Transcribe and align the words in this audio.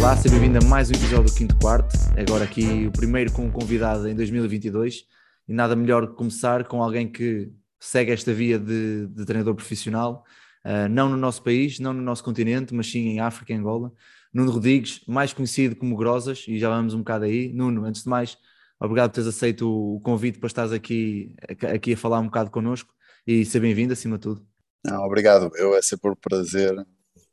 Olá, 0.00 0.16
seja 0.16 0.34
bem-vindo 0.34 0.64
a 0.64 0.66
mais 0.66 0.88
um 0.88 0.94
episódio 0.94 1.24
do 1.24 1.34
Quinto 1.34 1.54
Quarto. 1.58 1.94
Agora 2.16 2.44
aqui 2.44 2.86
o 2.86 2.90
primeiro 2.90 3.30
com 3.32 3.44
um 3.44 3.50
convidado 3.50 4.08
em 4.08 4.14
2022 4.14 5.04
e 5.46 5.52
nada 5.52 5.76
melhor 5.76 6.06
que 6.06 6.14
começar 6.14 6.64
com 6.64 6.82
alguém 6.82 7.06
que 7.06 7.52
segue 7.78 8.10
esta 8.10 8.32
via 8.32 8.58
de, 8.58 9.06
de 9.08 9.26
treinador 9.26 9.54
profissional, 9.54 10.24
uh, 10.64 10.88
não 10.88 11.10
no 11.10 11.18
nosso 11.18 11.42
país, 11.42 11.78
não 11.78 11.92
no 11.92 12.00
nosso 12.00 12.24
continente, 12.24 12.74
mas 12.74 12.90
sim 12.90 13.08
em 13.08 13.20
África, 13.20 13.52
Angola. 13.52 13.92
Nuno 14.32 14.50
Rodrigues, 14.52 15.02
mais 15.06 15.34
conhecido 15.34 15.76
como 15.76 15.94
Grosas, 15.94 16.46
e 16.48 16.58
já 16.58 16.70
vamos 16.70 16.94
um 16.94 17.00
bocado 17.00 17.26
aí. 17.26 17.52
Nuno, 17.52 17.84
antes 17.84 18.02
de 18.02 18.08
mais, 18.08 18.38
obrigado 18.80 19.10
por 19.10 19.16
teres 19.16 19.28
aceito 19.28 19.68
o 19.68 20.00
convite 20.00 20.38
para 20.38 20.46
estares 20.46 20.72
aqui, 20.72 21.36
aqui 21.74 21.92
a 21.92 21.96
falar 21.98 22.20
um 22.20 22.24
bocado 22.24 22.50
connosco 22.50 22.90
e 23.26 23.44
ser 23.44 23.60
bem-vindo 23.60 23.92
acima 23.92 24.16
de 24.16 24.22
tudo. 24.22 24.46
Não, 24.82 25.04
obrigado, 25.04 25.50
eu 25.56 25.76
é 25.76 25.82
sempre 25.82 26.10
um 26.10 26.16
prazer 26.16 26.74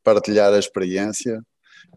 partilhar 0.04 0.54
a 0.54 0.60
experiência 0.60 1.42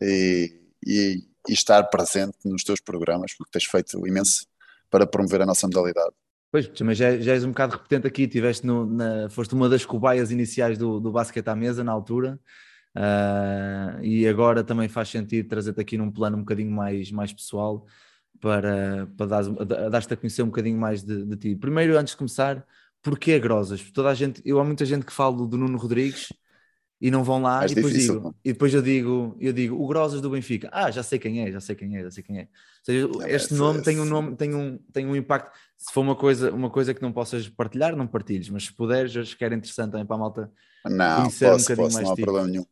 e, 0.01 0.60
e, 0.87 1.23
e, 1.49 1.53
estar 1.53 1.83
presente 1.85 2.37
nos 2.45 2.65
teus 2.65 2.81
programas, 2.81 3.35
porque 3.35 3.53
tens 3.53 3.65
feito 3.65 4.07
imenso 4.07 4.47
para 4.91 5.07
promover 5.07 5.43
a 5.43 5.47
nossa 5.47 5.67
modalidade. 5.67 6.15
Pois, 6.53 6.69
mas 6.81 6.99
já, 6.99 7.17
já 7.19 7.33
és 7.33 7.45
um 7.45 7.51
bocado 7.51 7.77
repetente 7.77 8.07
aqui, 8.07 8.27
tiveste 8.27 8.67
no, 8.67 8.85
na, 8.85 9.29
foste 9.31 9.55
uma 9.55 9.69
das 9.69 9.85
cobaias 9.85 10.33
iniciais 10.33 10.77
do, 10.77 10.99
do 10.99 11.13
basquete 11.13 11.47
à 11.47 11.55
mesa 11.55 11.85
na 11.85 11.93
altura, 11.93 12.41
uh, 12.97 14.03
e 14.03 14.27
agora 14.27 14.65
também 14.65 14.89
faz 14.89 15.09
sentido 15.09 15.49
trazer-te 15.49 15.81
aqui 15.81 15.97
num 15.97 16.11
plano 16.11 16.37
um 16.37 16.41
bocadinho 16.41 16.73
mais, 16.73 17.13
mais 17.13 17.33
pessoal 17.33 17.87
para, 18.41 19.07
para 19.17 19.27
dar-te 19.27 20.09
dar 20.09 20.15
a 20.15 20.17
conhecer 20.17 20.43
um 20.43 20.47
bocadinho 20.47 20.79
mais 20.79 21.05
de, 21.05 21.25
de, 21.25 21.37
ti. 21.37 21.55
Primeiro, 21.55 21.97
antes 21.97 22.13
de 22.13 22.17
começar, 22.17 22.67
porquê 23.03 23.39
Grosas? 23.39 23.83
Toda 23.93 24.09
a 24.09 24.15
gente, 24.15 24.43
eu 24.45 24.59
há 24.59 24.65
muita 24.65 24.85
gente 24.85 25.07
que 25.07 25.13
fala 25.13 25.47
do 25.47 25.57
Nuno 25.57 25.79
Rodrigues 25.79 26.33
e 27.01 27.11
não 27.11 27.25
vão 27.25 27.41
lá 27.41 27.65
e 27.65 27.75
depois, 27.75 27.95
difícil, 27.95 28.15
digo, 28.17 28.35
e 28.45 28.53
depois 28.53 28.75
eu 28.75 28.83
digo, 28.83 29.37
eu 29.41 29.53
digo 29.53 29.83
o 29.83 29.87
Grosas 29.87 30.21
do 30.21 30.31
Benfica. 30.31 30.69
Ah, 30.71 30.91
já 30.91 31.03
sei 31.03 31.19
quem 31.19 31.41
é, 31.43 31.51
já 31.51 31.61
sei 31.61 31.75
quem 31.75 31.97
é, 31.97 32.03
já 32.03 32.11
sei 32.11 32.23
quem 32.23 32.39
é. 32.41 32.43
Ou 32.43 32.49
seja, 32.85 33.09
não, 33.09 33.27
este 33.27 33.55
nome 33.55 33.83
tem 33.83 33.99
um 33.99 34.05
nome, 34.05 34.37
tem 34.37 34.55
um, 34.55 34.79
tem 34.93 35.07
um 35.07 35.17
impacto. 35.17 35.51
Se 35.79 35.93
for 35.93 36.03
uma 36.03 36.15
coisa, 36.15 36.53
uma 36.53 36.69
coisa 36.69 36.93
que 36.93 37.01
não 37.01 37.13
possas 37.13 37.49
partilhar, 37.49 37.97
não 37.97 38.07
partilhes, 38.07 38.51
mas 38.51 38.65
se 38.65 38.73
puderes, 38.73 39.17
acho 39.17 39.37
que 39.37 39.45
era 39.45 39.55
interessante 39.55 39.93
também 39.93 40.07
para 40.07 40.17
a 40.17 40.19
malta 40.19 40.53
não, 40.85 41.25
posso, 41.25 41.73
um 41.73 41.77
posso, 41.77 41.95
mais. 41.95 42.07
Não 42.07 42.13
há 42.13 42.17
problema 42.17 42.47
nenhum. 42.47 42.67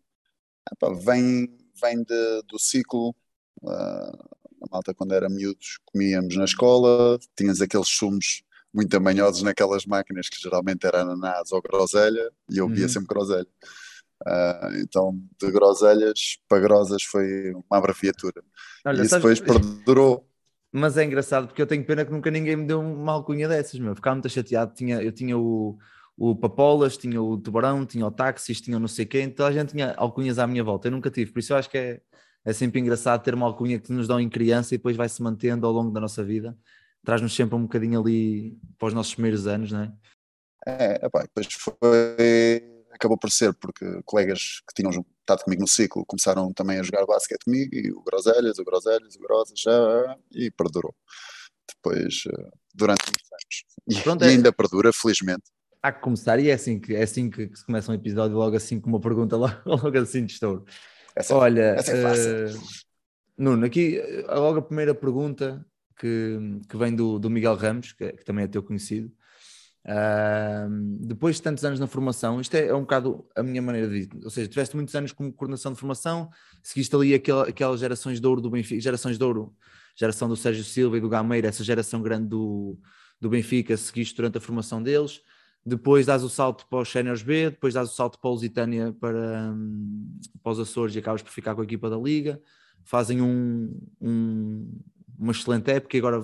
Epá, 0.71 0.91
vem 0.93 1.49
vem 1.81 2.03
de, 2.03 2.43
do 2.49 2.59
ciclo. 2.59 3.15
Uh, 3.63 4.39
a 4.63 4.71
malta, 4.71 4.93
quando 4.93 5.15
era 5.15 5.29
miúdos, 5.29 5.79
comíamos 5.87 6.37
na 6.37 6.45
escola, 6.45 7.19
tinhas 7.37 7.61
aqueles 7.61 7.89
sumos 7.89 8.43
muito 8.73 8.95
amanhosos 8.97 9.43
naquelas 9.43 9.87
máquinas 9.87 10.29
que 10.29 10.41
geralmente 10.41 10.87
eram 10.87 11.01
ananás 11.01 11.53
ou 11.53 11.63
groselha, 11.63 12.31
e 12.51 12.59
eu 12.59 12.69
via 12.69 12.85
uhum. 12.85 12.89
sempre 12.89 13.09
groselha. 13.09 13.47
Uh, 14.27 14.77
então, 14.83 15.19
de 15.41 15.51
groselhas 15.51 16.39
para 16.49 16.61
grosas 16.61 17.03
foi 17.05 17.53
uma 17.53 17.79
abreviatura. 17.79 18.43
Olha, 18.85 19.03
e 19.03 19.07
isso 19.07 19.15
depois 19.15 19.41
perdurou. 19.41 20.29
Mas 20.73 20.97
é 20.97 21.05
engraçado 21.05 21.47
porque 21.47 21.63
eu 21.63 21.67
tenho 21.67 21.85
pena 21.85 22.05
que 22.05 22.11
nunca 22.11 22.31
ninguém 22.31 22.57
me 22.57 22.67
deu 22.67 22.81
uma 22.81 23.13
alcunha 23.13 23.49
dessas, 23.49 23.79
meu. 23.81 23.95
Ficava 23.95 24.17
muito 24.17 24.29
chateado. 24.29 24.75
Tinha, 24.75 25.01
eu 25.03 25.13
tinha 25.13 25.39
o, 25.39 25.79
o 26.17 26.35
Papolas, 26.35 26.97
tinha 26.97 27.23
o 27.23 27.39
Tubarão, 27.39 27.87
tinha 27.87 28.05
o 28.05 28.11
Táxis, 28.11 28.61
tinha 28.61 28.79
não 28.79 28.89
sei 28.89 29.07
quem, 29.07 29.25
então 29.25 29.47
a 29.47 29.53
gente 29.53 29.71
tinha 29.71 29.95
alcunhas 29.97 30.39
à 30.39 30.47
minha 30.47 30.65
volta. 30.65 30.89
Eu 30.89 30.93
nunca 30.93 31.11
tive, 31.11 31.33
por 31.33 31.39
isso 31.39 31.53
eu 31.53 31.57
acho 31.57 31.71
que 31.71 31.79
é, 31.79 32.01
é 32.45 32.53
sempre 32.53 32.81
engraçado 32.81 33.23
ter 33.23 33.35
uma 33.35 33.47
alcunha 33.47 33.79
que 33.79 33.93
nos 33.93 34.09
dão 34.09 34.21
em 34.21 34.29
criança 34.29 34.75
e 34.75 34.79
depois 34.79 34.97
vai 34.97 35.09
se 35.09 35.23
mantendo 35.23 35.67
ao 35.67 35.73
longo 35.73 35.93
da 35.93 36.01
nossa 36.01 36.25
vida. 36.25 36.57
Traz-nos 37.05 37.35
sempre 37.35 37.55
um 37.55 37.63
bocadinho 37.63 38.01
ali 38.01 38.59
para 38.77 38.89
os 38.89 38.95
nossos 38.95 39.15
primeiros 39.15 39.47
anos, 39.47 39.71
não 39.71 39.83
é? 39.83 39.93
É, 40.67 41.07
epá, 41.07 41.23
depois 41.23 41.47
foi 41.55 42.78
acabou 42.99 43.17
por 43.17 43.31
ser 43.31 43.55
porque 43.55 43.85
colegas 44.05 44.61
que 44.67 44.75
tinham 44.75 45.05
estado 45.21 45.45
comigo 45.45 45.63
no 45.63 45.69
ciclo 45.69 46.05
começaram 46.05 46.53
também 46.53 46.79
a 46.79 46.83
jogar 46.83 47.07
basquete 47.07 47.45
comigo 47.45 47.75
e 47.75 47.93
o 47.93 48.03
Groselhas, 48.03 48.59
o 48.59 48.65
Groselhas, 48.65 49.15
o 49.15 49.21
Grosas 49.21 49.59
já, 49.59 50.19
e 50.33 50.51
perdurou. 50.51 50.95
Depois, 51.69 52.25
eh, 52.27 52.51
durante 52.75 53.05
muitos 53.07 53.31
anos. 53.33 54.03
Pronto, 54.03 54.25
e, 54.25 54.29
é... 54.29 54.31
ainda 54.31 54.53
perdura, 54.53 54.93
felizmente. 54.93 55.45
Há 55.83 55.93
que 55.93 56.01
começar, 56.01 56.41
e 56.41 56.51
é 56.51 56.55
assim 56.55 56.81
que, 56.81 56.95
é 56.95 57.03
assim 57.03 57.31
que 57.31 57.55
se 57.55 57.65
começa 57.65 57.93
um 57.93 57.95
episódio, 57.95 58.37
logo 58.37 58.57
assim 58.57 58.81
com 58.81 58.89
uma 58.89 59.01
pergunta, 59.01 59.37
logo, 59.39 59.55
logo 59.65 59.99
assim 59.99 60.25
de 60.25 60.33
estouro. 60.33 60.65
Essa, 61.15 61.37
Olha, 61.37 61.77
essa 61.79 61.93
é. 61.93 62.47
Uh, 62.47 62.61
Nuno, 63.37 63.67
aqui 63.67 63.99
eh, 63.99 64.25
logo 64.35 64.59
a 64.59 64.63
primeira 64.63 64.95
pergunta 64.95 65.65
que, 65.99 66.39
que 66.69 66.77
vem 66.77 66.95
do, 66.95 67.19
do 67.19 67.31
Miguel 67.31 67.55
Ramos, 67.55 67.93
que, 67.93 68.13
que 68.13 68.25
também 68.25 68.45
é 68.45 68.49
teu 68.49 68.63
conhecido. 68.63 69.13
Uh, 69.89 70.69
depois 71.01 71.37
de 71.37 71.43
tantos 71.43 71.65
anos 71.65 71.81
na 71.81 71.87
formação, 71.87 72.43
isto 72.43 72.55
é, 72.55 72.67
é, 72.67 72.75
um 72.75 72.83
bocado 72.83 73.25
a 73.35 73.43
minha 73.43 73.63
maneira 73.63 73.89
de 73.89 74.07
dizer, 74.07 74.23
ou 74.23 74.29
seja, 74.29 74.47
tiveste 74.47 74.77
muitos 74.77 74.95
anos 74.95 75.13
como 75.13 75.33
coordenação 75.33 75.73
de 75.73 75.79
formação, 75.79 76.29
seguiste 76.63 76.95
ali 76.95 77.15
aquela, 77.15 77.49
aquelas 77.49 77.81
gerações 77.81 78.21
de 78.21 78.27
ouro 78.27 78.43
do 78.43 78.51
Benfica, 78.51 78.79
gerações 78.83 79.17
de 79.17 79.25
ouro, 79.25 79.55
geração 79.97 80.29
do 80.29 80.37
Sérgio 80.37 80.63
Silva 80.63 80.99
e 80.99 81.01
do 81.01 81.09
Gameira, 81.09 81.49
essa 81.49 81.65
geração 81.65 82.03
grande 82.03 82.29
do, 82.29 82.79
do 83.19 83.31
Benfica, 83.31 83.75
seguiste 83.79 84.15
durante 84.15 84.37
a 84.37 84.43
formação 84.43 84.83
deles, 84.83 85.23
depois 85.65 86.05
dás 86.05 86.23
o 86.23 86.29
salto 86.29 86.67
para 86.69 86.81
os 86.81 86.89
Séniores 86.91 87.23
B, 87.23 87.49
depois 87.49 87.73
dás 87.73 87.91
o 87.91 87.95
salto 87.95 88.19
para 88.19 88.29
o 88.29 88.33
Lusitânia 88.35 88.95
para, 89.01 89.55
um, 89.55 90.19
para 90.43 90.53
os 90.53 90.61
Açores 90.61 90.95
e 90.97 90.99
acabas 90.99 91.23
por 91.23 91.31
ficar 91.31 91.55
com 91.55 91.63
a 91.63 91.65
equipa 91.65 91.89
da 91.89 91.97
Liga, 91.97 92.39
fazem 92.85 93.23
um, 93.23 93.75
um, 94.03 94.71
uma 95.19 95.33
excelente 95.33 95.71
época 95.71 95.97
e 95.97 95.99
agora 95.99 96.23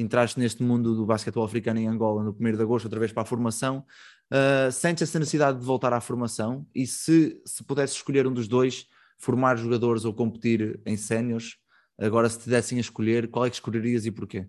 entraste 0.00 0.38
neste 0.38 0.62
mundo 0.62 0.94
do 0.94 1.06
basquetebol 1.06 1.44
africano 1.44 1.78
em 1.80 1.88
Angola 1.88 2.22
no 2.22 2.36
1 2.38 2.56
de 2.56 2.62
agosto, 2.62 2.86
outra 2.86 2.98
vez 2.98 3.12
para 3.12 3.22
a 3.22 3.26
formação. 3.26 3.84
Uh, 4.30 4.70
sentes 4.70 5.02
essa 5.02 5.18
necessidade 5.18 5.58
de 5.58 5.64
voltar 5.64 5.92
à 5.92 6.00
formação? 6.00 6.66
E 6.74 6.86
se, 6.86 7.40
se 7.44 7.64
pudesse 7.64 7.94
escolher 7.94 8.26
um 8.26 8.32
dos 8.32 8.48
dois, 8.48 8.86
formar 9.18 9.56
jogadores 9.56 10.04
ou 10.04 10.14
competir 10.14 10.80
em 10.86 10.96
séniores, 10.96 11.56
agora 11.98 12.28
se 12.28 12.38
te 12.38 12.48
dessem 12.48 12.78
a 12.78 12.80
escolher, 12.80 13.28
qual 13.28 13.46
é 13.46 13.50
que 13.50 13.56
escolherias 13.56 14.06
e 14.06 14.10
porquê? 14.10 14.46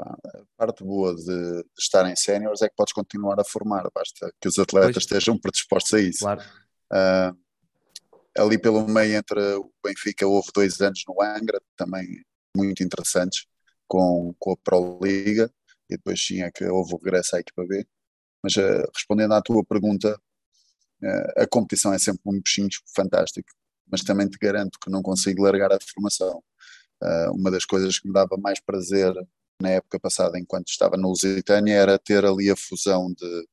a 0.00 0.16
parte 0.56 0.84
boa 0.84 1.14
de, 1.14 1.24
de 1.24 1.64
estar 1.78 2.08
em 2.08 2.14
séniores 2.14 2.62
é 2.62 2.68
que 2.68 2.74
podes 2.76 2.92
continuar 2.92 3.38
a 3.40 3.44
formar, 3.44 3.88
basta 3.94 4.32
que 4.40 4.48
os 4.48 4.58
atletas 4.58 4.94
pois. 4.94 5.04
estejam 5.04 5.38
predispostos 5.38 5.94
a 5.94 6.00
isso. 6.00 6.20
Claro. 6.20 6.40
Uh, 6.92 7.36
ali 8.38 8.58
pelo 8.58 8.86
meio 8.86 9.16
entre 9.16 9.40
o 9.54 9.70
Benfica 9.84 10.26
houve 10.26 10.48
dois 10.54 10.80
anos 10.80 11.02
no 11.06 11.20
Angra, 11.22 11.60
também 11.76 12.06
muito 12.56 12.82
interessantes, 12.82 13.46
com, 13.92 14.34
com 14.38 14.52
a 14.52 14.56
Pro 14.56 14.98
Liga 15.02 15.52
e 15.90 15.96
depois 15.98 16.18
sim 16.24 16.40
é 16.40 16.50
que 16.50 16.64
houve 16.64 16.94
o 16.94 16.96
regresso 16.96 17.36
à 17.36 17.40
equipa 17.40 17.62
B. 17.66 17.86
Mas 18.42 18.56
uh, 18.56 18.90
respondendo 18.94 19.34
à 19.34 19.42
tua 19.42 19.62
pergunta, 19.62 20.18
uh, 21.02 21.42
a 21.42 21.46
competição 21.46 21.92
é 21.92 21.98
sempre 21.98 22.22
um 22.24 22.40
bichinho 22.40 22.70
fantástico, 22.96 23.50
mas 23.90 24.02
também 24.02 24.26
te 24.26 24.38
garanto 24.38 24.78
que 24.82 24.90
não 24.90 25.02
consigo 25.02 25.42
largar 25.42 25.70
a 25.70 25.78
formação. 25.78 26.42
Uh, 27.02 27.32
uma 27.34 27.50
das 27.50 27.66
coisas 27.66 27.98
que 27.98 28.08
me 28.08 28.14
dava 28.14 28.38
mais 28.38 28.58
prazer 28.60 29.12
na 29.60 29.68
época 29.68 30.00
passada, 30.00 30.38
enquanto 30.38 30.68
estava 30.68 30.96
no 30.96 31.10
Lusitânia, 31.10 31.74
era 31.74 31.98
ter 31.98 32.24
ali 32.24 32.50
a 32.50 32.56
fusão 32.56 33.12
de 33.12 33.46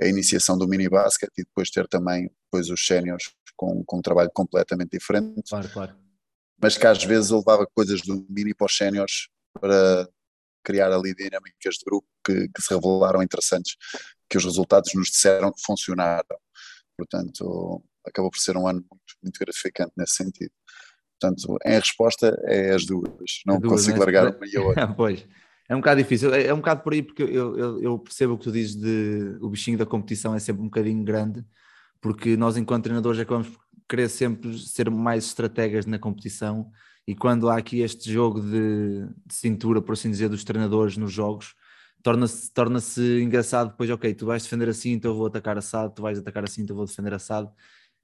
a 0.00 0.06
iniciação 0.06 0.56
do 0.58 0.68
mini 0.68 0.88
basket 0.88 1.30
e 1.38 1.42
depois 1.42 1.70
ter 1.70 1.88
também 1.88 2.30
depois 2.44 2.68
os 2.68 2.86
séniores 2.86 3.32
com, 3.56 3.82
com 3.84 3.98
um 3.98 4.02
trabalho 4.02 4.30
completamente 4.32 4.90
diferente. 4.90 5.42
Claro, 5.48 5.68
claro. 5.70 5.96
Mas 6.60 6.76
que 6.76 6.86
às 6.86 7.02
vezes 7.02 7.30
eu 7.30 7.38
levava 7.38 7.66
coisas 7.66 8.02
do 8.02 8.24
mini 8.28 8.54
para 8.54 8.66
os 8.66 8.76
séniores 8.76 9.28
para 9.60 10.08
criar 10.64 10.92
ali 10.92 11.14
dinâmicas 11.14 11.76
de 11.76 11.84
grupo 11.84 12.06
que, 12.24 12.48
que, 12.48 12.62
se 12.62 12.74
revelaram 12.74 13.22
interessantes, 13.22 13.76
que 14.28 14.36
os 14.36 14.44
resultados 14.44 14.92
nos 14.94 15.08
disseram 15.08 15.52
que 15.52 15.62
funcionaram. 15.64 16.38
Portanto, 16.96 17.82
acabou 18.06 18.30
por 18.30 18.38
ser 18.38 18.56
um 18.56 18.66
ano 18.66 18.80
muito, 18.80 19.14
muito 19.22 19.38
gratificante 19.38 19.92
nesse 19.96 20.14
sentido. 20.14 20.52
Portanto, 21.20 21.58
em 21.64 21.72
resposta 21.72 22.38
é 22.44 22.74
as 22.74 22.84
duas, 22.84 23.42
não 23.46 23.58
duas, 23.58 23.72
consigo 23.72 23.98
né? 23.98 24.04
largar 24.04 24.36
uma 24.36 24.46
e 24.46 24.56
a 24.56 24.62
outra. 24.62 24.88
pois, 24.94 25.26
é 25.68 25.74
um 25.74 25.80
bocado 25.80 26.02
difícil, 26.02 26.32
é, 26.32 26.46
é 26.46 26.54
um 26.54 26.58
bocado 26.58 26.82
por 26.82 26.92
aí 26.92 27.02
porque 27.02 27.22
eu, 27.22 27.58
eu, 27.58 27.82
eu, 27.82 27.98
percebo 27.98 28.34
o 28.34 28.38
que 28.38 28.44
tu 28.44 28.52
dizes 28.52 28.76
de 28.76 29.36
o 29.40 29.48
bichinho 29.48 29.76
da 29.76 29.84
competição 29.84 30.34
é 30.34 30.38
sempre 30.38 30.62
um 30.62 30.66
bocadinho 30.66 31.02
grande, 31.04 31.44
porque 32.00 32.36
nós 32.36 32.56
enquanto 32.56 32.84
treinadores 32.84 33.20
acabamos 33.20 33.48
por 33.48 33.60
querer 33.88 34.08
sempre 34.08 34.56
ser 34.58 34.90
mais 34.90 35.24
estrategas 35.24 35.86
na 35.86 35.98
competição 35.98 36.70
e 37.08 37.14
quando 37.14 37.48
há 37.48 37.56
aqui 37.56 37.80
este 37.80 38.12
jogo 38.12 38.38
de, 38.38 39.06
de 39.24 39.34
cintura, 39.34 39.80
por 39.80 39.94
assim 39.94 40.10
dizer, 40.10 40.28
dos 40.28 40.44
treinadores 40.44 40.98
nos 40.98 41.10
jogos, 41.10 41.54
torna-se 42.02 42.52
torna 42.52 42.78
engraçado 43.22 43.70
depois, 43.70 43.88
ok, 43.88 44.12
tu 44.12 44.26
vais 44.26 44.42
defender 44.42 44.68
assim, 44.68 44.90
então 44.90 45.12
eu 45.12 45.16
vou 45.16 45.26
atacar 45.26 45.56
assado, 45.56 45.94
tu 45.94 46.02
vais 46.02 46.18
atacar 46.18 46.44
assim, 46.44 46.60
então 46.60 46.74
eu 46.74 46.76
vou 46.76 46.86
defender 46.86 47.14
assado. 47.14 47.50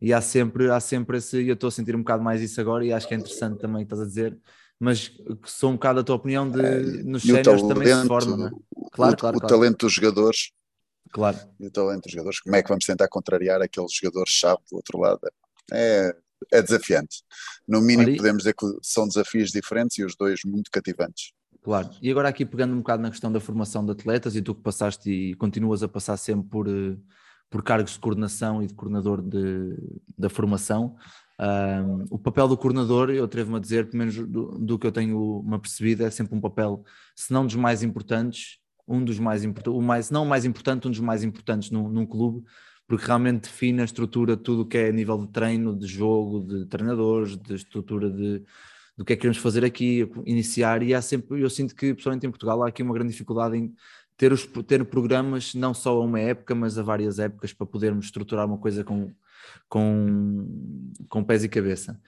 E 0.00 0.10
há 0.10 0.22
sempre, 0.22 0.70
há 0.70 0.80
sempre 0.80 1.18
esse, 1.18 1.38
e 1.42 1.48
eu 1.48 1.52
estou 1.52 1.68
a 1.68 1.70
sentir 1.70 1.94
um 1.94 1.98
bocado 1.98 2.22
mais 2.22 2.40
isso 2.40 2.58
agora, 2.58 2.82
e 2.82 2.94
acho 2.94 3.06
que 3.06 3.12
é 3.12 3.18
interessante 3.18 3.60
também, 3.60 3.82
estás 3.82 4.00
a 4.00 4.06
dizer, 4.06 4.38
mas 4.80 5.12
sou 5.44 5.68
um 5.68 5.74
bocado 5.74 6.00
a 6.00 6.02
tua 6.02 6.16
opinião 6.16 6.50
de 6.50 6.64
é, 6.64 6.80
nos 7.02 7.24
séniores 7.24 7.60
também 7.60 7.94
se 7.94 8.06
forma, 8.06 8.36
não 8.38 8.46
é? 8.46 8.50
Claro, 8.90 9.12
o, 9.12 9.16
claro, 9.18 9.36
o 9.36 9.40
claro. 9.40 9.54
talento 9.54 9.84
dos 9.84 9.92
jogadores. 9.92 10.50
Claro. 11.12 11.36
E 11.60 11.66
o 11.66 11.70
talento 11.70 12.04
dos 12.04 12.12
jogadores, 12.12 12.40
como 12.40 12.56
é 12.56 12.62
que 12.62 12.70
vamos 12.70 12.86
tentar 12.86 13.08
contrariar 13.08 13.60
aqueles 13.60 13.92
jogadores-chave 13.92 14.62
do 14.70 14.76
outro 14.76 14.98
lado? 14.98 15.20
É, 15.70 16.16
é 16.52 16.62
desafiante. 16.62 17.22
No 17.66 17.80
mínimo, 17.80 18.08
Olha, 18.08 18.16
podemos 18.16 18.38
dizer 18.38 18.54
que 18.54 18.66
são 18.82 19.06
desafios 19.06 19.50
diferentes 19.50 19.98
e 19.98 20.04
os 20.04 20.14
dois 20.16 20.40
muito 20.44 20.70
cativantes. 20.70 21.32
Claro. 21.62 21.90
E 22.02 22.10
agora 22.10 22.28
aqui 22.28 22.44
pegando 22.44 22.74
um 22.74 22.78
bocado 22.78 23.02
na 23.02 23.10
questão 23.10 23.32
da 23.32 23.40
formação 23.40 23.84
de 23.84 23.92
atletas, 23.92 24.36
e 24.36 24.42
tu 24.42 24.54
que 24.54 24.62
passaste 24.62 25.10
e 25.10 25.34
continuas 25.34 25.82
a 25.82 25.88
passar 25.88 26.16
sempre 26.18 26.48
por, 26.48 26.68
eh, 26.68 26.96
por 27.48 27.62
cargos 27.62 27.92
de 27.92 27.98
coordenação 27.98 28.62
e 28.62 28.66
de 28.66 28.74
coordenador 28.74 29.22
de, 29.22 29.74
da 30.18 30.28
formação, 30.28 30.96
um, 31.40 32.04
o 32.10 32.18
papel 32.18 32.46
do 32.46 32.56
coordenador, 32.56 33.10
eu 33.10 33.24
atrevo-me 33.24 33.56
a 33.56 33.60
dizer, 33.60 33.86
pelo 33.86 33.98
menos 33.98 34.14
do, 34.16 34.58
do, 34.58 34.78
que 34.78 34.86
eu 34.86 34.92
tenho 34.92 35.40
uma 35.40 35.58
percebido, 35.58 36.04
é 36.04 36.10
sempre 36.10 36.34
um 36.34 36.40
papel, 36.40 36.84
se 37.16 37.32
não 37.32 37.44
dos 37.44 37.56
mais 37.56 37.82
importantes, 37.82 38.58
um 38.86 39.02
dos 39.02 39.18
mais 39.18 39.42
importantes, 39.42 39.78
o 39.78 39.82
mais, 39.82 40.10
não 40.10 40.22
o 40.22 40.28
mais 40.28 40.44
importante, 40.44 40.86
um 40.86 40.90
dos 40.90 41.00
mais 41.00 41.24
importantes 41.24 41.70
num, 41.70 41.88
num 41.88 42.06
clube, 42.06 42.44
porque 42.86 43.06
realmente 43.06 43.44
define 43.44 43.80
a 43.80 43.84
estrutura, 43.84 44.36
tudo 44.36 44.62
o 44.62 44.66
que 44.66 44.78
é 44.78 44.88
a 44.88 44.92
nível 44.92 45.18
de 45.18 45.28
treino, 45.28 45.76
de 45.76 45.86
jogo, 45.86 46.40
de 46.46 46.66
treinadores, 46.66 47.36
de 47.36 47.54
estrutura 47.54 48.10
de 48.10 48.42
do 48.96 49.04
que 49.04 49.12
é 49.12 49.16
que 49.16 49.22
queremos 49.22 49.38
fazer 49.38 49.64
aqui, 49.64 50.08
iniciar, 50.24 50.82
e 50.82 50.94
há 50.94 51.02
sempre, 51.02 51.40
eu 51.40 51.50
sinto 51.50 51.74
que, 51.74 51.94
pessoalmente 51.94 52.26
em 52.26 52.30
Portugal, 52.30 52.62
há 52.62 52.68
aqui 52.68 52.82
uma 52.82 52.94
grande 52.94 53.10
dificuldade 53.10 53.56
em 53.56 53.74
ter, 54.16 54.32
os, 54.32 54.46
ter 54.66 54.84
programas 54.84 55.54
não 55.54 55.74
só 55.74 55.96
a 55.96 56.00
uma 56.00 56.20
época, 56.20 56.54
mas 56.54 56.78
a 56.78 56.82
várias 56.82 57.18
épocas 57.18 57.52
para 57.52 57.66
podermos 57.66 58.06
estruturar 58.06 58.46
uma 58.46 58.58
coisa 58.58 58.84
com, 58.84 59.12
com, 59.68 60.46
com 61.08 61.24
pés 61.24 61.42
e 61.42 61.48
cabeça. 61.48 62.00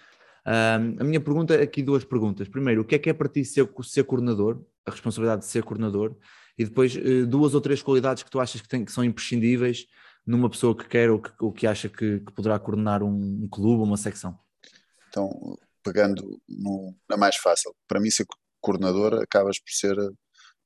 Um, 0.47 1.01
a 1.01 1.05
minha 1.05 1.21
pergunta, 1.21 1.61
aqui 1.61 1.83
duas 1.83 2.05
perguntas. 2.05 2.49
Primeiro, 2.49 2.83
o 2.83 2.85
que 2.85 2.95
é 2.95 2.99
que 3.01 3.11
é 3.11 3.13
para 3.13 3.29
ti 3.29 3.45
ser, 3.45 3.69
ser 3.83 4.05
coordenador, 4.05 4.63
a 4.85 4.93
responsabilidade 4.93 5.41
de 5.41 5.49
ser 5.49 5.65
coordenador, 5.65 6.15
e 6.57 6.65
depois 6.65 6.97
eh, 6.97 7.25
duas 7.25 7.55
ou 7.55 7.61
três 7.61 7.83
qualidades 7.83 8.23
que 8.23 8.31
tu 8.31 8.39
achas 8.39 8.61
que, 8.61 8.69
tem, 8.69 8.85
que 8.85 8.93
são 8.93 9.05
imprescindíveis 9.05 9.87
numa 10.27 10.51
pessoa 10.51 10.77
que 10.77 10.89
quer 10.89 11.11
ou 11.11 11.21
que, 11.21 11.31
ou 11.39 11.53
que 11.53 11.67
acha 11.67 11.89
que, 11.89 12.21
que 12.21 12.33
poderá 12.33 12.59
coordenar 12.59 13.03
um, 13.03 13.45
um 13.45 13.49
clube, 13.49 13.83
uma 13.83 13.97
secção? 13.97 14.39
Então, 15.09 15.31
pegando 15.83 16.41
no, 16.49 16.95
na 17.09 17.17
mais 17.17 17.37
fácil, 17.37 17.75
para 17.87 18.01
mim 18.01 18.11
ser 18.11 18.27
coordenador 18.61 19.15
acabas 19.23 19.59
por 19.59 19.71
ser 19.71 19.97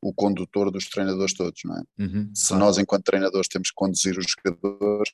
o 0.01 0.15
condutor 0.15 0.71
dos 0.71 0.89
treinadores 0.89 1.35
todos, 1.35 1.61
não 1.65 1.77
é? 1.77 1.83
Uhum, 1.99 2.31
Se 2.35 2.49
claro. 2.49 2.65
nós, 2.65 2.79
enquanto 2.79 3.05
treinadores, 3.05 3.49
temos 3.49 3.69
que 3.69 3.75
conduzir 3.75 4.19
os 4.19 4.25
jogadores, 4.27 5.13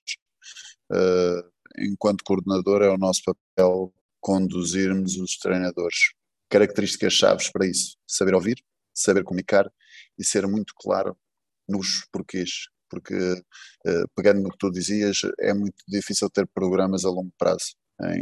uh, 0.93 1.50
enquanto 1.78 2.22
coordenador 2.25 2.82
é 2.82 2.88
o 2.88 2.96
nosso 2.96 3.22
papel 3.25 3.93
conduzirmos 4.20 5.16
os 5.16 5.37
treinadores. 5.38 6.12
Características 6.48 7.12
chaves 7.12 7.50
para 7.50 7.66
isso: 7.66 7.96
saber 8.06 8.34
ouvir, 8.34 8.64
saber 8.94 9.25
comunicar 9.25 9.70
e 10.16 10.25
ser 10.25 10.46
muito 10.46 10.72
claro 10.76 11.16
nos 11.69 12.06
porquês. 12.12 12.69
Porque, 12.88 13.15
uh, 13.15 14.09
pegando 14.15 14.43
no 14.43 14.50
que 14.50 14.59
tu 14.59 14.71
dizias, 14.71 15.23
é 15.41 15.53
muito 15.53 15.77
difícil 15.88 16.31
ter 16.31 16.47
programas 16.47 17.05
a 17.05 17.11
longo 17.11 17.33
prazo. 17.38 17.75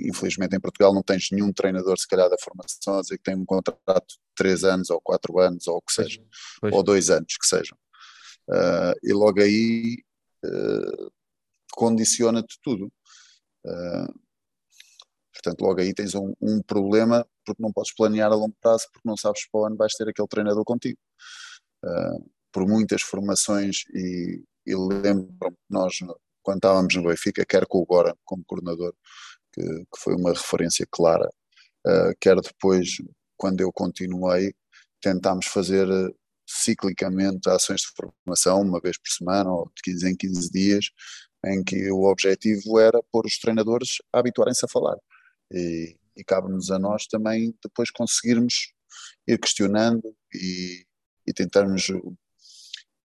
Infelizmente 0.04 0.54
em 0.54 0.60
Portugal 0.60 0.94
não 0.94 1.02
tens 1.02 1.30
nenhum 1.32 1.52
treinador, 1.52 1.98
se 1.98 2.06
calhar, 2.06 2.30
da 2.30 2.36
formação 2.38 2.98
a 2.98 3.00
dizer 3.00 3.18
que 3.18 3.24
tem 3.24 3.34
um 3.34 3.44
contrato 3.44 4.06
de 4.06 4.18
3 4.36 4.64
anos 4.64 4.88
ou 4.88 5.00
4 5.00 5.38
anos 5.40 5.66
ou 5.66 5.78
o 5.78 5.82
que 5.82 5.92
seja, 5.92 6.22
pois. 6.60 6.72
ou 6.72 6.82
2 6.82 7.10
anos 7.10 7.36
que 7.36 7.46
sejam. 7.46 7.76
Uh, 8.48 8.94
e 9.02 9.12
logo 9.12 9.40
aí 9.40 9.96
uh, 10.44 11.12
condiciona-te 11.72 12.58
tudo. 12.62 12.92
Uh, 13.66 14.14
portanto, 15.32 15.60
logo 15.62 15.80
aí 15.80 15.92
tens 15.92 16.14
um, 16.14 16.32
um, 16.40 16.62
problema 16.62 17.26
porque 17.44 17.62
não 17.62 17.72
podes 17.72 17.94
planear 17.94 18.30
a 18.30 18.36
longo 18.36 18.54
prazo 18.60 18.86
porque 18.92 19.08
não 19.08 19.16
sabes 19.16 19.48
para 19.50 19.62
onde 19.62 19.76
vais 19.76 19.94
ter 19.94 20.08
aquele 20.08 20.28
treinador 20.28 20.64
contigo. 20.64 20.98
por 22.52 22.66
muitas 22.66 23.02
formações 23.02 23.84
e, 23.92 24.42
e 24.66 24.74
lembro-me 24.74 25.56
que 25.56 25.70
nós, 25.70 25.98
quando 26.42 26.58
estávamos 26.58 26.94
no 26.94 27.04
Benfica, 27.04 27.44
quer 27.44 27.66
com 27.66 27.78
o 27.78 27.86
Goran 27.86 28.14
como 28.24 28.44
coordenador, 28.46 28.94
que, 29.52 29.62
que 29.62 30.00
foi 30.00 30.14
uma 30.14 30.30
referência 30.30 30.86
clara, 30.90 31.28
uh, 31.86 32.14
quer 32.20 32.40
depois, 32.40 32.96
quando 33.36 33.60
eu 33.60 33.72
continuei, 33.72 34.54
tentámos 35.00 35.46
fazer 35.46 35.86
eh, 35.88 36.10
ciclicamente 36.46 37.48
ações 37.50 37.82
de 37.82 37.88
formação, 37.94 38.62
uma 38.62 38.80
vez 38.80 38.96
por 38.98 39.10
semana 39.10 39.50
ou 39.50 39.70
de 39.76 39.82
15 39.82 40.10
em 40.10 40.16
15 40.16 40.50
dias, 40.50 40.86
em 41.46 41.62
que 41.62 41.90
o 41.90 42.04
objetivo 42.04 42.78
era 42.78 43.02
pôr 43.12 43.26
os 43.26 43.38
treinadores 43.38 43.98
a 44.12 44.20
habituarem-se 44.20 44.64
a 44.64 44.68
falar. 44.68 44.96
E, 45.52 45.96
e 46.16 46.24
cabe-nos 46.24 46.70
a 46.70 46.78
nós 46.78 47.06
também 47.06 47.54
depois 47.62 47.90
conseguirmos 47.90 48.72
ir 49.26 49.38
questionando 49.38 50.02
e, 50.32 50.86
e 51.26 51.32
tentarmos. 51.32 51.88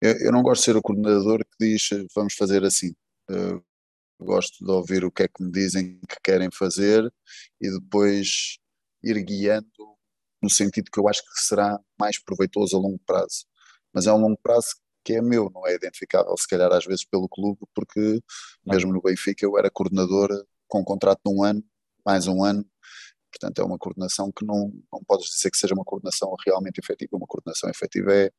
Eu, 0.01 0.13
eu, 0.19 0.33
não 0.33 0.43
gosto 0.43 0.61
de 0.61 0.65
ser 0.67 0.77
o 0.77 0.83
coordenador 0.83 1.45
que 1.45 1.67
diz 1.67 1.89
vamos 2.15 2.35
fazer 2.35 2.65
assim. 2.65 2.95
Uh, 3.31 3.63
gosto 4.21 4.65
de 4.65 4.71
ouvir 4.71 5.05
o 5.05 5.11
que 5.11 5.25
é 5.25 5.29
que 5.29 5.43
me 5.43 5.51
dizem 5.51 5.99
que 6.09 6.17
querem 6.23 6.49
fazer 6.53 7.13
e 7.61 7.71
depois 7.71 8.59
ir 9.03 9.23
guiando 9.23 9.67
no 10.43 10.51
sentido 10.51 10.91
que 10.91 10.99
eu 10.99 11.09
acho 11.09 11.23
que 11.23 11.41
será 11.41 11.79
mais 11.99 12.19
proveitoso 12.23 12.77
a 12.77 12.81
longo 12.81 13.01
prazo. 13.07 13.45
Mas 13.93 14.07
é 14.07 14.13
um 14.13 14.19
longo 14.19 14.39
prazo 14.43 14.77
que 15.05 15.15
é 15.15 15.23
meu, 15.23 15.51
não 15.55 15.67
é 15.67 15.75
identificável 15.75 16.37
se 16.37 16.47
calhar 16.47 16.73
às 16.73 16.85
vezes 16.85 17.05
pelo 17.05 17.29
clube, 17.29 17.61
porque 17.75 18.21
mesmo 18.67 18.93
no 18.93 19.01
Benfica 19.01 19.45
eu 19.45 19.57
era 19.59 19.71
coordenador 19.71 20.29
com 20.69 20.81
um 20.81 20.85
contrato 20.85 21.21
de 21.25 21.33
um 21.33 21.43
ano, 21.43 21.65
mais 22.05 22.27
um 22.27 22.45
ano, 22.45 22.65
portanto 23.33 23.61
é 23.61 23.65
uma 23.65 23.79
coordenação 23.79 24.31
que 24.31 24.45
não, 24.45 24.73
não 24.93 25.03
podes 25.07 25.29
dizer 25.31 25.51
que 25.51 25.59
seja 25.59 25.75
uma 25.75 25.85
coordenação 25.85 26.35
realmente 26.47 26.79
efetiva, 26.79 27.17
uma 27.17 27.27
coordenação 27.27 27.71
efetiva 27.71 28.13
é 28.13 28.31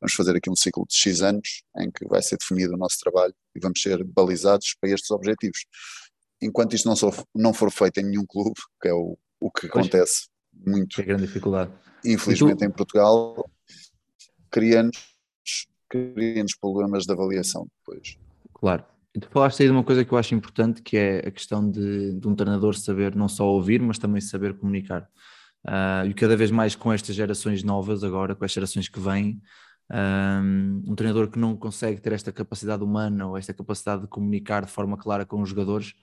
vamos 0.00 0.14
fazer 0.14 0.36
aqui 0.36 0.50
um 0.50 0.56
ciclo 0.56 0.86
de 0.88 0.94
X 0.96 1.22
anos 1.22 1.62
em 1.78 1.90
que 1.90 2.06
vai 2.06 2.22
ser 2.22 2.36
definido 2.36 2.74
o 2.74 2.78
nosso 2.78 2.98
trabalho 2.98 3.34
e 3.54 3.60
vamos 3.60 3.80
ser 3.80 4.02
balizados 4.04 4.74
para 4.80 4.90
estes 4.90 5.10
objetivos. 5.10 5.64
Enquanto 6.42 6.74
isto 6.74 6.88
não, 6.88 6.94
não 7.34 7.54
for 7.54 7.70
feito 7.70 7.98
em 7.98 8.04
nenhum 8.04 8.26
clube, 8.26 8.60
que 8.80 8.88
é 8.88 8.92
o, 8.92 9.16
o 9.40 9.50
que 9.50 9.68
pois, 9.68 9.86
acontece 9.86 10.28
muito. 10.52 11.00
É 11.00 11.04
grande 11.04 11.26
dificuldade. 11.26 11.72
Infelizmente 12.04 12.58
tu... 12.58 12.64
em 12.64 12.70
Portugal, 12.70 13.50
cria-nos 14.50 15.14
cria 15.88 16.44
problemas 16.60 17.04
de 17.04 17.12
avaliação 17.12 17.68
depois. 17.78 18.18
Claro. 18.52 18.84
E 19.14 19.20
tu 19.20 19.28
falaste 19.30 19.60
aí 19.60 19.68
de 19.68 19.72
uma 19.72 19.84
coisa 19.84 20.04
que 20.04 20.12
eu 20.12 20.18
acho 20.18 20.34
importante, 20.34 20.82
que 20.82 20.96
é 20.96 21.18
a 21.18 21.30
questão 21.30 21.70
de, 21.70 22.14
de 22.14 22.26
um 22.26 22.34
treinador 22.34 22.74
saber 22.74 23.14
não 23.14 23.28
só 23.28 23.46
ouvir, 23.46 23.80
mas 23.80 23.98
também 23.98 24.20
saber 24.20 24.58
comunicar. 24.58 25.08
Uh, 25.64 26.06
e 26.08 26.14
cada 26.14 26.36
vez 26.36 26.50
mais 26.50 26.74
com 26.74 26.92
estas 26.92 27.14
gerações 27.14 27.62
novas 27.62 28.02
agora, 28.02 28.34
com 28.34 28.44
as 28.44 28.52
gerações 28.52 28.88
que 28.88 28.98
vêm, 28.98 29.40
um, 29.90 30.82
um, 30.86 30.94
treinador 30.94 31.28
que 31.28 31.38
não 31.38 31.56
consegue 31.56 32.00
ter 32.00 32.12
esta 32.12 32.32
capacidade 32.32 32.82
humana 32.82 33.26
ou 33.26 33.36
esta 33.36 33.52
capacidade 33.52 34.02
de 34.02 34.08
comunicar 34.08 34.64
de 34.64 34.70
forma 34.70 34.96
clara 34.96 35.26
com 35.26 35.42
os 35.42 35.48
jogadores 35.48 35.94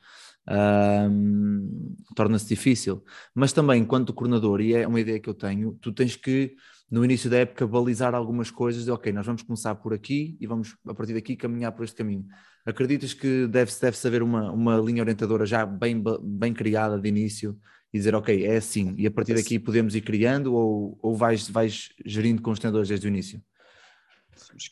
um, 0.49 1.95
torna-se 2.15 2.47
difícil. 2.47 3.03
Mas 3.33 3.53
também, 3.53 3.81
enquanto 3.81 4.13
coordenador, 4.13 4.61
e 4.61 4.73
é 4.73 4.87
uma 4.87 4.99
ideia 4.99 5.19
que 5.19 5.29
eu 5.29 5.33
tenho, 5.33 5.77
tu 5.81 5.91
tens 5.91 6.15
que, 6.15 6.55
no 6.89 7.03
início 7.05 7.29
da 7.29 7.37
época, 7.37 7.65
balizar 7.67 8.13
algumas 8.13 8.51
coisas 8.51 8.85
de 8.85 8.91
ok, 8.91 9.11
nós 9.11 9.25
vamos 9.25 9.43
começar 9.43 9.75
por 9.75 9.93
aqui 9.93 10.37
e 10.39 10.47
vamos 10.47 10.75
a 10.87 10.93
partir 10.93 11.13
daqui 11.13 11.35
caminhar 11.35 11.71
por 11.71 11.83
este 11.83 11.95
caminho. 11.95 12.25
Acreditas 12.65 13.13
que 13.13 13.47
deve-se 13.47 13.81
deve 13.81 13.97
haver 14.07 14.23
uma, 14.23 14.51
uma 14.51 14.77
linha 14.77 15.01
orientadora 15.01 15.45
já 15.45 15.65
bem, 15.65 16.01
bem 16.21 16.53
criada 16.53 16.99
de 16.99 17.09
início 17.09 17.57
e 17.93 17.97
dizer 17.97 18.15
ok, 18.15 18.45
é 18.45 18.57
assim, 18.57 18.93
e 18.97 19.05
a 19.07 19.11
partir 19.11 19.33
daqui 19.33 19.59
podemos 19.59 19.95
ir 19.95 20.01
criando 20.01 20.53
ou, 20.53 20.97
ou 21.01 21.15
vais, 21.15 21.49
vais 21.49 21.89
gerindo 22.05 22.41
com 22.41 22.51
os 22.51 22.59
treinadores 22.59 22.87
desde 22.87 23.07
o 23.07 23.09
início? 23.09 23.41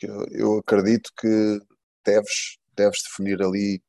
Eu, 0.02 0.26
eu 0.32 0.58
acredito 0.60 1.12
que 1.20 1.60
deves, 2.06 2.58
deves 2.76 3.02
definir 3.04 3.42
ali 3.42 3.82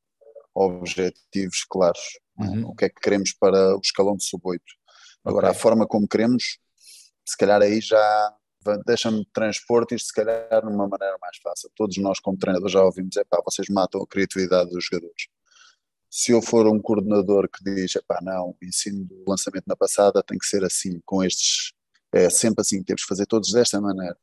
objetivos 0.55 1.65
claros. 1.69 2.19
Uhum. 2.39 2.69
O 2.69 2.75
que 2.75 2.87
é 2.87 2.89
que 2.89 3.01
queremos 3.01 3.33
para 3.33 3.77
o 3.77 3.81
escalão 3.83 4.17
de 4.17 4.25
sub-8. 4.25 4.61
Agora, 5.25 5.49
okay. 5.49 5.59
a 5.59 5.61
forma 5.61 5.87
como 5.87 6.09
queremos, 6.09 6.59
se 7.27 7.37
calhar 7.37 7.61
aí 7.61 7.81
já 7.81 8.35
deixa-me 8.87 9.25
transpor 9.33 9.87
isto, 9.91 10.07
se 10.07 10.13
calhar, 10.13 10.49
de 10.49 10.69
uma 10.69 10.89
maneira 10.89 11.17
mais 11.21 11.37
fácil. 11.43 11.71
Todos 11.75 11.97
nós, 11.99 12.19
como 12.21 12.39
treinadores, 12.39 12.73
já 12.73 12.83
ouvimos: 12.83 13.17
é 13.17 13.25
pá, 13.25 13.41
vocês 13.45 13.69
matam 13.69 14.03
a 14.03 14.07
criatividade 14.07 14.71
dos 14.71 14.85
jogadores. 14.85 15.29
Se 16.11 16.33
eu 16.33 16.43
for 16.43 16.67
um 16.67 16.81
coordenador 16.81 17.49
que 17.49 17.63
diz: 17.63 17.97
é 17.97 18.01
pá, 18.07 18.19
não, 18.23 18.51
o 18.51 18.57
ensino 18.63 19.05
do 19.05 19.25
lançamento 19.27 19.65
na 19.67 19.77
passada 19.77 20.23
tem 20.23 20.39
que 20.39 20.47
ser 20.47 20.65
assim, 20.65 21.01
com 21.05 21.23
estes. 21.23 21.73
É 22.13 22.29
sempre 22.29 22.63
assim, 22.63 22.83
temos 22.83 23.03
que 23.03 23.09
fazer 23.09 23.27
todos 23.27 23.53
desta 23.53 23.81
maneira 23.81 24.17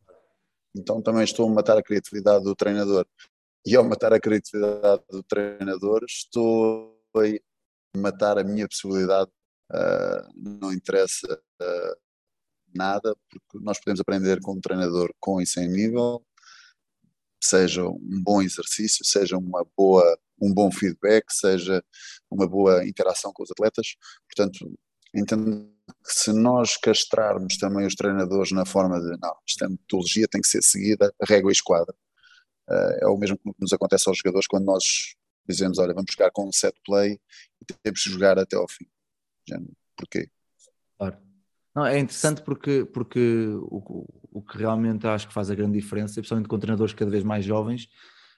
então 0.78 1.02
também 1.02 1.24
estou 1.24 1.48
a 1.48 1.54
matar 1.54 1.78
a 1.78 1.84
criatividade 1.84 2.44
do 2.44 2.56
treinador. 2.56 3.06
E 3.66 3.76
ao 3.76 3.84
matar 3.84 4.14
a 4.14 4.20
criatividade 4.20 5.04
do 5.10 5.24
treinador, 5.24 6.04
estou 6.06 6.98
a 7.16 7.98
matar 7.98 8.38
a 8.38 8.44
minha 8.44 8.68
possibilidade. 8.68 9.30
Uh, 9.70 10.60
não 10.60 10.72
interessa 10.72 11.28
uh, 11.62 11.96
nada, 12.74 13.16
porque 13.30 13.66
nós 13.66 13.78
podemos 13.80 14.00
aprender 14.00 14.40
com 14.40 14.54
um 14.54 14.62
treinador 14.62 15.14
com 15.20 15.42
e 15.42 15.46
sem 15.46 15.68
nível, 15.68 16.26
seja 17.44 17.84
um 17.86 18.24
bom 18.24 18.42
exercício, 18.42 19.04
seja 19.04 19.38
uma 19.38 19.66
boa, 19.76 20.18
um 20.42 20.54
bom 20.54 20.72
feedback, 20.72 21.26
seja 21.32 21.84
uma 22.32 22.48
boa 22.48 22.88
interação 22.88 23.34
com 23.34 23.44
os 23.44 23.52
atletas. 23.52 23.96
Portanto, 24.28 24.74
entendo 25.18 25.70
se 26.04 26.32
nós 26.34 26.78
castrarmos 26.78 27.58
também 27.58 27.86
os 27.86 27.96
treinadores 27.96 28.52
na 28.52 28.66
forma 28.66 29.00
de 29.00 29.18
não, 29.20 29.36
esta 29.48 29.68
metodologia 29.70 30.28
tem 30.28 30.42
que 30.42 30.48
ser 30.48 30.62
seguida, 30.62 31.14
régua 31.22 31.52
e 31.52 31.54
esquadra. 31.54 31.94
Uh, 32.70 33.06
é 33.06 33.08
o 33.08 33.18
mesmo 33.18 33.38
que 33.38 33.52
nos 33.60 33.72
acontece 33.72 34.10
aos 34.10 34.18
jogadores 34.18 34.48
quando 34.48 34.66
nós 34.66 34.84
dizemos, 35.48 35.80
olha, 35.80 35.94
vamos 35.94 36.12
jogar 36.12 36.32
com 36.32 36.48
um 36.48 36.52
set 36.52 36.76
play 36.86 37.20
e 37.62 37.74
temos 37.82 38.04
que 38.04 38.10
jogar 38.10 38.38
até 38.38 38.58
ao 38.58 38.68
fim. 38.68 38.86
Já, 39.48 39.58
porquê? 39.96 40.30
Claro. 40.98 41.18
Não, 41.74 41.86
é 41.86 42.00
interessante 42.00 42.42
porque, 42.42 42.86
porque 42.86 43.48
o, 43.62 44.06
o 44.32 44.42
que 44.42 44.58
realmente 44.58 45.08
acho 45.08 45.28
que 45.28 45.34
faz 45.34 45.50
a 45.50 45.56
grande 45.56 45.80
diferença, 45.80 46.16
principalmente 46.16 46.50
com 46.50 46.60
treinadores 46.60 46.94
cada 46.94 47.10
vez 47.10 47.24
mais 47.24 47.46
jovens, 47.46 47.88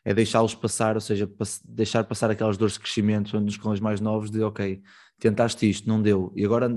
é 0.09 0.13
deixá-los 0.15 0.55
passar, 0.55 0.95
ou 0.95 1.01
seja, 1.01 1.29
deixar 1.63 2.03
passar 2.03 2.31
aquelas 2.31 2.57
dores 2.57 2.73
de 2.73 2.79
crescimento 2.79 3.39
nos 3.39 3.59
os 3.63 3.79
mais 3.79 4.01
novos, 4.01 4.31
de 4.31 4.41
ok, 4.41 4.81
tentaste 5.19 5.69
isto, 5.69 5.87
não 5.87 6.01
deu, 6.01 6.33
e 6.35 6.43
agora 6.43 6.67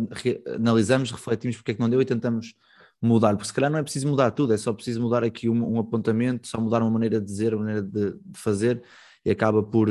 analisamos, 0.55 1.11
refletimos 1.11 1.57
porque 1.57 1.71
é 1.71 1.75
que 1.75 1.81
não 1.81 1.89
deu 1.89 2.03
e 2.03 2.05
tentamos 2.05 2.53
mudar, 3.01 3.31
porque 3.35 3.47
se 3.47 3.55
calhar 3.55 3.71
não 3.71 3.79
é 3.79 3.83
preciso 3.83 4.07
mudar 4.07 4.33
tudo, 4.33 4.53
é 4.53 4.59
só 4.59 4.71
preciso 4.75 5.01
mudar 5.01 5.25
aqui 5.25 5.49
um, 5.49 5.77
um 5.77 5.79
apontamento, 5.79 6.47
só 6.47 6.61
mudar 6.61 6.83
uma 6.83 6.91
maneira 6.91 7.19
de 7.19 7.25
dizer, 7.25 7.55
uma 7.55 7.65
maneira 7.65 7.83
de, 7.83 8.11
de 8.23 8.39
fazer, 8.39 8.83
e 9.25 9.31
acaba 9.31 9.62
por, 9.62 9.89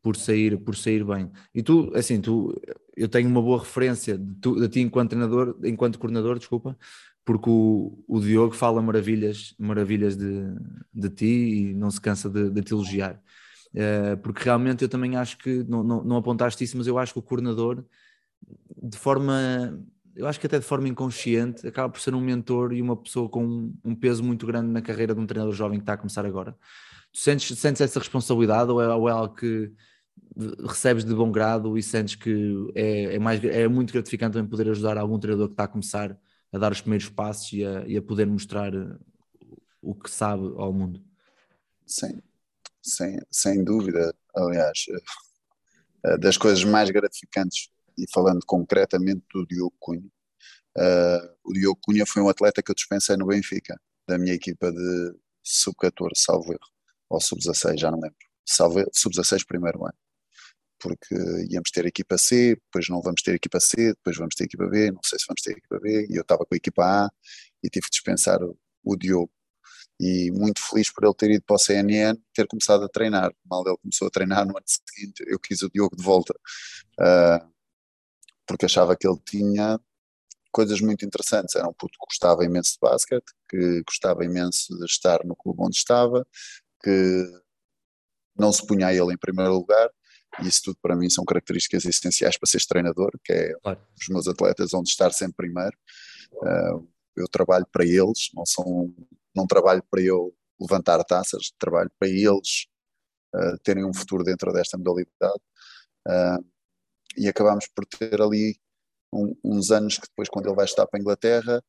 por, 0.00 0.14
sair, 0.14 0.56
por 0.56 0.76
sair 0.76 1.04
bem. 1.04 1.32
E 1.52 1.64
tu, 1.64 1.90
assim, 1.96 2.20
tu, 2.20 2.54
eu 2.96 3.08
tenho 3.08 3.28
uma 3.28 3.42
boa 3.42 3.58
referência 3.58 4.16
de, 4.16 4.34
tu, 4.36 4.54
de 4.60 4.68
ti 4.68 4.80
enquanto 4.82 5.10
treinador, 5.10 5.58
enquanto 5.64 5.98
coordenador, 5.98 6.38
desculpa, 6.38 6.78
porque 7.24 7.48
o, 7.48 8.02
o 8.08 8.20
Diogo 8.20 8.54
fala 8.54 8.82
maravilhas, 8.82 9.54
maravilhas 9.58 10.16
de, 10.16 10.42
de 10.92 11.10
ti 11.10 11.26
e 11.26 11.74
não 11.74 11.90
se 11.90 12.00
cansa 12.00 12.28
de, 12.28 12.50
de 12.50 12.62
te 12.62 12.72
elogiar. 12.72 13.20
Uh, 13.72 14.16
porque 14.22 14.44
realmente 14.44 14.82
eu 14.82 14.88
também 14.88 15.16
acho 15.16 15.38
que, 15.38 15.64
não, 15.64 15.82
não, 15.82 16.04
não 16.04 16.16
apontaste 16.16 16.62
isso, 16.62 16.76
mas 16.76 16.86
eu 16.86 16.98
acho 16.98 17.12
que 17.12 17.18
o 17.18 17.22
coordenador, 17.22 17.84
de 18.82 18.98
forma, 18.98 19.82
eu 20.14 20.26
acho 20.26 20.38
que 20.38 20.46
até 20.46 20.58
de 20.58 20.64
forma 20.64 20.88
inconsciente, 20.88 21.66
acaba 21.66 21.88
por 21.88 22.00
ser 22.00 22.14
um 22.14 22.20
mentor 22.20 22.72
e 22.72 22.82
uma 22.82 22.96
pessoa 22.96 23.28
com 23.28 23.44
um, 23.44 23.74
um 23.84 23.94
peso 23.94 24.22
muito 24.22 24.46
grande 24.46 24.70
na 24.70 24.82
carreira 24.82 25.14
de 25.14 25.20
um 25.20 25.26
treinador 25.26 25.54
jovem 25.54 25.78
que 25.78 25.84
está 25.84 25.94
a 25.94 25.96
começar 25.96 26.26
agora. 26.26 26.56
Tu 27.12 27.20
sentes, 27.20 27.58
sentes 27.58 27.80
essa 27.80 27.98
responsabilidade 27.98 28.70
ou 28.70 28.82
é, 28.82 28.88
ou 28.94 29.08
é 29.08 29.12
algo 29.12 29.34
que 29.34 29.72
recebes 30.66 31.04
de 31.04 31.14
bom 31.14 31.30
grado 31.30 31.76
e 31.78 31.82
sentes 31.82 32.14
que 32.14 32.70
é, 32.74 33.14
é, 33.14 33.18
mais, 33.18 33.42
é 33.44 33.68
muito 33.68 33.92
gratificante 33.92 34.34
também 34.34 34.48
poder 34.48 34.68
ajudar 34.70 34.98
algum 34.98 35.18
treinador 35.18 35.48
que 35.48 35.54
está 35.54 35.64
a 35.64 35.68
começar 35.68 36.18
a 36.52 36.58
dar 36.58 36.72
os 36.72 36.80
primeiros 36.80 37.08
passos 37.08 37.52
e 37.52 37.64
a, 37.64 37.86
e 37.86 37.96
a 37.96 38.02
poder 38.02 38.26
mostrar 38.26 38.74
eh, 38.74 38.98
o 39.80 39.94
que 39.94 40.10
sabe 40.10 40.44
ao 40.56 40.72
mundo. 40.72 41.02
Sim, 41.86 42.20
sem, 42.82 43.18
sem 43.30 43.64
dúvida. 43.64 44.14
Aliás, 44.34 44.84
eh, 46.04 46.18
das 46.18 46.36
coisas 46.36 46.62
mais 46.64 46.90
gratificantes, 46.90 47.70
e 47.96 48.04
falando 48.12 48.44
concretamente 48.46 49.24
do 49.32 49.46
Diogo 49.46 49.74
Cunha, 49.78 50.10
uh, 50.78 51.34
o 51.44 51.52
Diogo 51.52 51.78
Cunha 51.82 52.06
foi 52.06 52.22
um 52.22 52.28
atleta 52.28 52.62
que 52.62 52.70
eu 52.70 52.74
dispensei 52.74 53.16
no 53.16 53.26
Benfica, 53.26 53.78
da 54.08 54.18
minha 54.18 54.34
equipa 54.34 54.72
de 54.72 55.14
sub-14, 55.42 56.12
salvo 56.16 56.52
erro, 56.52 56.70
ou 57.10 57.20
sub-16, 57.20 57.78
já 57.78 57.90
não 57.90 58.00
lembro. 58.00 58.16
Sub-16 58.46 59.46
primeiro 59.46 59.84
ano 59.84 59.94
porque 60.82 61.14
íamos 61.48 61.70
ter 61.70 61.86
equipa 61.86 62.18
C, 62.18 62.56
depois 62.56 62.88
não 62.88 63.00
vamos 63.00 63.22
ter 63.22 63.34
equipa 63.36 63.60
C, 63.60 63.94
depois 63.94 64.16
vamos 64.16 64.34
ter 64.34 64.44
equipa 64.44 64.66
B, 64.66 64.90
não 64.90 65.00
sei 65.04 65.18
se 65.18 65.26
vamos 65.28 65.40
ter 65.40 65.52
equipa 65.52 65.78
B, 65.78 66.06
e 66.10 66.16
eu 66.16 66.22
estava 66.22 66.44
com 66.44 66.54
a 66.54 66.56
equipa 66.56 66.84
A 66.84 67.10
e 67.62 67.70
tive 67.70 67.84
que 67.84 67.92
dispensar 67.92 68.42
o, 68.42 68.58
o 68.84 68.96
Diogo. 68.96 69.30
E 70.00 70.32
muito 70.32 70.60
feliz 70.60 70.92
por 70.92 71.04
ele 71.04 71.14
ter 71.14 71.30
ido 71.30 71.44
para 71.44 71.54
o 71.54 71.58
CNN, 71.58 72.18
ter 72.34 72.48
começado 72.48 72.84
a 72.84 72.88
treinar. 72.88 73.32
Mal 73.48 73.62
ele 73.66 73.76
começou 73.78 74.08
a 74.08 74.10
treinar 74.10 74.44
no 74.44 74.56
ano 74.56 74.66
seguinte, 74.66 75.22
eu 75.26 75.38
quis 75.38 75.62
o 75.62 75.70
Diogo 75.70 75.96
de 75.96 76.02
volta, 76.02 76.34
uh, 77.00 77.52
porque 78.44 78.66
achava 78.66 78.96
que 78.96 79.06
ele 79.06 79.20
tinha 79.24 79.78
coisas 80.50 80.80
muito 80.80 81.04
interessantes. 81.06 81.54
Era 81.54 81.68
um 81.68 81.72
puto 81.72 81.92
que 81.92 82.06
gostava 82.06 82.44
imenso 82.44 82.72
de 82.72 82.78
basquete, 82.80 83.32
que 83.48 83.82
gostava 83.84 84.24
imenso 84.24 84.76
de 84.76 84.84
estar 84.84 85.24
no 85.24 85.36
clube 85.36 85.62
onde 85.62 85.76
estava, 85.76 86.26
que 86.82 87.24
não 88.36 88.52
se 88.52 88.66
punha 88.66 88.88
a 88.88 88.94
ele 88.94 89.14
em 89.14 89.18
primeiro 89.18 89.52
lugar 89.52 89.88
e 90.40 90.48
isso 90.48 90.62
tudo 90.64 90.78
para 90.80 90.96
mim 90.96 91.10
são 91.10 91.24
características 91.24 91.84
essenciais 91.84 92.38
para 92.38 92.48
ser 92.48 92.64
treinador, 92.66 93.10
que 93.24 93.32
é 93.32 93.52
claro. 93.62 93.80
os 94.00 94.08
meus 94.08 94.26
atletas 94.26 94.72
onde 94.72 94.88
estar 94.88 95.10
sempre 95.12 95.48
primeiro. 95.48 95.76
Uh, 96.32 96.88
eu 97.16 97.28
trabalho 97.28 97.66
para 97.70 97.84
eles, 97.84 98.30
não, 98.34 98.46
são, 98.46 98.94
não 99.34 99.46
trabalho 99.46 99.82
para 99.90 100.00
eu 100.00 100.34
levantar 100.58 101.02
taças, 101.04 101.52
trabalho 101.58 101.90
para 101.98 102.08
eles 102.08 102.66
uh, 103.34 103.58
terem 103.62 103.84
um 103.84 103.92
futuro 103.92 104.24
dentro 104.24 104.52
desta 104.52 104.78
modalidade. 104.78 105.42
Uh, 106.08 106.44
e 107.16 107.28
acabamos 107.28 107.68
por 107.68 107.84
ter 107.84 108.20
ali 108.22 108.56
um, 109.12 109.36
uns 109.44 109.70
anos 109.70 109.98
que 109.98 110.06
depois, 110.06 110.30
quando 110.30 110.46
ele 110.46 110.56
vai 110.56 110.64
estar 110.64 110.86
para 110.86 110.98
a 110.98 111.00
Inglaterra, 111.00 111.62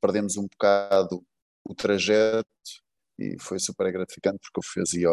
perdemos 0.00 0.38
um 0.38 0.46
bocado 0.46 1.22
o 1.68 1.74
trajeto 1.74 2.48
e 3.18 3.36
foi 3.38 3.58
super 3.58 3.92
gratificante 3.92 4.38
porque 4.40 4.60
eu 4.60 4.82
fazia 4.82 5.08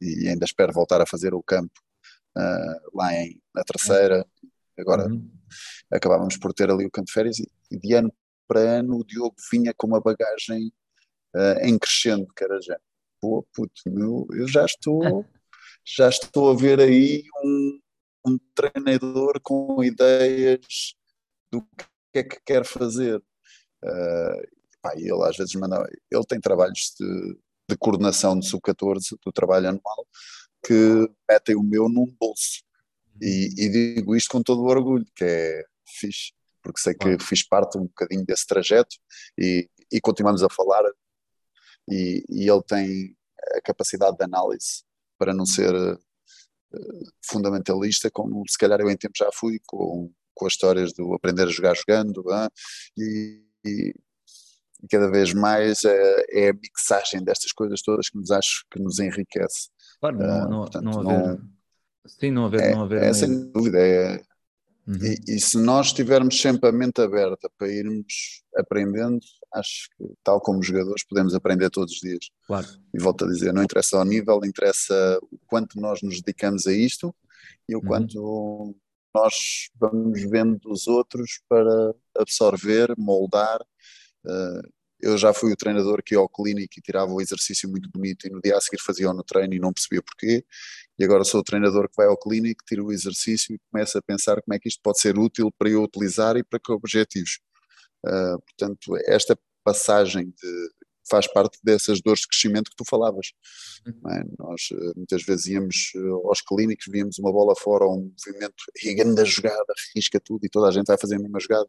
e 0.00 0.28
ainda 0.28 0.44
espero 0.44 0.72
voltar 0.72 1.00
a 1.00 1.06
fazer 1.06 1.34
o 1.34 1.42
campo 1.42 1.72
uh, 2.36 2.96
lá 2.96 3.14
em, 3.14 3.40
na 3.54 3.62
terceira. 3.64 4.26
Agora 4.78 5.06
uhum. 5.06 5.30
acabávamos 5.92 6.36
por 6.36 6.52
ter 6.52 6.70
ali 6.70 6.86
o 6.86 6.90
campo 6.90 7.06
de 7.06 7.12
férias 7.12 7.38
e, 7.38 7.46
e, 7.70 7.78
de 7.78 7.94
ano 7.94 8.12
para 8.48 8.60
ano 8.60 8.98
o 8.98 9.04
Diogo 9.04 9.36
vinha 9.50 9.72
com 9.76 9.86
uma 9.86 10.00
bagagem 10.00 10.72
uh, 11.36 11.58
em 11.62 11.78
crescendo, 11.78 12.26
que 12.34 12.44
era 12.44 12.60
já, 12.60 12.78
pô, 13.20 13.46
puto, 13.54 13.82
meu, 13.86 14.26
eu 14.32 14.48
já 14.48 14.64
estou, 14.64 15.00
já 15.84 16.08
estou 16.08 16.50
a 16.50 16.56
ver 16.56 16.80
aí 16.80 17.22
um, 17.44 17.80
um 18.26 18.38
treinador 18.54 19.40
com 19.42 19.82
ideias 19.84 20.94
do 21.50 21.62
que 21.62 22.18
é 22.18 22.22
que 22.24 22.40
quer 22.44 22.64
fazer. 22.64 23.22
Uh, 23.84 24.60
pá, 24.82 24.94
ele 24.96 25.22
às 25.24 25.36
vezes 25.36 25.54
manda, 25.54 25.88
ele 26.10 26.24
tem 26.26 26.40
trabalhos 26.40 26.92
de, 26.98 27.38
de 27.68 27.76
coordenação 27.78 28.38
de 28.38 28.48
sub-14 28.48 29.16
do 29.24 29.32
trabalho 29.32 29.68
anual, 29.68 30.06
que 30.64 31.10
metem 31.28 31.56
o 31.56 31.62
meu 31.62 31.88
num 31.88 32.06
bolso. 32.18 32.62
E, 33.20 33.52
e, 33.56 33.68
digo 33.68 34.16
isto 34.16 34.30
com 34.30 34.42
todo 34.42 34.62
o 34.62 34.68
orgulho, 34.68 35.06
que 35.14 35.24
é 35.24 35.64
fixe, 35.86 36.32
porque 36.62 36.80
sei 36.80 36.94
que 36.94 37.18
fiz 37.18 37.46
parte 37.46 37.76
um 37.76 37.82
bocadinho 37.82 38.24
desse 38.24 38.46
trajeto 38.46 38.96
e, 39.38 39.68
e 39.92 40.00
continuamos 40.00 40.42
a 40.42 40.48
falar. 40.48 40.82
E, 41.88 42.24
e, 42.28 42.50
ele 42.50 42.62
tem 42.62 43.16
a 43.56 43.60
capacidade 43.62 44.16
de 44.16 44.24
análise 44.24 44.84
para 45.18 45.34
não 45.34 45.44
ser 45.44 45.74
uh, 45.74 45.98
fundamentalista, 47.24 48.10
como 48.10 48.42
se 48.48 48.56
calhar 48.56 48.80
eu 48.80 48.90
em 48.90 48.96
tempo 48.96 49.14
já 49.16 49.30
fui, 49.32 49.60
com, 49.66 50.10
com 50.34 50.46
as 50.46 50.54
histórias 50.54 50.92
do 50.92 51.14
aprender 51.14 51.44
a 51.44 51.50
jogar 51.50 51.76
jogando. 51.76 52.24
e, 52.96 53.42
e, 53.66 53.94
cada 54.90 55.10
vez 55.10 55.34
mais 55.34 55.84
é, 55.84 56.24
é, 56.30 56.48
a 56.48 56.54
mixagem 56.54 57.22
destas 57.22 57.52
coisas 57.52 57.82
todas 57.82 58.08
que 58.08 58.16
nos 58.16 58.30
acho 58.30 58.64
que 58.70 58.80
nos 58.80 58.98
enriquece. 58.98 59.68
Claro, 60.00 60.18
não, 60.18 60.26
uh, 60.26 60.48
não, 60.48 60.60
portanto, 60.60 60.84
não 60.84 61.00
haver. 61.00 61.28
Não, 61.28 61.40
sim, 62.06 62.30
não 62.30 62.44
haver. 62.46 62.60
É, 62.60 62.74
não 62.74 62.82
haver 62.82 63.02
é 63.02 63.12
sem 63.12 63.50
dúvida. 63.52 63.78
É, 63.78 64.22
uhum. 64.86 64.96
e, 64.96 65.34
e, 65.34 65.40
se 65.40 65.58
nós 65.58 65.88
estivermos 65.88 66.40
sempre 66.40 66.68
a 66.68 66.72
mente 66.72 67.00
aberta 67.00 67.50
para 67.58 67.68
irmos 67.68 68.42
aprendendo, 68.56 69.20
acho 69.52 69.88
que, 69.96 70.04
tal 70.24 70.40
como 70.40 70.62
jogadores, 70.62 71.04
podemos 71.04 71.34
aprender 71.34 71.68
todos 71.70 71.92
os 71.92 72.00
dias. 72.00 72.30
Claro. 72.46 72.66
E 72.94 72.98
volto 72.98 73.24
a 73.24 73.28
dizer, 73.28 73.52
não 73.52 73.62
interessa 73.62 73.98
ao 73.98 74.04
nível, 74.04 74.40
interessa 74.44 75.18
o 75.30 75.38
quanto 75.46 75.78
nós 75.78 76.00
nos 76.02 76.20
dedicamos 76.22 76.66
a 76.66 76.72
isto 76.72 77.14
e 77.68 77.74
o 77.74 77.78
uhum. 77.78 77.84
quanto 77.84 78.74
nós 79.14 79.68
vamos 79.78 80.22
vendo 80.22 80.58
dos 80.60 80.86
outros 80.86 81.40
para 81.48 81.94
absorver, 82.16 82.94
moldar. 82.96 83.60
Uh, 84.24 84.79
eu 85.02 85.16
já 85.18 85.32
fui 85.32 85.52
o 85.52 85.56
treinador 85.56 86.02
que 86.02 86.14
ia 86.14 86.18
ao 86.18 86.28
clínico 86.28 86.74
e 86.76 86.82
tirava 86.82 87.12
o 87.12 87.20
exercício 87.20 87.68
muito 87.68 87.88
bonito 87.90 88.26
e 88.26 88.30
no 88.30 88.40
dia 88.40 88.56
a 88.56 88.60
seguir 88.60 88.80
fazia-o 88.82 89.14
no 89.14 89.22
treino 89.22 89.54
e 89.54 89.58
não 89.58 89.72
percebia 89.72 90.02
porquê. 90.02 90.44
E 90.98 91.04
agora 91.04 91.24
sou 91.24 91.40
o 91.40 91.44
treinador 91.44 91.88
que 91.88 91.96
vai 91.96 92.06
ao 92.06 92.16
clínico, 92.16 92.64
tira 92.66 92.82
o 92.82 92.92
exercício 92.92 93.54
e 93.54 93.58
começa 93.70 93.98
a 93.98 94.02
pensar 94.02 94.40
como 94.42 94.54
é 94.54 94.58
que 94.58 94.68
isto 94.68 94.80
pode 94.82 95.00
ser 95.00 95.18
útil 95.18 95.50
para 95.58 95.70
eu 95.70 95.82
utilizar 95.82 96.36
e 96.36 96.44
para 96.44 96.58
que 96.58 96.72
objetivos. 96.72 97.40
Uh, 98.04 98.40
portanto, 98.40 98.96
esta 99.06 99.38
passagem 99.64 100.26
de, 100.26 100.70
faz 101.10 101.26
parte 101.26 101.58
dessas 101.62 102.00
dores 102.00 102.20
de 102.20 102.28
crescimento 102.28 102.70
que 102.70 102.76
tu 102.76 102.84
falavas. 102.88 103.32
Uhum. 103.86 104.10
É? 104.10 104.22
Nós 104.38 104.68
ah, 104.72 104.92
muitas 104.96 105.22
vezes 105.24 105.46
íamos 105.46 105.92
ah, 105.96 106.28
aos 106.28 106.40
clínicos, 106.40 106.86
víamos 106.88 107.18
uma 107.18 107.32
bola 107.32 107.54
fora 107.56 107.84
ou 107.84 107.98
um 107.98 108.12
movimento 108.16 108.64
e 108.82 108.94
grande 108.94 109.24
jogada, 109.24 109.74
risca 109.94 110.20
tudo 110.20 110.44
e 110.44 110.48
toda 110.48 110.68
a 110.68 110.70
gente 110.70 110.86
vai 110.86 110.96
fazer 110.96 111.16
a 111.16 111.18
mesma 111.18 111.40
jogada 111.40 111.68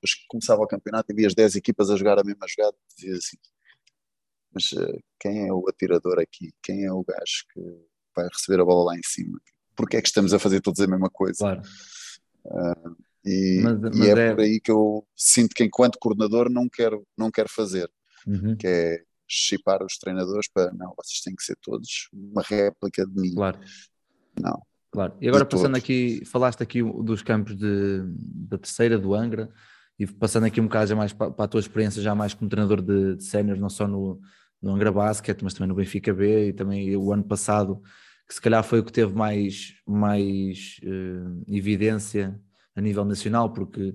depois 0.00 0.14
que 0.14 0.26
começava 0.28 0.62
o 0.62 0.66
campeonato 0.66 1.12
e 1.12 1.14
via 1.14 1.26
as 1.26 1.34
10 1.34 1.56
equipas 1.56 1.90
a 1.90 1.96
jogar 1.96 2.18
a 2.18 2.24
mesma 2.24 2.46
jogada, 2.48 2.76
dizia 2.96 3.16
assim, 3.16 3.36
mas 4.52 4.72
uh, 4.72 4.98
quem 5.20 5.46
é 5.46 5.52
o 5.52 5.68
atirador 5.68 6.18
aqui? 6.18 6.52
Quem 6.62 6.84
é 6.84 6.92
o 6.92 7.04
gajo 7.04 7.44
que 7.52 7.60
vai 8.14 8.26
receber 8.32 8.60
a 8.60 8.64
bola 8.64 8.92
lá 8.92 8.96
em 8.96 9.02
cima? 9.04 9.38
Porquê 9.76 9.98
é 9.98 10.02
que 10.02 10.08
estamos 10.08 10.32
a 10.32 10.38
fazer 10.38 10.60
todos 10.60 10.80
a 10.80 10.86
mesma 10.86 11.10
coisa? 11.10 11.38
Claro. 11.38 11.62
Uh, 12.44 12.96
e, 13.24 13.60
mas, 13.62 13.80
mas 13.80 13.98
e 13.98 14.08
é, 14.08 14.12
é, 14.12 14.34
por 14.34 14.40
aí 14.40 14.60
que 14.60 14.70
eu 14.70 15.06
sinto 15.14 15.54
que 15.54 15.64
enquanto 15.64 15.98
coordenador 15.98 16.48
não 16.50 16.68
quero, 16.68 17.06
não 17.16 17.30
quero 17.30 17.48
fazer, 17.48 17.90
uhum. 18.26 18.56
que 18.56 18.66
é 18.66 19.02
chipar 19.26 19.84
os 19.84 19.98
treinadores 19.98 20.48
para, 20.48 20.72
não, 20.72 20.94
vocês 20.96 21.20
têm 21.20 21.34
que 21.34 21.42
ser 21.42 21.56
todos 21.60 22.08
uma 22.12 22.42
réplica 22.42 23.04
de 23.06 23.20
mim. 23.20 23.34
Claro. 23.34 23.60
Não, 24.40 24.62
Claro, 24.90 25.14
e 25.20 25.28
agora 25.28 25.44
passando 25.44 25.76
aqui, 25.76 26.24
falaste 26.24 26.62
aqui 26.62 26.82
dos 26.82 27.22
campos 27.22 27.54
de, 27.54 28.02
da 28.48 28.56
terceira, 28.56 28.98
do 28.98 29.14
Angra, 29.14 29.50
e 29.98 30.06
passando 30.06 30.44
aqui 30.44 30.60
um 30.60 30.64
bocado 30.64 30.88
já 30.88 30.96
mais 30.96 31.12
para, 31.12 31.30
para 31.30 31.44
a 31.44 31.48
tua 31.48 31.60
experiência, 31.60 32.00
já 32.00 32.14
mais 32.14 32.32
como 32.32 32.48
treinador 32.48 32.80
de, 32.80 33.16
de 33.16 33.24
séniores, 33.24 33.60
não 33.60 33.68
só 33.68 33.88
no, 33.88 34.20
no 34.62 34.74
Angra 34.74 34.92
Basket, 34.92 35.40
mas 35.42 35.54
também 35.54 35.68
no 35.68 35.74
Benfica 35.74 36.14
B, 36.14 36.48
e 36.48 36.52
também 36.52 36.96
o 36.96 37.12
ano 37.12 37.24
passado, 37.24 37.82
que 38.26 38.34
se 38.34 38.40
calhar 38.40 38.62
foi 38.62 38.80
o 38.80 38.84
que 38.84 38.92
teve 38.92 39.12
mais, 39.12 39.74
mais 39.86 40.80
uh, 40.84 41.42
evidência 41.48 42.38
a 42.76 42.80
nível 42.80 43.04
nacional, 43.04 43.52
porque 43.52 43.94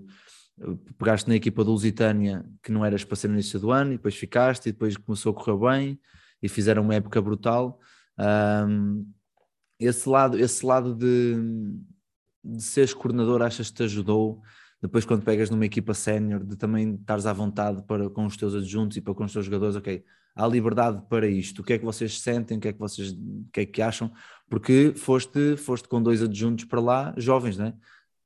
eh, 0.60 0.76
pegaste 0.98 1.30
na 1.30 1.36
equipa 1.36 1.64
do 1.64 1.72
Lusitânia, 1.72 2.46
que 2.62 2.70
não 2.70 2.84
eras 2.84 3.06
para 3.06 3.16
ser 3.16 3.30
no 3.30 3.36
início 3.36 3.58
do 3.60 3.72
ano, 3.72 3.94
e 3.94 3.98
depois 3.98 4.16
ficaste, 4.16 4.68
e 4.68 4.72
depois 4.74 4.98
começou 4.98 5.32
a 5.32 5.36
correr 5.36 5.58
bem, 5.58 6.00
e 6.42 6.50
fizeram 6.50 6.84
uma 6.84 6.96
época 6.96 7.22
brutal. 7.22 7.80
Um, 8.20 9.10
esse 9.80 10.10
lado, 10.10 10.38
esse 10.38 10.66
lado 10.66 10.94
de, 10.94 11.36
de 12.44 12.62
seres 12.62 12.94
coordenador, 12.94 13.42
achas 13.42 13.70
que 13.70 13.78
te 13.78 13.84
ajudou 13.84 14.42
depois 14.84 15.06
quando 15.06 15.24
pegas 15.24 15.50
numa 15.50 15.66
equipa 15.66 15.94
sénior, 15.94 16.44
de 16.44 16.58
também 16.58 16.96
estares 16.96 17.26
à 17.26 17.32
vontade 17.32 17.82
para 17.84 18.10
com 18.10 18.26
os 18.26 18.36
teus 18.36 18.54
adjuntos 18.54 18.98
e 18.98 19.02
para 19.02 19.14
com 19.14 19.24
os 19.24 19.32
teus 19.32 19.46
jogadores, 19.46 19.78
ok, 19.78 20.04
há 20.36 20.46
liberdade 20.46 21.02
para 21.10 21.26
isto, 21.26 21.62
o 21.62 21.64
que 21.64 21.72
é 21.72 21.78
que 21.80 21.86
vocês 21.86 22.20
sentem, 22.20 22.58
o 22.58 22.60
que 22.60 22.68
é 22.68 22.74
que 22.74 22.80
vocês 22.80 23.14
o 23.14 23.46
que 23.54 23.62
é 23.62 23.66
que 23.66 23.82
acham, 23.82 24.12
porque 24.50 24.92
foste, 24.94 25.56
foste 25.56 25.88
com 25.88 26.04
dois 26.04 26.22
adjuntos 26.22 26.66
para 26.66 26.82
lá, 26.82 27.14
jovens, 27.16 27.58
né? 27.58 27.74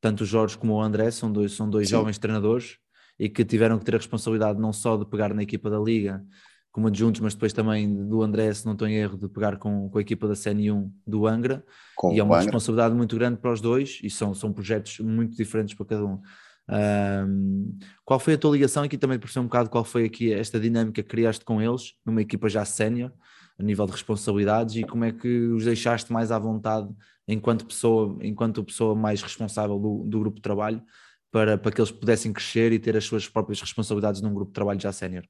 Tanto 0.01 0.23
o 0.23 0.25
Jorge 0.25 0.57
como 0.57 0.73
o 0.73 0.81
André 0.81 1.11
são 1.11 1.31
dois, 1.31 1.51
são 1.51 1.69
dois 1.69 1.87
jovens 1.87 2.17
treinadores 2.17 2.79
e 3.19 3.29
que 3.29 3.45
tiveram 3.45 3.77
que 3.77 3.85
ter 3.85 3.93
a 3.93 3.99
responsabilidade 3.99 4.59
não 4.59 4.73
só 4.73 4.97
de 4.97 5.05
pegar 5.05 5.35
na 5.35 5.43
equipa 5.43 5.69
da 5.69 5.77
Liga 5.77 6.25
como 6.71 6.87
adjuntos, 6.87 7.21
mas 7.21 7.33
depois 7.33 7.53
também 7.53 8.07
do 8.07 8.21
André, 8.23 8.51
se 8.53 8.65
não 8.65 8.73
estou 8.73 8.87
em 8.87 8.95
erro, 8.95 9.17
de 9.17 9.27
pegar 9.27 9.57
com, 9.57 9.89
com 9.89 9.97
a 9.97 10.01
equipa 10.01 10.27
da 10.27 10.35
CN1 10.35 10.91
do 11.05 11.25
Angra, 11.25 11.63
com 11.95 12.13
e 12.13 12.19
é 12.19 12.23
uma 12.23 12.35
Angra. 12.35 12.45
responsabilidade 12.45 12.93
muito 12.93 13.15
grande 13.15 13.37
para 13.37 13.51
os 13.51 13.59
dois, 13.59 13.99
e 14.03 14.09
são, 14.11 14.33
são 14.35 14.53
projetos 14.53 14.99
muito 14.99 15.35
diferentes 15.35 15.75
para 15.75 15.85
cada 15.85 16.05
um. 16.05 16.21
Um 16.69 17.77
qual 18.03 18.19
foi 18.19 18.33
a 18.33 18.37
tua 18.37 18.51
ligação? 18.51 18.83
Aqui 18.83 18.97
também 18.97 19.19
perceber 19.19 19.41
um 19.41 19.47
bocado 19.47 19.69
qual 19.69 19.83
foi 19.83 20.05
aqui 20.05 20.33
esta 20.33 20.59
dinâmica 20.59 21.03
que 21.03 21.09
criaste 21.09 21.43
com 21.43 21.61
eles, 21.61 21.93
numa 22.05 22.21
equipa 22.21 22.47
já 22.49 22.63
sénior, 22.65 23.11
a 23.59 23.63
nível 23.63 23.85
de 23.85 23.91
responsabilidades, 23.91 24.75
e 24.75 24.83
como 24.83 25.03
é 25.03 25.11
que 25.11 25.27
os 25.47 25.65
deixaste 25.65 26.11
mais 26.11 26.31
à 26.31 26.39
vontade 26.39 26.87
enquanto 27.27 27.65
pessoa, 27.65 28.17
enquanto 28.21 28.63
pessoa 28.63 28.95
mais 28.95 29.21
responsável 29.21 29.77
do, 29.79 30.03
do 30.05 30.19
grupo 30.19 30.37
de 30.37 30.41
trabalho, 30.41 30.81
para, 31.31 31.57
para 31.57 31.71
que 31.71 31.81
eles 31.81 31.91
pudessem 31.91 32.31
crescer 32.31 32.71
e 32.71 32.79
ter 32.79 32.95
as 32.95 33.03
suas 33.03 33.27
próprias 33.27 33.59
responsabilidades 33.59 34.21
num 34.21 34.33
grupo 34.33 34.51
de 34.51 34.55
trabalho 34.55 34.79
já 34.79 34.91
sénior? 34.91 35.25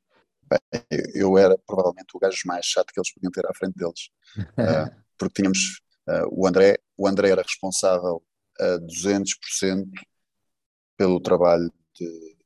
Eu 1.14 1.38
era 1.38 1.58
provavelmente 1.66 2.16
o 2.16 2.20
gajo 2.20 2.42
mais 2.46 2.66
chato 2.66 2.94
que 2.94 3.00
eles 3.00 3.12
podiam 3.12 3.32
ter 3.32 3.46
à 3.46 3.54
frente 3.54 3.76
deles, 3.76 4.10
uh, 4.38 4.96
porque 5.18 5.42
tínhamos 5.42 5.82
uh, 6.08 6.28
o 6.32 6.48
André, 6.48 6.78
o 6.96 7.08
André 7.08 7.30
era 7.30 7.42
responsável 7.42 8.24
a 8.60 8.80
200% 8.80 9.88
pelo 10.98 11.20
trabalho 11.20 11.72
de 11.96 12.38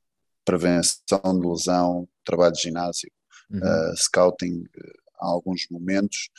prevenção 0.46 1.39
de 1.39 1.48
lesão, 1.48 2.08
trabalho 2.25 2.53
de 2.53 2.62
ginásio, 2.62 3.12
uhum. 3.50 3.60
uh, 3.60 3.98
scouting, 3.98 4.63
há 5.20 5.27
alguns 5.27 5.67
momentos. 5.70 6.29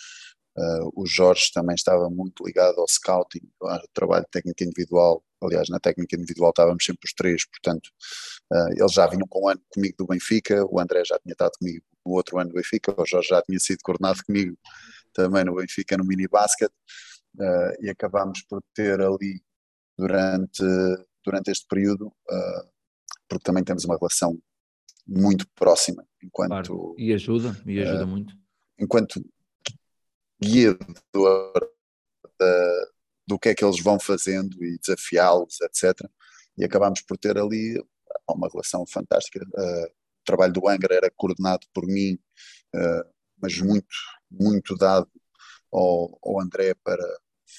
o 0.94 1.06
Jorge 1.06 1.50
também 1.54 1.74
estava 1.74 2.10
muito 2.10 2.44
ligado 2.44 2.78
ao 2.78 2.88
scouting, 2.88 3.48
ao 3.60 3.80
trabalho 3.94 4.24
de 4.24 4.30
técnica 4.30 4.64
individual. 4.64 5.24
Aliás, 5.42 5.68
na 5.68 5.80
técnica 5.80 6.14
individual 6.14 6.50
estávamos 6.50 6.84
sempre 6.84 7.06
os 7.06 7.14
três, 7.14 7.46
portanto, 7.46 7.90
Uh, 8.52 8.68
eles 8.76 8.92
já 8.92 9.06
vinham 9.06 9.26
com 9.26 9.46
um 9.46 9.48
ano 9.48 9.62
comigo 9.70 9.94
do 9.96 10.06
Benfica, 10.06 10.62
o 10.66 10.78
André 10.78 11.02
já 11.06 11.18
tinha 11.20 11.32
estado 11.32 11.52
comigo 11.58 11.82
no 12.04 12.12
outro 12.12 12.38
ano 12.38 12.50
do 12.50 12.54
Benfica, 12.54 12.94
o 12.94 13.06
Jorge 13.06 13.28
já 13.28 13.40
tinha 13.40 13.58
sido 13.58 13.78
coordenado 13.82 14.22
comigo 14.26 14.58
também 15.14 15.42
no 15.42 15.54
Benfica 15.54 15.96
no 15.96 16.04
mini 16.04 16.28
basket 16.28 16.70
uh, 17.38 17.72
e 17.80 17.88
acabámos 17.88 18.42
por 18.42 18.62
ter 18.74 19.00
ali 19.00 19.40
durante, 19.96 20.62
durante 21.24 21.50
este 21.50 21.66
período, 21.66 22.06
uh, 22.06 22.68
porque 23.28 23.44
também 23.44 23.64
temos 23.64 23.84
uma 23.84 23.96
relação 23.96 24.38
muito 25.06 25.46
próxima 25.54 26.06
enquanto 26.22 26.48
claro. 26.48 26.94
e 26.96 27.12
ajuda 27.12 27.60
e 27.66 27.80
ajuda 27.80 28.06
muito 28.06 28.36
enquanto 28.78 29.20
guiador 30.40 31.70
da, 32.38 32.86
do 33.26 33.36
que 33.36 33.48
é 33.48 33.54
que 33.54 33.64
eles 33.64 33.80
vão 33.82 33.98
fazendo 33.98 34.62
e 34.64 34.78
desafiá-los 34.78 35.60
etc 35.62 36.08
e 36.56 36.64
acabámos 36.64 37.00
por 37.02 37.16
ter 37.18 37.36
ali 37.36 37.82
uma 38.28 38.48
relação 38.48 38.86
fantástica. 38.86 39.44
Uh, 39.44 39.86
o 39.86 40.24
trabalho 40.24 40.52
do 40.52 40.68
Angra 40.68 40.94
era 40.94 41.10
coordenado 41.10 41.66
por 41.72 41.86
mim, 41.86 42.18
uh, 42.74 43.10
mas 43.40 43.58
muito, 43.58 43.96
muito 44.30 44.76
dado 44.76 45.10
ao, 45.72 46.18
ao 46.22 46.40
André 46.40 46.74
para 46.74 47.04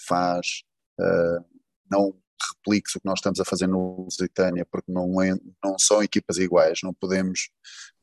faz, 0.07 0.63
uh, 0.99 1.45
não 1.89 2.17
repliques 2.55 2.95
o 2.95 2.99
que 2.99 3.05
nós 3.05 3.19
estamos 3.19 3.39
a 3.39 3.45
fazer 3.45 3.67
no 3.67 4.03
Lusitânia, 4.03 4.65
porque 4.71 4.91
não, 4.91 5.21
é, 5.21 5.35
não 5.63 5.77
são 5.79 6.03
equipas 6.03 6.37
iguais, 6.37 6.79
não 6.83 6.93
podemos, 6.93 7.49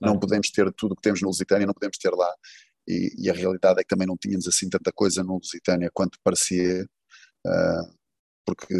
não. 0.01 0.14
não 0.14 0.21
podemos 0.21 0.51
ter 0.51 0.73
tudo 0.73 0.93
o 0.93 0.97
que 0.97 1.03
temos 1.03 1.21
no 1.21 1.29
Lusitânia, 1.29 1.66
não 1.66 1.75
podemos 1.75 1.99
ter 1.99 2.11
lá. 2.11 2.33
E, 2.88 3.14
e, 3.19 3.31
a 3.31 3.35
realidade 3.35 3.81
é 3.81 3.83
que 3.83 3.88
também 3.88 4.07
não 4.07 4.16
tínhamos 4.16 4.49
assim 4.49 4.69
tanta 4.69 4.90
coisa 4.93 5.23
no 5.23 5.35
Lusitânia 5.35 5.90
quanto 5.93 6.19
parecia. 6.25 6.87
Uh, 7.47 8.01
porque 8.45 8.75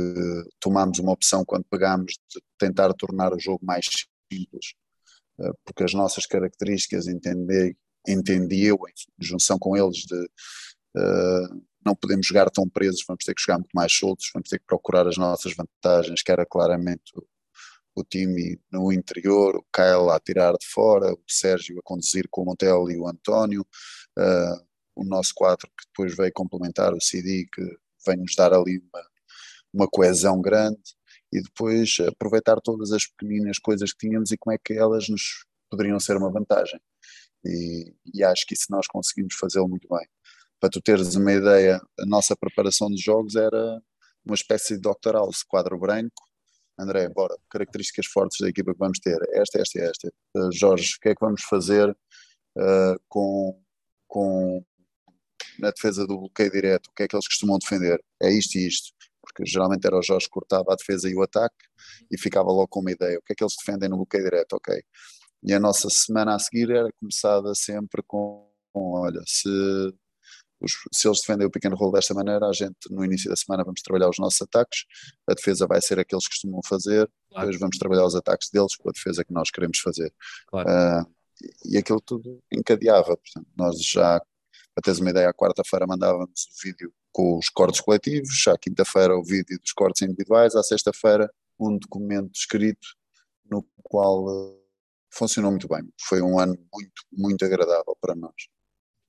tomámos 0.59 0.99
uma 0.99 1.13
opção 1.13 1.45
quando 1.45 1.65
pegámos 1.71 2.15
de 2.29 2.41
tentar 2.59 2.93
tornar 2.95 3.33
o 3.33 3.39
jogo 3.39 3.65
mais 3.65 3.87
simples, 4.33 4.75
eh, 5.41 5.53
porque 5.65 5.85
as 5.85 5.95
nossas 5.95 6.27
características 6.27 7.07
entendi, 7.07 7.77
entendi 8.07 8.65
eu, 8.65 8.77
em 8.77 9.25
junção 9.25 9.59
com 9.59 9.77
eles, 9.77 9.99
de 9.99 10.17
uh, 10.97 11.63
não 11.85 11.95
podemos 11.95 12.27
jogar 12.27 12.51
tão 12.51 12.69
presos, 12.69 13.05
vamos 13.07 13.25
ter 13.25 13.35
que 13.35 13.43
jogar 13.43 13.59
muito 13.59 13.73
mais 13.75 13.93
soltos, 13.93 14.31
vamos 14.33 14.49
ter 14.49 14.59
que 14.59 14.67
procurar 14.67 15.07
as 15.07 15.17
nossas 15.17 15.55
vantagens, 15.55 16.23
que 16.23 16.31
era 16.31 16.45
claramente 16.45 17.13
o, 17.17 17.27
o 17.95 18.05
time 18.05 18.61
no 18.71 18.93
interior, 18.93 19.57
o 19.57 19.65
Kyle 19.73 20.11
a 20.11 20.21
tirar 20.21 20.53
de 20.53 20.67
fora, 20.67 21.13
o 21.13 21.23
Sérgio 21.29 21.79
a 21.79 21.83
conduzir 21.83 22.29
com 22.31 22.43
o 22.43 22.45
Montel 22.47 22.91
e 22.91 22.99
o 22.99 23.09
António, 23.09 23.63
uh, 24.19 24.67
o 24.95 25.05
nosso 25.05 25.33
4 25.35 25.69
que 25.69 25.87
depois 25.87 26.17
veio 26.17 26.33
complementar 26.33 26.93
o 26.93 27.01
CD, 27.01 27.47
que 27.53 27.63
vem 28.07 28.19
nos 28.19 28.35
dar 28.35 28.53
ali 28.53 28.79
uma, 28.79 29.07
uma 29.73 29.89
coesão 29.89 30.41
grande 30.41 30.81
e 31.33 31.41
depois 31.43 31.97
aproveitar 32.09 32.61
todas 32.61 32.93
as 32.93 33.07
pequeninas 33.07 33.59
coisas 33.59 33.93
que 33.93 34.07
tínhamos 34.07 34.31
e 34.31 34.37
como 34.37 34.55
é 34.55 34.59
que 34.59 34.73
elas 34.73 35.09
nos 35.09 35.47
poderiam 35.71 36.01
ser 36.01 36.17
uma 36.17 36.31
vantagem. 36.31 36.81
E, 37.45 37.95
e 38.13 38.25
acho 38.25 38.45
que 38.47 38.55
isso 38.55 38.67
nós 38.71 38.87
conseguimos 38.87 39.35
fazê-lo 39.35 39.69
muito 39.69 39.89
bem. 39.89 40.07
Para 40.61 40.71
tu 40.71 40.81
teres 40.81 41.15
uma 41.15 41.33
ideia, 41.33 41.81
a 41.99 42.07
nossa 42.07 42.37
preparação 42.37 42.89
de 42.89 43.01
jogos 43.01 43.35
era 43.35 43.81
uma 44.25 44.35
espécie 44.35 44.77
de 44.77 44.83
Dr. 44.83 45.15
House, 45.15 45.43
quadro 45.43 45.79
branco. 45.79 46.23
André, 46.79 47.09
bora, 47.09 47.37
características 47.51 48.07
fortes 48.07 48.39
da 48.41 48.49
equipa 48.49 48.73
que 48.73 48.79
vamos 48.79 48.99
ter, 49.01 49.19
esta, 49.33 49.61
esta 49.61 49.79
e 49.79 49.83
esta. 49.83 50.13
Uh, 50.37 50.53
Jorge, 50.53 50.95
o 50.97 51.01
que 51.01 51.09
é 51.11 51.15
que 51.15 51.25
vamos 51.25 51.43
fazer 51.43 51.91
uh, 51.91 53.01
com, 53.09 53.61
com 54.07 54.65
na 55.59 55.71
defesa 55.71 56.07
do 56.07 56.19
bloqueio 56.19 56.51
direto? 56.51 56.89
O 56.89 56.93
que 56.95 57.03
é 57.03 57.09
que 57.09 57.15
eles 57.15 57.27
costumam 57.27 57.59
defender? 57.59 58.03
É 58.23 58.31
isto 58.31 58.57
e 58.57 58.67
isto 58.67 58.93
porque 59.31 59.45
geralmente 59.47 59.87
era 59.87 59.99
o 59.99 60.03
Jorge 60.03 60.27
que 60.27 60.33
cortava 60.33 60.73
a 60.73 60.77
defesa 60.77 61.09
e 61.09 61.15
o 61.15 61.23
ataque 61.23 61.67
e 62.11 62.19
ficava 62.19 62.49
logo 62.49 62.69
com 62.69 62.81
uma 62.81 62.91
ideia, 62.91 63.19
o 63.19 63.23
que 63.23 63.33
é 63.33 63.37
que 63.37 63.45
eles 63.45 63.55
defendem 63.57 63.89
no 63.89 63.97
bloqueio 63.97 64.25
direto, 64.25 64.55
ok. 64.55 64.83
E 65.43 65.53
a 65.55 65.61
nossa 65.61 65.89
semana 65.89 66.35
a 66.35 66.39
seguir 66.39 66.71
era 66.71 66.91
começada 66.99 67.55
sempre 67.55 68.03
com, 68.07 68.51
com 68.73 69.01
olha, 69.01 69.23
se, 69.27 69.49
os, 70.61 70.73
se 70.93 71.09
eles 71.09 71.21
defendem 71.21 71.47
o 71.47 71.51
pequeno 71.51 71.77
rolo 71.77 71.93
desta 71.93 72.15
maneira, 72.15 72.47
a 72.47 72.53
gente 72.53 72.77
no 72.91 73.05
início 73.05 73.31
da 73.31 73.37
semana 73.37 73.65
vamos 73.65 73.81
trabalhar 73.83 74.09
os 74.09 74.19
nossos 74.19 74.41
ataques, 74.43 74.85
a 75.29 75.35
defesa 75.35 75.67
vai 75.67 75.81
ser 75.81 75.99
aqueles 75.99 76.25
que 76.25 76.35
costumam 76.35 76.61
fazer, 76.65 77.11
claro. 77.31 77.47
depois 77.47 77.61
vamos 77.61 77.79
trabalhar 77.79 78.05
os 78.05 78.15
ataques 78.15 78.51
deles 78.51 78.77
com 78.77 78.89
a 78.89 78.93
defesa 78.93 79.25
que 79.25 79.33
nós 79.33 79.51
queremos 79.51 79.79
fazer. 79.79 80.13
Claro. 80.49 80.69
Uh, 80.69 81.15
e 81.65 81.79
aquilo 81.79 82.01
tudo 82.01 82.43
encadeava, 82.53 83.17
portanto, 83.17 83.47
nós 83.57 83.83
já, 83.83 84.21
para 84.75 84.83
teres 84.83 85.01
uma 85.01 85.11
ideia, 85.11 85.31
à 85.31 85.35
quarta-feira 85.35 85.87
mandávamos 85.87 86.45
o 86.45 86.63
vídeo 86.63 86.93
com 87.13 87.39
os 87.39 87.49
cortes 87.49 87.81
coletivos, 87.81 88.47
à 88.47 88.57
quinta-feira 88.59 89.17
o 89.17 89.25
vídeo 89.25 89.59
dos 89.59 89.73
cortes 89.73 90.03
individuais, 90.03 90.55
à 90.55 90.63
sexta-feira 90.63 91.31
um 91.59 91.77
documento 91.77 92.31
escrito 92.35 92.87
no 93.51 93.67
qual 93.83 94.25
uh, 94.25 94.61
funcionou 95.13 95.51
muito 95.51 95.69
bem. 95.69 95.83
Foi 96.01 96.23
um 96.23 96.39
ano 96.39 96.57
muito, 96.73 97.03
muito 97.13 97.45
agradável 97.45 97.97
para 98.01 98.15
nós. 98.15 98.35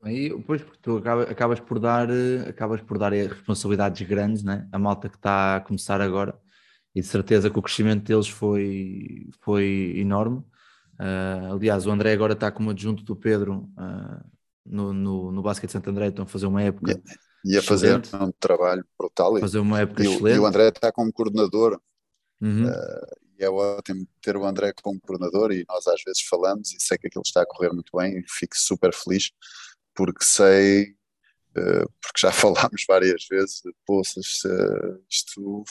Aí, 0.04 0.30
depois 0.30 0.62
porque 0.62 0.80
tu 0.82 0.98
acabas, 0.98 1.30
acabas 1.30 1.60
por 1.60 1.80
dar 1.80 2.10
eh, 2.10 2.50
acabas 2.50 2.82
por 2.82 2.98
dar 2.98 3.12
responsabilidades 3.12 4.08
grandes, 4.08 4.44
né? 4.44 4.68
A 4.72 4.80
malta 4.80 5.08
que 5.08 5.16
está 5.16 5.58
a 5.58 5.62
começar 5.62 6.02
agora 6.02 6.38
e 6.96 7.02
de 7.02 7.08
certeza 7.08 7.50
que 7.50 7.60
o 7.60 7.62
crescimento 7.62 8.04
deles 8.06 8.28
foi, 8.28 9.30
foi 9.42 9.94
enorme. 9.98 10.40
Uh, 11.00 11.54
aliás, 11.54 11.86
o 11.86 11.92
André 11.92 12.14
agora 12.14 12.34
está 12.34 12.52
como 12.52 12.72
adjunto 12.72 13.04
do 13.04 13.16
Pedro 13.16 13.70
uh, 13.78 14.24
no, 14.66 14.94
no, 14.94 15.32
no 15.32 15.42
Basket 15.42 15.70
Santo 15.70 15.90
André, 15.90 16.08
estão 16.08 16.24
a 16.24 16.28
fazer 16.28 16.48
uma 16.48 16.62
época 16.62 16.92
yeah 16.92 17.04
e 17.44 17.58
a 17.58 17.62
fazer 17.62 18.02
um 18.14 18.32
trabalho 18.40 18.86
brutal. 18.98 19.38
Fazer 19.40 19.60
uma 19.60 19.82
época 19.82 20.04
e, 20.04 20.08
excelente. 20.08 20.36
E 20.36 20.40
o 20.40 20.46
André 20.46 20.68
está 20.70 20.92
como 20.92 21.12
coordenador. 21.12 21.80
Uhum. 22.40 22.68
Uh, 22.68 23.22
e 23.40 23.44
é 23.44 23.50
ótimo 23.50 24.08
ter 24.22 24.38
o 24.38 24.46
André 24.46 24.72
como 24.82 25.00
coordenador 25.00 25.52
e 25.52 25.66
nós 25.68 25.88
às 25.88 26.02
vezes 26.04 26.22
falamos 26.22 26.72
e 26.74 26.80
sei 26.80 26.98
que 26.98 27.08
aquilo 27.08 27.24
está 27.26 27.42
a 27.42 27.46
correr 27.46 27.72
muito 27.72 27.96
bem 27.96 28.20
e 28.20 28.24
fico 28.28 28.56
super 28.56 28.94
feliz 28.94 29.32
porque 29.96 30.24
sei 30.24 30.96
uh, 31.58 31.90
porque 32.02 32.20
já 32.20 32.32
falámos 32.32 32.86
várias 32.88 33.26
vezes, 33.30 33.62
poças, 33.86 34.26
isto 35.10 35.64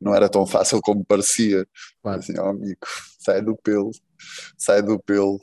não 0.00 0.14
era 0.14 0.28
tão 0.28 0.46
fácil 0.46 0.80
como 0.80 1.04
parecia. 1.04 1.66
Claro. 2.02 2.18
Assim, 2.18 2.34
oh, 2.38 2.48
amigo, 2.48 2.80
sai 3.18 3.40
do 3.40 3.56
pelo, 3.56 3.90
sai 4.58 4.82
do 4.82 4.98
pelo. 4.98 5.40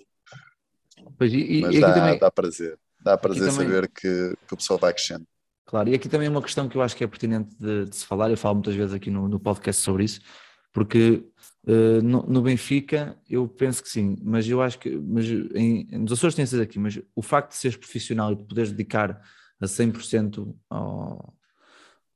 Pois, 1.17 1.34
e, 1.34 1.62
Mas 1.62 1.75
e 1.75 1.80
dá, 1.80 1.93
também, 1.93 2.19
dá 2.19 2.32
prazer, 2.32 2.80
dá 2.99 3.17
prazer 3.17 3.52
saber 3.52 3.88
que, 3.88 4.36
que 4.47 4.54
o 4.54 4.58
pessoal 4.58 4.80
vai 4.80 4.93
crescendo. 4.93 5.25
Claro, 5.65 5.89
e 5.89 5.93
aqui 5.93 6.10
também 6.10 6.28
é 6.28 6.30
uma 6.30 6.41
questão 6.41 6.67
que 6.67 6.75
eu 6.75 6.82
acho 6.82 6.95
que 6.95 7.04
é 7.04 7.08
pertinente 7.08 7.56
de, 7.60 7.86
de 7.86 7.95
se 7.95 8.06
falar, 8.06 8.30
eu 8.30 8.38
falo 8.38 8.56
muitas 8.56 8.75
vezes 8.75 8.93
aqui 8.93 9.12
no, 9.12 9.28
no 9.28 9.39
podcast 9.39 9.82
sobre 9.82 10.04
isso, 10.04 10.19
porque 10.73 11.23
uh, 11.67 12.02
no, 12.02 12.24
no, 12.24 12.41
Benfica 12.41 13.17
eu 13.30 13.48
penso 13.48 13.84
que 13.84 13.89
sim, 13.89 14.17
mas 14.22 14.48
eu 14.48 14.62
acho 14.62 14.80
que 14.80 14.89
mas 14.89 15.26
em, 15.56 15.88
nos 15.98 16.13
Açores 16.13 16.36
tem 16.36 16.62
aqui, 16.62 16.80
mas 16.80 17.00
o 17.15 17.22
facto 17.22 17.52
de 17.52 17.58
seres 17.58 17.78
profissional 17.78 18.32
e 18.32 18.36
de 18.36 18.43
poderes 18.43 18.72
dedicar 18.72 19.22
a 19.62 19.65
100% 19.65 20.56
ao, 20.69 21.34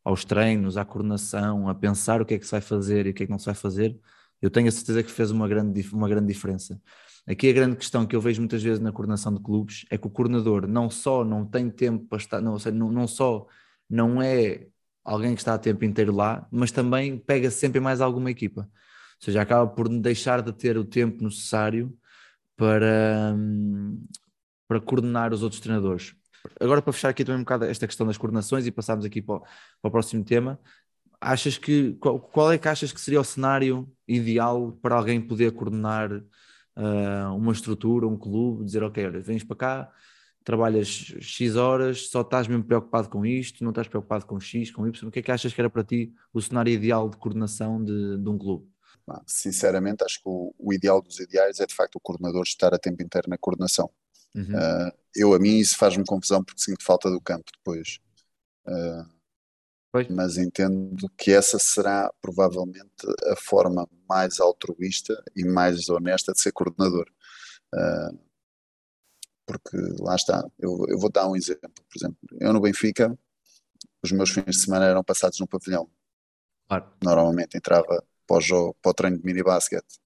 aos 0.04 0.26
treinos, 0.26 0.78
à 0.78 0.86
coordenação, 0.86 1.68
a 1.70 1.76
pensar 1.76 2.22
o 2.22 2.26
que 2.26 2.34
é 2.36 2.40
que 2.40 2.46
se 2.46 2.52
vai 2.52 2.62
fazer 2.62 3.06
e 3.06 3.10
o 3.12 3.14
que 3.14 3.24
é 3.24 3.26
que 3.26 3.32
não 3.32 3.40
se 3.40 3.46
vai 3.46 3.56
fazer, 3.56 3.98
eu 4.42 4.50
tenho 4.50 4.68
a 4.68 4.72
certeza 4.72 5.02
que 5.02 5.12
fez 5.12 5.32
uma 5.32 5.48
grande, 5.48 5.82
uma 5.94 6.10
grande 6.10 6.28
diferença. 6.28 6.80
Aqui 7.26 7.50
a 7.50 7.54
grande 7.54 7.78
questão 7.78 8.06
que 8.06 8.16
eu 8.16 8.20
vejo 8.20 8.42
muitas 8.42 8.62
vezes 8.62 8.80
na 8.82 8.92
coordenação 8.92 9.34
de 9.34 9.42
clubes 9.42 9.86
é 9.90 9.98
que 9.98 10.06
o 10.06 10.10
coordenador 10.10 10.68
não 10.68 10.90
só 10.90 11.24
não 11.24 11.46
tem 11.46 11.70
tempo 11.70 12.06
para 12.06 12.18
estar, 12.18 12.42
não, 12.42 12.58
não, 12.74 12.92
não 12.92 13.08
só 13.08 13.48
não 13.90 14.22
é 14.22 14.68
alguém 15.04 15.34
que 15.34 15.42
está 15.42 15.54
a 15.54 15.58
tempo 15.58 15.86
inteiro 15.86 16.14
lá, 16.14 16.46
mas 16.52 16.72
também 16.72 17.18
pega 17.18 17.50
sempre 17.50 17.80
mais 17.80 18.02
alguma 18.02 18.30
equipa. 18.30 18.70
Ou 19.24 19.26
seja, 19.26 19.42
acaba 19.42 19.66
por 19.66 19.88
deixar 19.88 20.42
de 20.42 20.52
ter 20.52 20.78
o 20.78 20.84
tempo 20.84 21.24
necessário 21.24 21.98
para, 22.58 23.34
hum, 23.34 24.06
para 24.68 24.82
coordenar 24.82 25.32
os 25.32 25.42
outros 25.42 25.62
treinadores. 25.62 26.14
Agora, 26.60 26.82
para 26.82 26.92
fechar 26.92 27.08
aqui 27.08 27.24
também 27.24 27.40
um 27.40 27.44
bocado 27.44 27.64
esta 27.64 27.88
questão 27.88 28.06
das 28.06 28.18
coordenações 28.18 28.68
e 28.68 28.72
passarmos 28.72 29.06
aqui 29.06 29.22
para 29.22 29.36
o, 29.36 29.40
para 29.40 29.88
o 29.88 29.92
próximo 29.92 30.26
tema, 30.26 30.60
achas 31.22 31.58
que 31.58 31.94
qual, 32.02 32.20
qual, 32.20 32.52
é 32.52 32.58
que 32.58 32.68
achas 32.68 32.92
que 32.92 33.00
seria 33.00 33.22
o 33.22 33.24
cenário 33.24 33.90
ideal 34.06 34.74
para 34.82 34.96
alguém 34.96 35.22
poder 35.22 35.54
coordenar 35.54 36.12
uh, 36.12 37.34
uma 37.34 37.54
estrutura, 37.54 38.06
um 38.06 38.18
clube, 38.18 38.66
dizer 38.66 38.84
ok, 38.84 39.06
olha, 39.06 39.22
vens 39.22 39.46
para 39.46 39.56
cá, 39.56 39.92
trabalhas 40.44 41.16
X 41.22 41.56
horas, 41.56 42.10
só 42.10 42.20
estás 42.22 42.46
mesmo 42.46 42.66
preocupado 42.66 43.08
com 43.08 43.26
isto, 43.26 43.64
não 43.64 43.72
estás 43.72 43.88
preocupado 43.88 44.26
com 44.26 44.38
X, 44.38 44.70
com 44.70 44.86
Y, 44.86 45.08
o 45.08 45.12
que 45.12 45.20
é 45.20 45.22
que 45.22 45.32
achas 45.32 45.54
que 45.54 45.62
era 45.62 45.70
para 45.70 45.86
ti 45.86 46.14
o 46.34 46.42
cenário 46.42 46.74
ideal 46.74 47.08
de 47.10 47.16
coordenação 47.16 47.82
de, 47.82 48.18
de 48.18 48.30
um 48.30 48.38
clube? 48.38 48.73
Sinceramente, 49.28 50.04
acho 50.04 50.18
que 50.18 50.28
o, 50.28 50.54
o, 50.58 50.74
ideal 50.74 51.02
dos 51.02 51.20
ideais 51.20 51.60
é 51.60 51.66
de 51.66 51.76
facto 51.76 51.96
o 51.96 52.00
coordenador 52.00 52.44
estar 52.44 52.74
a 52.74 52.80
tempo 52.80 53.04
inteiro 53.04 53.30
na 53.30 53.38
coordenação. 53.38 53.90
Uhum. 54.34 54.44
Uh, 54.44 54.92
eu, 55.16 55.34
a 55.34 55.40
mim, 55.40 55.58
isso 55.58 55.78
faz-me 55.78 56.06
confusão 56.06 56.44
porque 56.44 56.62
sinto 56.62 56.84
falta 56.84 57.10
do 57.10 57.22
campo 57.22 57.52
depois. 57.58 58.00
Uh, 58.66 59.14
mas 60.10 60.38
entendo 60.38 61.08
que 61.18 61.32
essa 61.32 61.60
será 61.60 62.12
provavelmente 62.20 63.06
a 63.32 63.36
forma 63.36 63.88
mais 64.10 64.40
altruísta 64.40 65.24
e 65.36 65.46
mais 65.46 65.88
honesta 65.90 66.34
de 66.34 66.42
ser 66.42 66.52
coordenador. 66.52 67.08
Uh, 67.74 68.18
porque 69.46 69.78
lá 70.00 70.16
está, 70.16 70.44
eu, 70.58 70.86
eu 70.88 70.98
vou 70.98 71.12
dar 71.12 71.28
um 71.28 71.36
exemplo, 71.36 71.70
por 71.70 71.98
exemplo, 71.98 72.18
eu 72.40 72.54
no 72.54 72.62
Benfica, 72.62 73.18
os 74.02 74.12
meus 74.12 74.32
fins 74.32 74.46
de 74.46 74.62
semana 74.62 74.86
eram 74.86 75.04
passados 75.04 75.40
no 75.40 75.48
pavilhão. 75.48 75.90
Claro. 76.68 76.92
Normalmente 77.04 77.58
entrava 77.58 78.04
para 78.28 78.38
o, 78.38 78.42
jogo, 78.42 78.76
para 78.82 78.92
o 78.92 78.94
treino 78.94 79.18
de 79.18 79.26
mini 79.26 79.44
basquete, 79.44 80.00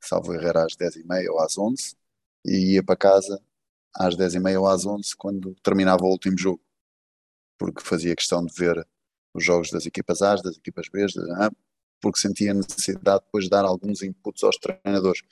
salvo 0.00 0.34
errar 0.34 0.64
às 0.64 0.76
10h30 0.76 1.28
ou 1.30 1.40
às 1.40 1.56
11 1.58 1.94
e 2.44 2.74
ia 2.74 2.82
para 2.82 2.96
casa 2.96 3.40
às 3.94 4.16
10h30 4.16 4.60
ou 4.60 4.66
às 4.66 4.86
11 4.86 5.16
quando 5.16 5.54
terminava 5.62 6.04
o 6.04 6.10
último 6.10 6.38
jogo, 6.38 6.60
porque 7.58 7.82
fazia 7.82 8.16
questão 8.16 8.44
de 8.44 8.52
ver 8.54 8.86
os 9.34 9.44
jogos 9.44 9.70
das 9.70 9.86
equipas 9.86 10.22
A, 10.22 10.34
das 10.36 10.56
equipas 10.56 10.88
B, 10.88 11.06
porque 12.00 12.18
sentia 12.18 12.52
necessidade 12.52 13.24
depois 13.24 13.44
de 13.44 13.50
dar 13.50 13.64
alguns 13.64 14.02
inputs 14.02 14.42
aos 14.42 14.56
treinadores, 14.58 15.22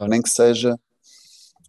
nem 0.00 0.20
que 0.20 0.28
seja 0.28 0.78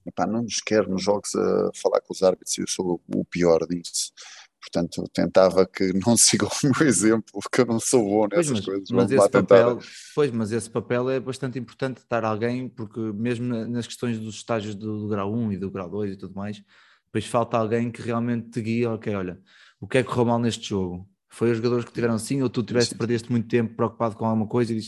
epá, 0.08 0.26
não 0.26 0.44
nos 0.44 0.62
quero 0.62 0.90
nos 0.90 1.04
jogos 1.04 1.36
a 1.36 1.72
falar 1.76 2.02
com 2.02 2.14
os 2.14 2.24
árbitros 2.24 2.58
eu 2.58 2.68
sou 2.68 3.02
o 3.14 3.26
pior 3.26 3.66
disso. 3.68 4.12
Portanto, 4.60 5.08
tentava 5.14 5.66
que 5.66 5.94
não 6.06 6.16
sigam 6.18 6.50
o 6.50 6.68
meu 6.68 6.88
exemplo, 6.88 7.40
porque 7.42 7.62
eu 7.62 7.66
não 7.66 7.80
sou 7.80 8.04
bom 8.04 8.28
nessas 8.28 8.48
pois, 8.48 8.60
mas, 8.60 8.66
coisas. 8.66 8.90
Mas 8.92 9.12
esse 9.12 9.30
papel, 9.30 9.80
pois, 10.16 10.32
mas 10.32 10.52
esse 10.52 10.70
papel 10.70 11.10
é 11.10 11.20
bastante 11.20 11.60
importante 11.60 11.98
estar 11.98 12.24
alguém, 12.26 12.68
porque 12.68 13.00
mesmo 13.00 13.46
nas 13.68 13.88
questões 13.88 14.20
dos 14.20 14.36
estágios 14.36 14.76
do, 14.76 15.02
do 15.02 15.08
grau 15.08 15.34
1 15.34 15.54
e 15.54 15.58
do 15.58 15.72
grau 15.72 15.90
2 15.90 16.14
e 16.14 16.18
tudo 16.18 16.36
mais, 16.36 16.62
depois 17.06 17.26
falta 17.26 17.58
alguém 17.58 17.90
que 17.90 18.02
realmente 18.02 18.50
te 18.50 18.62
guia, 18.62 18.92
ok, 18.92 19.16
olha, 19.16 19.40
o 19.80 19.88
que 19.88 20.00
é 20.00 20.04
que 20.04 20.10
correu 20.10 20.26
mal 20.26 20.40
neste 20.40 20.70
jogo? 20.70 21.10
Foi 21.30 21.52
os 21.52 21.58
jogadores 21.58 21.86
que 21.86 21.92
tiveram 21.92 22.16
assim 22.16 22.42
ou 22.42 22.50
tu 22.50 22.64
tiveste, 22.64 22.96
perdeste 22.96 23.32
muito 23.32 23.48
tempo 23.48 23.76
preocupado 23.76 24.16
com 24.16 24.26
alguma 24.26 24.48
coisa 24.48 24.74
e, 24.74 24.82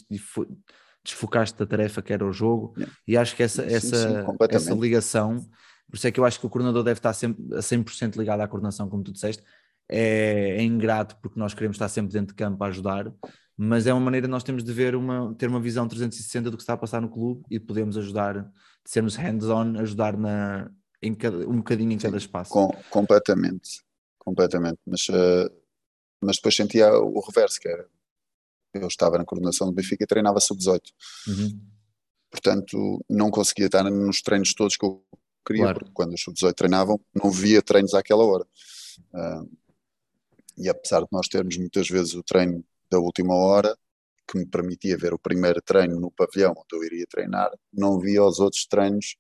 desfocaste 1.04 1.58
da 1.58 1.66
tarefa 1.66 2.02
que 2.02 2.12
era 2.12 2.26
o 2.26 2.34
jogo, 2.34 2.74
yeah. 2.78 2.96
e 3.08 3.18
acho 3.18 3.36
que 3.36 3.42
essa, 3.42 3.64
sim, 3.64 3.74
essa, 3.74 4.10
sim, 4.10 4.38
essa 4.50 4.74
ligação, 4.74 5.38
por 5.90 5.96
isso 5.96 6.08
é 6.08 6.12
que 6.12 6.20
eu 6.20 6.26
acho 6.26 6.40
que 6.40 6.46
o 6.46 6.50
coordenador 6.50 6.84
deve 6.84 7.00
estar 7.00 7.14
sempre 7.14 7.56
a 7.56 7.60
100% 7.60 8.18
ligado 8.18 8.42
à 8.42 8.48
coordenação, 8.48 8.90
como 8.90 9.02
tu 9.04 9.12
disseste, 9.12 9.42
é, 9.90 10.58
é, 10.58 10.64
ingrato 10.64 11.18
porque 11.22 11.40
nós 11.40 11.54
queremos 11.54 11.76
estar 11.76 11.90
sempre 11.90 12.14
dentro 12.14 12.30
de 12.30 12.36
campo 12.36 12.64
a 12.64 12.68
ajudar, 12.68 13.12
mas 13.58 13.88
é 13.88 13.94
uma 13.94 14.02
maneira 14.02 14.28
nós 14.28 14.44
temos 14.44 14.64
de 14.64 14.72
ver 14.72 14.96
uma, 14.96 15.34
ter 15.36 15.48
uma 15.48 15.60
visão 15.60 15.88
360 15.88 16.52
do 16.52 16.58
que 16.58 16.64
está 16.64 16.74
a 16.74 16.78
passar 16.78 17.02
no 17.02 17.10
clube 17.10 17.44
e 17.50 17.60
podemos 17.60 17.98
ajudar, 17.98 18.44
de 18.44 18.50
sermos 18.86 19.16
hands-on, 19.16 19.80
ajudar 19.80 20.16
na, 20.16 20.70
em 21.02 21.14
cada, 21.16 21.48
um 21.48 21.58
bocadinho 21.58 21.92
em 21.92 21.98
cada 21.98 22.18
espaço. 22.18 22.52
Com, 22.52 22.70
completamente, 22.90 23.82
completamente, 24.18 24.80
mas, 24.86 25.10
uh, 25.10 25.52
mas 26.22 26.38
depois 26.38 26.56
sentia 26.56 26.94
o 26.94 27.20
reverso, 27.20 27.60
que 27.60 27.68
era 27.68 27.88
eu 28.74 28.88
estava 28.88 29.18
na 29.18 29.26
coordenação 29.26 29.68
do 29.68 29.74
Benfica 29.74 30.04
e 30.04 30.08
treinava 30.08 30.40
sub-18. 30.40 30.80
Uhum. 31.28 31.60
Portanto, 32.30 33.04
não 33.10 33.32
conseguia 33.32 33.66
estar 33.66 33.84
nos 33.84 34.22
treinos 34.22 34.54
todos 34.54 34.78
que 34.78 34.86
eu 34.86 35.04
queria, 35.46 35.64
claro. 35.64 35.80
porque 35.80 35.94
quando 35.94 36.14
os 36.14 36.22
sub-18 36.22 36.54
treinavam, 36.54 37.00
não 37.14 37.32
via 37.32 37.62
treinos 37.62 37.94
àquela 37.94 38.24
hora. 38.24 38.46
Uh, 39.14 39.50
e 40.60 40.70
apesar 40.70 41.02
de 41.02 41.08
nós 41.12 41.28
termos 41.28 41.58
muitas 41.58 41.88
vezes 41.88 42.14
o 42.14 42.24
treino 42.24 42.64
da 42.92 43.00
última 43.00 43.34
hora, 43.34 43.78
que 44.30 44.38
me 44.38 44.46
permitia 44.46 44.96
ver 44.98 45.14
o 45.14 45.20
primeiro 45.20 45.62
treino 45.62 46.00
no 46.00 46.12
pavilhão 46.12 46.54
onde 46.56 46.76
eu 46.76 46.84
iria 46.84 47.06
treinar, 47.10 47.52
não 47.74 48.00
via 48.00 48.24
os 48.24 48.40
outros 48.40 48.66
treinos, 48.68 49.16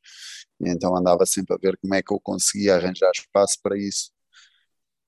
e 0.59 0.69
então 0.69 0.95
andava 0.95 1.25
sempre 1.25 1.55
a 1.55 1.57
ver 1.57 1.77
como 1.77 1.95
é 1.95 2.03
que 2.03 2.13
eu 2.13 2.19
conseguia 2.19 2.75
arranjar 2.75 3.11
espaço 3.15 3.57
para 3.63 3.77
isso. 3.77 4.11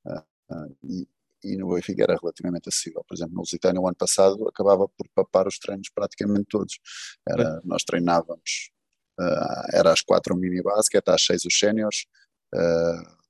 Uh, 0.06 0.20
uh, 0.52 0.78
e, 0.84 1.08
e 1.44 1.58
no 1.58 1.74
Benfica 1.74 2.04
era 2.04 2.18
relativamente 2.20 2.70
acessível. 2.70 3.04
Por 3.08 3.16
exemplo, 3.16 3.36
no 3.36 3.42
Lusitânia, 3.42 3.80
o 3.80 3.88
ano 3.88 3.96
passado, 3.96 4.48
acabava 4.48 4.88
por 4.88 5.08
papar 5.14 5.48
os 5.48 5.60
treinos 5.60 5.90
praticamente 5.94 6.46
todos. 6.50 6.80
Era. 7.28 7.62
Nós 7.64 7.84
treinávamos, 7.84 8.72
uh, 9.20 9.76
era 9.78 9.92
às 9.92 10.02
quatro 10.02 10.34
o 10.34 10.38
mini 10.38 10.64
basket, 10.64 11.08
às 11.10 11.24
seis 11.24 11.46
os 11.46 11.58
séniores, 11.58 12.06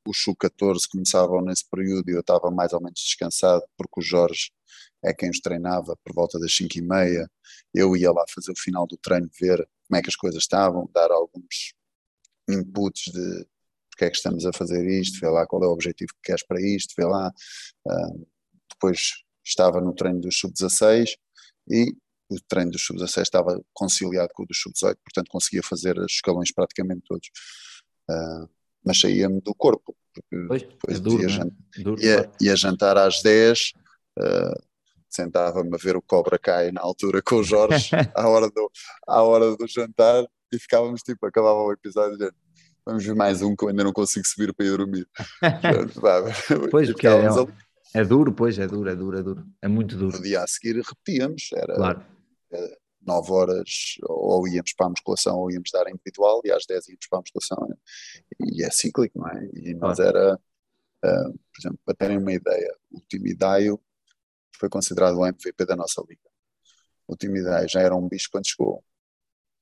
os 0.08 0.22
sub-14 0.24 0.88
começavam 0.92 1.42
nesse 1.42 1.70
período 1.70 2.10
e 2.10 2.14
eu 2.14 2.22
estava 2.22 2.50
mais 2.50 2.74
ou 2.74 2.82
menos 2.82 3.00
descansado, 3.00 3.64
porque 3.78 4.00
o 4.00 4.04
Jorge 4.04 4.52
é 5.04 5.14
quem 5.14 5.30
os 5.30 5.40
treinava 5.40 5.96
por 6.04 6.14
volta 6.14 6.40
das 6.40 6.54
cinco 6.54 6.78
e 6.78 6.82
meia. 6.82 7.30
Eu 7.74 7.96
ia 7.96 8.12
lá 8.12 8.24
fazer 8.34 8.52
o 8.52 8.60
final 8.60 8.86
do 8.88 8.98
treino, 8.98 9.30
ver 9.40 9.68
como 9.88 10.00
é 10.00 10.02
que 10.02 10.10
as 10.10 10.16
coisas 10.16 10.44
estavam, 10.44 10.90
dar 10.94 11.12
alguns 11.12 11.74
inputs 12.50 13.12
de 13.12 13.48
porque 13.92 14.06
é 14.06 14.10
que 14.10 14.18
estamos 14.18 14.46
a 14.46 14.54
fazer 14.54 14.88
isto, 14.90 15.20
vê 15.20 15.28
lá 15.28 15.46
qual 15.46 15.64
é 15.64 15.68
o 15.68 15.72
objetivo 15.72 16.14
que 16.16 16.22
queres 16.24 16.44
para 16.44 16.60
isto, 16.60 16.94
vê 16.98 17.06
lá. 17.06 17.32
Uh, 17.86 18.28
depois 18.72 19.24
estava 19.46 19.80
no 19.80 19.94
treino 19.94 20.22
dos 20.22 20.40
sub-16 20.40 21.18
e 21.70 21.96
o 22.30 22.40
treino 22.48 22.72
dos 22.72 22.82
sub-16 22.84 23.22
estava 23.22 23.62
conciliado 23.74 24.32
com 24.34 24.44
o 24.44 24.46
dos 24.46 24.58
sub-18, 24.60 24.98
portanto 25.04 25.28
conseguia 25.30 25.62
fazer 25.62 26.00
os 26.00 26.14
escalões 26.14 26.52
praticamente 26.52 27.04
todos. 27.06 27.30
Uh, 28.10 28.50
mas 28.86 29.00
saía-me 29.00 29.42
do 29.42 29.54
corpo, 29.56 29.96
porque 30.14 30.48
pois, 30.48 30.62
depois 30.64 30.98
é 30.98 31.00
duro, 31.00 31.30
ia, 31.30 31.44
né? 31.44 31.52
duro, 31.78 32.02
ia, 32.02 32.16
claro. 32.16 32.32
ia, 32.42 32.56
jantar 32.56 32.98
às 32.98 33.22
10, 33.22 33.74
uh, 34.20 34.64
sentava-me 35.10 35.74
a 35.74 35.78
ver 35.78 35.96
o 35.96 36.02
Cobra 36.02 36.38
Kai 36.40 36.72
na 36.72 36.82
altura 36.82 37.22
com 37.22 37.36
o 37.36 37.44
Jorge, 37.44 37.92
à 38.16 38.28
hora 38.28 38.50
do, 38.50 38.72
à 39.08 39.22
hora 39.22 39.56
do 39.56 39.68
jantar, 39.68 40.26
e 40.52 40.60
ficávamos 40.60 41.02
tipo, 41.02 41.26
acabava 41.26 41.60
o 41.60 41.72
episódio 41.72 42.18
dizendo 42.18 42.36
vamos 42.86 43.06
ver 43.06 43.16
mais 43.16 43.42
um 43.42 43.56
que 43.56 43.64
eu 43.64 43.70
ainda 43.70 43.84
não 43.84 43.94
consigo 43.94 44.26
subir 44.28 44.54
para 44.54 44.66
ir 44.66 44.78
dormir. 44.78 45.08
pois, 46.72 46.90
porque 46.92 47.08
é, 47.08 47.26
é, 47.94 48.04
duro, 48.04 48.34
pois, 48.34 48.58
é 48.58 48.68
duro, 48.68 48.90
é 48.90 48.96
duro, 48.96 49.18
é 49.18 49.24
duro, 49.24 49.46
é 49.62 49.68
muito 49.68 49.96
duro. 49.96 50.18
No 50.18 50.24
dia 50.24 50.42
a 50.44 50.48
seguir 50.48 50.76
repetíamos, 50.82 51.50
era 51.54 51.76
claro. 51.76 52.04
9 53.02 53.32
horas, 53.32 53.96
ou 54.04 54.48
íamos 54.48 54.74
para 54.74 54.88
a 54.88 54.90
musculação 54.90 55.38
ou 55.38 55.52
íamos 55.52 55.70
dar 55.72 55.90
individual, 55.90 56.42
e 56.46 56.52
às 56.52 56.66
10 56.66 56.90
íamos 56.90 57.08
para 57.08 57.20
a 57.20 57.22
musculação, 57.22 57.78
e 58.40 58.64
é 58.64 58.70
cíclico, 58.70 59.20
não 59.20 59.28
é? 59.28 59.50
E 59.54 59.74
nós 59.74 59.98
claro. 59.98 60.18
era, 60.18 60.36
uh, 60.36 61.32
por 61.34 61.60
exemplo, 61.60 61.80
para 61.86 61.96
terem 61.96 62.18
uma 62.18 62.34
ideia, 62.34 62.76
o 62.92 63.02
Timidaio 63.02 63.80
foi 64.58 64.70
considerado 64.70 65.18
o 65.18 65.26
MVP 65.26 65.66
da 65.66 65.76
nossa 65.76 66.04
liga. 66.08 66.22
O 67.08 67.16
Timidaio 67.16 67.68
já 67.68 67.82
era 67.82 67.96
um 67.96 68.08
bicho 68.08 68.30
quando 68.32 68.48
chegou, 68.48 68.84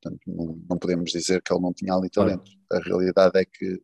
Portanto, 0.02 0.22
não, 0.28 0.62
não, 0.70 0.78
podemos 0.78 1.12
dizer 1.12 1.42
que 1.42 1.54
ele 1.54 1.62
não 1.62 1.74
tinha 1.74 1.94
ali 1.94 2.10
talento. 2.10 2.50
A 2.72 2.80
realidade 2.80 3.38
é 3.38 3.46
que 3.46 3.82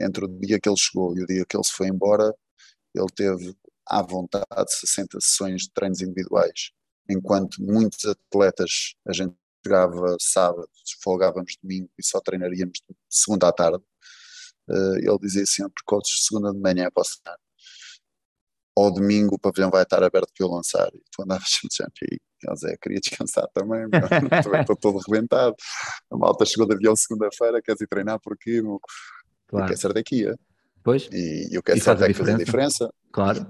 entre 0.00 0.24
o 0.24 0.28
dia 0.28 0.60
que 0.60 0.68
ele 0.68 0.76
chegou 0.76 1.16
e 1.16 1.22
o 1.22 1.26
dia 1.26 1.44
que 1.46 1.56
ele 1.56 1.64
se 1.64 1.72
foi 1.72 1.88
embora, 1.88 2.34
ele 2.94 3.06
teve 3.14 3.56
à 3.86 4.02
vontade 4.02 4.46
60 4.68 5.18
sessões 5.20 5.62
de 5.62 5.72
treinos 5.72 6.02
individuais, 6.02 6.72
enquanto 7.08 7.62
muitos 7.62 8.04
atletas 8.04 8.94
a 9.06 9.12
gente 9.12 9.34
jogava 9.64 10.16
sábado, 10.20 10.68
folgávamos 11.02 11.56
domingo 11.62 11.90
e 11.98 12.04
só 12.04 12.20
treinaríamos 12.20 12.80
segunda 13.08 13.48
à 13.48 13.52
tarde. 13.52 13.82
Uh, 14.68 14.96
ele 14.98 15.18
dizia 15.20 15.46
sempre: 15.46 15.82
coaches, 15.84 16.26
segunda 16.26 16.52
de 16.52 16.58
manhã 16.58 16.90
posso 16.92 17.12
estar. 17.12 17.36
Ao 18.76 18.92
domingo 18.92 19.34
o 19.34 19.38
pavilhão 19.38 19.70
vai 19.70 19.82
estar 19.82 20.02
aberto 20.02 20.32
para 20.36 20.46
eu 20.46 20.50
lançar. 20.50 20.88
E 20.94 21.02
tu 21.10 21.22
andavas 21.22 21.48
sempre 21.70 22.06
e 22.12 22.56
Zé, 22.56 22.76
queria 22.80 23.00
descansar 23.00 23.48
também, 23.52 23.88
também 23.90 24.60
estou 24.60 24.76
todo 24.76 24.98
rebentado. 24.98 25.56
A 26.10 26.16
malta 26.16 26.44
chegou 26.44 26.66
de 26.68 26.74
avião 26.74 26.94
segunda-feira, 26.94 27.60
queres 27.60 27.80
ir 27.80 27.88
treinar 27.88 28.20
por 28.20 28.34
aqui? 28.34 28.60
Claro. 29.48 29.64
O 29.64 29.66
que 29.66 29.74
é 29.74 29.76
certo 29.76 29.98
aqui, 29.98 30.28
é? 30.28 30.34
Pois. 30.88 31.06
E, 31.12 31.48
e 31.52 31.58
o 31.58 31.62
que 31.62 31.72
é 31.72 31.76
certo 31.76 32.02
é 32.02 32.06
que 32.06 32.14
faz 32.14 32.30
a 32.30 32.38
diferença. 32.38 32.94
Claro. 33.12 33.46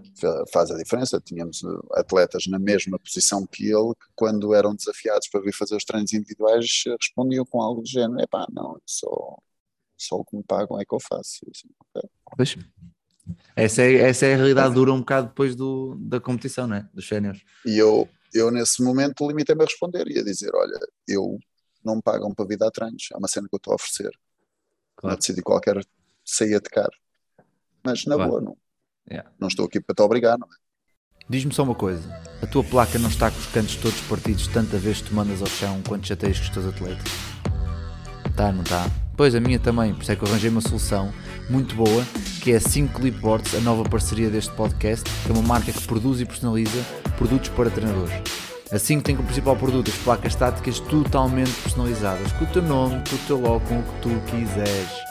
Faz 0.52 0.72
a 0.72 0.76
diferença. 0.76 1.20
Tínhamos 1.20 1.62
uh, 1.62 1.86
atletas 1.92 2.48
na 2.48 2.58
mesma 2.58 2.98
posição 2.98 3.46
que 3.46 3.70
ele, 3.70 3.94
que 3.94 4.08
quando 4.16 4.52
eram 4.54 4.74
desafiados 4.74 5.28
para 5.28 5.40
vir 5.40 5.52
fazer 5.52 5.76
os 5.76 5.84
treinos 5.84 6.12
individuais, 6.12 6.82
respondiam 7.00 7.46
com 7.46 7.62
algo 7.62 7.82
do 7.82 7.88
género: 7.88 8.20
é 8.20 8.26
pá, 8.26 8.44
não, 8.52 8.76
só, 8.84 9.38
só 9.96 10.16
o 10.16 10.24
que 10.24 10.36
me 10.36 10.42
pagam 10.42 10.80
é 10.80 10.84
que 10.84 10.92
eu 10.92 10.98
faço. 10.98 11.46
Assim, 11.48 11.68
okay. 11.94 12.10
Pois. 12.36 12.56
Essa 13.54 13.82
é, 13.82 13.94
essa 13.94 14.26
é 14.26 14.34
a 14.34 14.36
realidade 14.36 14.74
dura 14.74 14.92
um 14.92 14.98
bocado 14.98 15.28
depois 15.28 15.54
do, 15.54 15.94
da 16.00 16.18
competição, 16.18 16.66
não 16.66 16.74
é? 16.74 16.88
Dos 16.92 17.06
séniores. 17.06 17.40
E 17.64 17.78
eu, 17.78 18.08
eu, 18.34 18.50
nesse 18.50 18.82
momento, 18.82 19.28
limitei-me 19.28 19.62
a 19.62 19.66
responder 19.66 20.08
e 20.08 20.18
a 20.18 20.24
dizer: 20.24 20.50
olha, 20.56 20.76
eu 21.06 21.38
não 21.84 21.94
me 21.94 22.02
pagam 22.02 22.34
para 22.34 22.46
vir 22.46 22.58
dar 22.58 22.72
treinos, 22.72 23.06
é 23.12 23.16
uma 23.16 23.28
cena 23.28 23.46
que 23.48 23.54
eu 23.54 23.58
estou 23.58 23.74
a 23.74 23.76
oferecer. 23.76 24.10
Claro. 24.96 25.14
Não 25.14 25.18
decidi 25.20 25.40
qualquer 25.40 25.80
saía 26.24 26.58
de 26.58 26.68
caro. 26.68 26.90
Mas 27.88 28.04
na 28.04 28.16
claro. 28.16 28.30
boa, 28.30 28.42
não, 28.42 28.56
yeah. 29.10 29.30
não 29.40 29.48
estou 29.48 29.64
aqui 29.64 29.80
para 29.80 29.94
te 29.94 30.02
obrigar, 30.02 30.38
não 30.38 30.46
é? 30.46 30.50
Diz-me 31.26 31.54
só 31.54 31.62
uma 31.62 31.74
coisa: 31.74 32.06
a 32.42 32.46
tua 32.46 32.62
placa 32.62 32.98
não 32.98 33.08
está 33.08 33.30
com 33.30 33.38
os 33.38 33.46
cantos 33.46 33.76
todos 33.76 33.98
partidos 34.02 34.46
tanta 34.48 34.76
vez 34.76 35.00
que 35.00 35.08
tu 35.08 35.14
mandas 35.14 35.40
ao 35.40 35.48
chão 35.48 35.80
quando 35.86 36.06
chateias 36.06 36.38
com 36.38 36.44
os 36.44 36.50
teus 36.50 36.66
atletas? 36.66 37.12
Tá, 38.36 38.52
não 38.52 38.62
tá? 38.62 38.86
Pois 39.16 39.34
a 39.34 39.40
minha 39.40 39.58
também, 39.58 39.94
por 39.94 40.02
isso 40.02 40.12
é 40.12 40.16
que 40.16 40.22
eu 40.22 40.28
arranjei 40.28 40.50
uma 40.50 40.60
solução 40.60 41.12
muito 41.50 41.74
boa, 41.74 42.04
que 42.42 42.52
é 42.52 42.56
a 42.56 42.60
5 42.60 43.00
Clipboards, 43.00 43.54
a 43.54 43.60
nova 43.60 43.82
parceria 43.88 44.30
deste 44.30 44.52
podcast, 44.52 45.10
que 45.24 45.30
é 45.30 45.34
uma 45.34 45.42
marca 45.42 45.72
que 45.72 45.86
produz 45.86 46.20
e 46.20 46.26
personaliza 46.26 46.84
produtos 47.16 47.48
para 47.48 47.70
treinadores. 47.70 48.14
A 48.70 48.78
5 48.78 49.02
tem 49.02 49.16
como 49.16 49.26
principal 49.26 49.56
produto 49.56 49.90
as 49.90 49.96
placas 49.96 50.34
estáticas 50.34 50.78
totalmente 50.78 51.50
personalizadas, 51.62 52.30
com 52.32 52.44
o 52.44 52.48
teu 52.48 52.62
nome, 52.62 53.02
com 53.08 53.16
o 53.16 53.26
teu 53.26 53.40
logo, 53.40 53.60
com 53.66 53.80
o 53.80 53.82
que 53.82 54.00
tu 54.02 54.10
quiseres. 54.30 55.07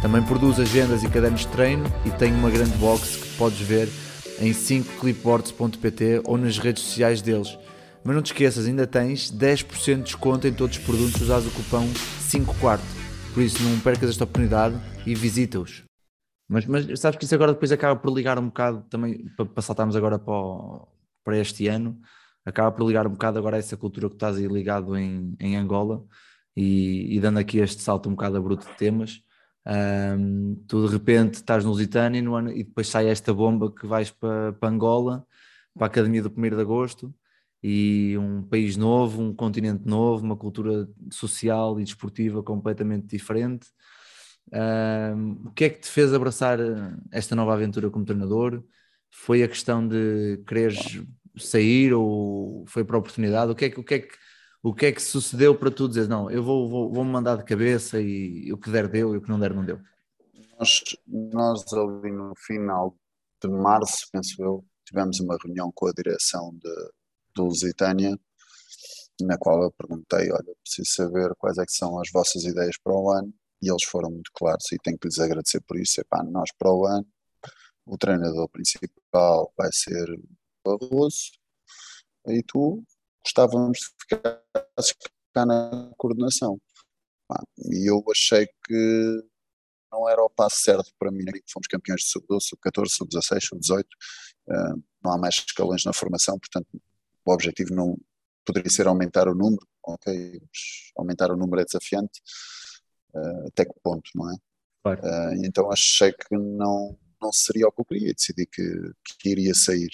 Também 0.00 0.22
produz 0.22 0.60
agendas 0.60 1.02
e 1.02 1.08
cadernos 1.08 1.40
de 1.40 1.48
treino 1.48 1.84
e 2.04 2.10
tem 2.10 2.32
uma 2.32 2.50
grande 2.50 2.76
box 2.78 3.16
que 3.16 3.36
podes 3.36 3.60
ver 3.60 3.88
em 4.40 4.52
5clipboards.pt 4.52 6.22
ou 6.24 6.38
nas 6.38 6.58
redes 6.58 6.82
sociais 6.82 7.20
deles. 7.20 7.58
Mas 8.04 8.14
não 8.14 8.22
te 8.22 8.32
esqueças, 8.32 8.66
ainda 8.66 8.86
tens 8.86 9.30
10% 9.30 9.96
de 9.96 10.02
desconto 10.02 10.46
em 10.46 10.52
todos 10.52 10.78
os 10.78 10.84
produtos 10.84 11.14
se 11.14 11.22
usares 11.24 11.46
o 11.46 11.50
cupom 11.50 11.86
5 12.20 12.54
quarto. 12.54 12.84
Por 13.34 13.42
isso 13.42 13.62
não 13.62 13.78
percas 13.80 14.10
esta 14.10 14.24
oportunidade 14.24 14.76
e 15.06 15.14
visita-os. 15.14 15.84
Mas, 16.48 16.64
mas 16.64 16.98
sabes 16.98 17.18
que 17.18 17.24
isso 17.24 17.34
agora 17.34 17.52
depois 17.52 17.70
acaba 17.70 17.94
por 18.00 18.12
ligar 18.12 18.38
um 18.38 18.46
bocado 18.46 18.82
também, 18.88 19.26
para, 19.36 19.62
saltarmos 19.62 19.94
agora 19.94 20.18
para, 20.18 20.32
o, 20.32 20.88
para 21.22 21.38
este 21.38 21.68
ano, 21.68 22.00
acaba 22.44 22.72
por 22.72 22.86
ligar 22.86 23.06
um 23.06 23.10
bocado 23.10 23.38
agora 23.38 23.56
a 23.56 23.58
essa 23.58 23.76
cultura 23.76 24.08
que 24.08 24.14
estás 24.14 24.36
aí 24.36 24.46
ligado 24.46 24.96
em, 24.96 25.36
em 25.38 25.56
Angola 25.56 26.02
e, 26.56 27.14
e 27.14 27.20
dando 27.20 27.38
aqui 27.38 27.58
este 27.58 27.82
salto 27.82 28.08
um 28.08 28.12
bocado 28.12 28.38
a 28.38 28.40
bruto 28.40 28.66
de 28.66 28.76
temas. 28.76 29.20
Um, 29.68 30.56
tu 30.66 30.86
de 30.86 30.92
repente 30.92 31.34
estás 31.34 31.62
no 31.62 31.70
Lusitânia 31.70 32.22
no 32.22 32.34
ano, 32.34 32.50
e 32.50 32.64
depois 32.64 32.88
sai 32.88 33.08
esta 33.08 33.34
bomba 33.34 33.70
que 33.70 33.86
vais 33.86 34.10
para, 34.10 34.54
para 34.54 34.68
Angola, 34.70 35.26
para 35.74 35.86
a 35.86 35.88
Academia 35.88 36.22
do 36.22 36.32
1 36.34 36.56
de 36.56 36.60
Agosto, 36.60 37.14
e 37.62 38.16
um 38.18 38.42
país 38.42 38.76
novo, 38.76 39.20
um 39.20 39.34
continente 39.34 39.86
novo, 39.86 40.24
uma 40.24 40.36
cultura 40.36 40.88
social 41.10 41.78
e 41.78 41.84
desportiva 41.84 42.42
completamente 42.42 43.08
diferente. 43.08 43.68
Um, 44.50 45.48
o 45.48 45.50
que 45.52 45.64
é 45.64 45.70
que 45.70 45.80
te 45.80 45.88
fez 45.88 46.14
abraçar 46.14 46.58
esta 47.12 47.36
nova 47.36 47.52
aventura 47.52 47.90
como 47.90 48.04
treinador? 48.04 48.62
Foi 49.10 49.42
a 49.42 49.48
questão 49.48 49.86
de 49.86 50.42
quereres 50.46 51.02
sair 51.36 51.92
ou 51.92 52.64
foi 52.66 52.84
para 52.84 52.96
a 52.96 53.00
oportunidade? 53.00 53.52
O 53.52 53.54
que 53.54 53.66
é 53.66 53.70
que, 53.70 53.80
o 53.80 53.84
que, 53.84 53.94
é 53.94 53.98
que 54.00 54.14
o 54.62 54.74
que 54.74 54.86
é 54.86 54.92
que 54.92 55.02
sucedeu 55.02 55.56
para 55.56 55.70
tu 55.70 55.88
dizer, 55.88 56.08
não, 56.08 56.30
eu 56.30 56.42
vou, 56.42 56.68
vou, 56.68 56.92
vou 56.92 57.04
me 57.04 57.10
mandar 57.10 57.36
de 57.36 57.44
cabeça 57.44 58.00
e 58.00 58.52
o 58.52 58.58
que 58.58 58.70
der 58.70 58.88
deu 58.88 59.14
e 59.14 59.18
o 59.18 59.22
que 59.22 59.28
não 59.28 59.38
der 59.38 59.54
não 59.54 59.64
deu? 59.64 59.80
Nós, 60.58 60.82
nós 61.06 61.72
ali 61.72 62.10
no 62.10 62.34
final 62.36 62.96
de 63.40 63.48
março, 63.48 64.08
penso 64.12 64.42
eu, 64.42 64.64
tivemos 64.84 65.20
uma 65.20 65.36
reunião 65.40 65.70
com 65.72 65.86
a 65.86 65.92
direção 65.92 66.52
de, 66.54 66.90
do 67.34 67.44
Lusitânia, 67.44 68.18
na 69.20 69.36
qual 69.38 69.62
eu 69.62 69.70
perguntei, 69.72 70.30
olha, 70.30 70.54
preciso 70.62 70.90
saber 70.90 71.34
quais 71.36 71.58
é 71.58 71.64
que 71.64 71.72
são 71.72 72.00
as 72.00 72.10
vossas 72.12 72.44
ideias 72.44 72.76
para 72.82 72.92
o 72.92 73.10
ano, 73.10 73.32
e 73.62 73.68
eles 73.68 73.84
foram 73.84 74.10
muito 74.10 74.30
claros 74.32 74.70
e 74.72 74.78
tenho 74.78 74.98
que 74.98 75.08
lhes 75.08 75.18
agradecer 75.18 75.60
por 75.60 75.78
isso, 75.78 76.00
epá, 76.00 76.22
nós 76.22 76.50
para 76.56 76.72
o 76.72 76.86
ano, 76.86 77.06
o 77.86 77.96
treinador 77.96 78.48
principal 78.48 79.52
vai 79.56 79.70
ser 79.72 80.06
Barroso, 80.64 81.32
e 82.26 82.42
tu 82.42 82.84
gostávamos 83.24 83.78
de 83.78 84.16
ficar, 84.16 84.42
ficar 85.28 85.46
na 85.46 85.92
coordenação. 85.96 86.60
E 87.70 87.90
eu 87.90 88.02
achei 88.10 88.46
que 88.66 89.22
não 89.92 90.08
era 90.08 90.22
o 90.22 90.30
passo 90.30 90.60
certo 90.60 90.92
para 90.98 91.10
mim. 91.10 91.24
Fomos 91.50 91.66
campeões 91.66 92.02
de 92.02 92.08
sub-12, 92.08 92.40
sub-14, 92.40 92.88
sub-16, 92.88 93.40
sub-18. 93.42 93.84
não 95.02 95.12
há 95.12 95.18
mais 95.18 95.36
escalões 95.36 95.84
na 95.84 95.92
formação, 95.92 96.38
portanto, 96.38 96.68
o 97.24 97.32
objetivo 97.32 97.74
não 97.74 97.96
poderia 98.44 98.70
ser 98.70 98.86
aumentar 98.86 99.28
o 99.28 99.34
número, 99.34 99.66
ok, 99.84 100.40
aumentar 100.96 101.30
o 101.30 101.36
número 101.36 101.60
é 101.60 101.64
desafiante, 101.64 102.20
uh, 103.14 103.48
até 103.48 103.66
que 103.66 103.74
ponto, 103.82 104.10
não 104.14 104.32
é? 104.32 104.36
Claro. 104.82 105.00
Uh, 105.02 105.44
então 105.44 105.70
achei 105.70 106.12
que 106.12 106.34
não, 106.34 106.98
não 107.20 107.30
seria 107.30 107.68
o 107.68 107.72
que 107.72 107.80
eu 107.82 107.84
queria, 107.84 108.14
decidi 108.14 108.46
que, 108.46 108.62
que 109.20 109.28
iria 109.28 109.54
sair. 109.54 109.90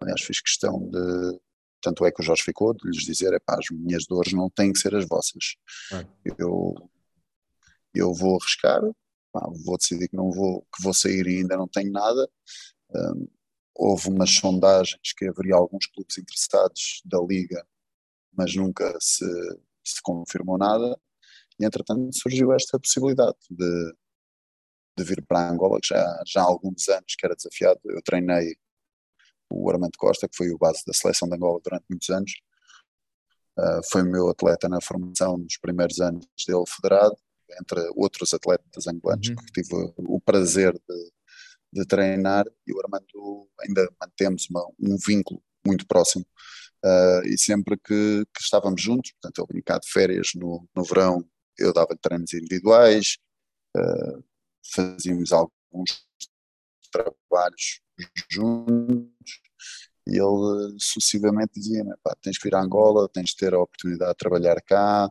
Aliás, 0.00 0.20
fiz 0.20 0.40
questão 0.40 0.78
de, 0.90 1.40
tanto 1.80 2.04
é 2.04 2.12
que 2.12 2.20
o 2.20 2.24
Jorge 2.24 2.42
ficou 2.42 2.74
de 2.74 2.88
lhes 2.88 3.04
dizer: 3.04 3.32
é 3.32 3.38
pá, 3.38 3.56
as 3.58 3.70
minhas 3.70 4.06
dores 4.06 4.32
não 4.32 4.50
têm 4.50 4.72
que 4.72 4.78
ser 4.78 4.94
as 4.94 5.06
vossas. 5.06 5.56
Eu, 6.38 6.74
eu 7.94 8.12
vou 8.14 8.38
arriscar, 8.40 8.80
pá, 9.32 9.46
vou 9.64 9.76
decidir 9.76 10.08
que 10.08 10.16
não 10.16 10.30
vou, 10.30 10.62
que 10.74 10.82
vou 10.82 10.94
sair 10.94 11.26
e 11.26 11.38
ainda 11.38 11.56
não 11.56 11.68
tenho 11.68 11.92
nada. 11.92 12.28
Um, 12.94 13.28
houve 13.74 14.08
umas 14.08 14.30
sondagens 14.30 15.12
que 15.16 15.26
haveria 15.26 15.54
alguns 15.54 15.86
clubes 15.86 16.18
interessados 16.18 17.00
da 17.04 17.18
Liga, 17.20 17.64
mas 18.32 18.54
nunca 18.56 18.96
se, 19.00 19.24
se 19.84 20.02
confirmou 20.02 20.58
nada. 20.58 20.98
E 21.60 21.64
entretanto 21.64 22.16
surgiu 22.16 22.52
esta 22.52 22.78
possibilidade 22.78 23.36
de, 23.50 23.94
de 24.96 25.04
vir 25.04 25.24
para 25.26 25.50
Angola, 25.50 25.80
que 25.80 25.88
já, 25.88 26.22
já 26.26 26.40
há 26.40 26.44
alguns 26.44 26.88
anos 26.88 27.14
que 27.16 27.24
era 27.24 27.36
desafiado. 27.36 27.80
Eu 27.84 28.02
treinei 28.02 28.56
o 29.50 29.70
Armando 29.70 29.96
Costa, 29.96 30.28
que 30.28 30.36
foi 30.36 30.50
o 30.50 30.58
base 30.58 30.82
da 30.86 30.92
seleção 30.92 31.28
de 31.28 31.36
Angola 31.36 31.60
durante 31.62 31.84
muitos 31.88 32.08
anos. 32.10 32.32
Uh, 33.58 33.80
foi 33.90 34.02
meu 34.02 34.28
atleta 34.28 34.68
na 34.68 34.80
formação 34.80 35.36
nos 35.36 35.56
primeiros 35.58 36.00
anos 36.00 36.26
dele 36.46 36.64
federado, 36.68 37.16
entre 37.60 37.80
outros 37.96 38.32
atletas 38.34 38.86
angolanos 38.86 39.28
uhum. 39.28 39.36
que 39.36 39.62
tive 39.62 39.92
o 39.96 40.20
prazer 40.20 40.72
de, 40.72 41.12
de, 41.72 41.86
treinar 41.86 42.44
e 42.66 42.72
o 42.72 42.80
Armando 42.80 43.48
ainda 43.60 43.90
mantemos 44.00 44.46
uma, 44.50 44.64
um 44.78 44.96
vínculo 45.04 45.42
muito 45.66 45.86
próximo 45.86 46.24
uh, 46.84 47.26
e 47.26 47.36
sempre 47.38 47.76
que, 47.76 48.24
que, 48.34 48.40
estávamos 48.40 48.80
juntos, 48.80 49.12
portanto 49.12 49.46
ele 49.50 49.62
vinha 49.66 49.78
de 49.80 49.90
férias 49.90 50.30
no, 50.34 50.68
no 50.76 50.84
verão, 50.84 51.24
eu 51.58 51.72
dava 51.72 51.96
treinos 52.00 52.32
individuais, 52.32 53.18
uh, 53.76 54.22
fazíamos 54.72 55.32
alguns 55.32 56.06
trabalhos 56.90 57.80
juntos 58.30 59.40
e 60.06 60.12
ele 60.12 60.76
sucessivamente 60.78 61.52
dizia 61.54 61.84
tens 62.22 62.38
que 62.38 62.48
ir 62.48 62.54
a 62.54 62.62
Angola, 62.62 63.08
tens 63.08 63.30
de 63.30 63.36
ter 63.36 63.54
a 63.54 63.60
oportunidade 63.60 64.12
de 64.12 64.18
trabalhar 64.18 64.60
cá 64.62 65.10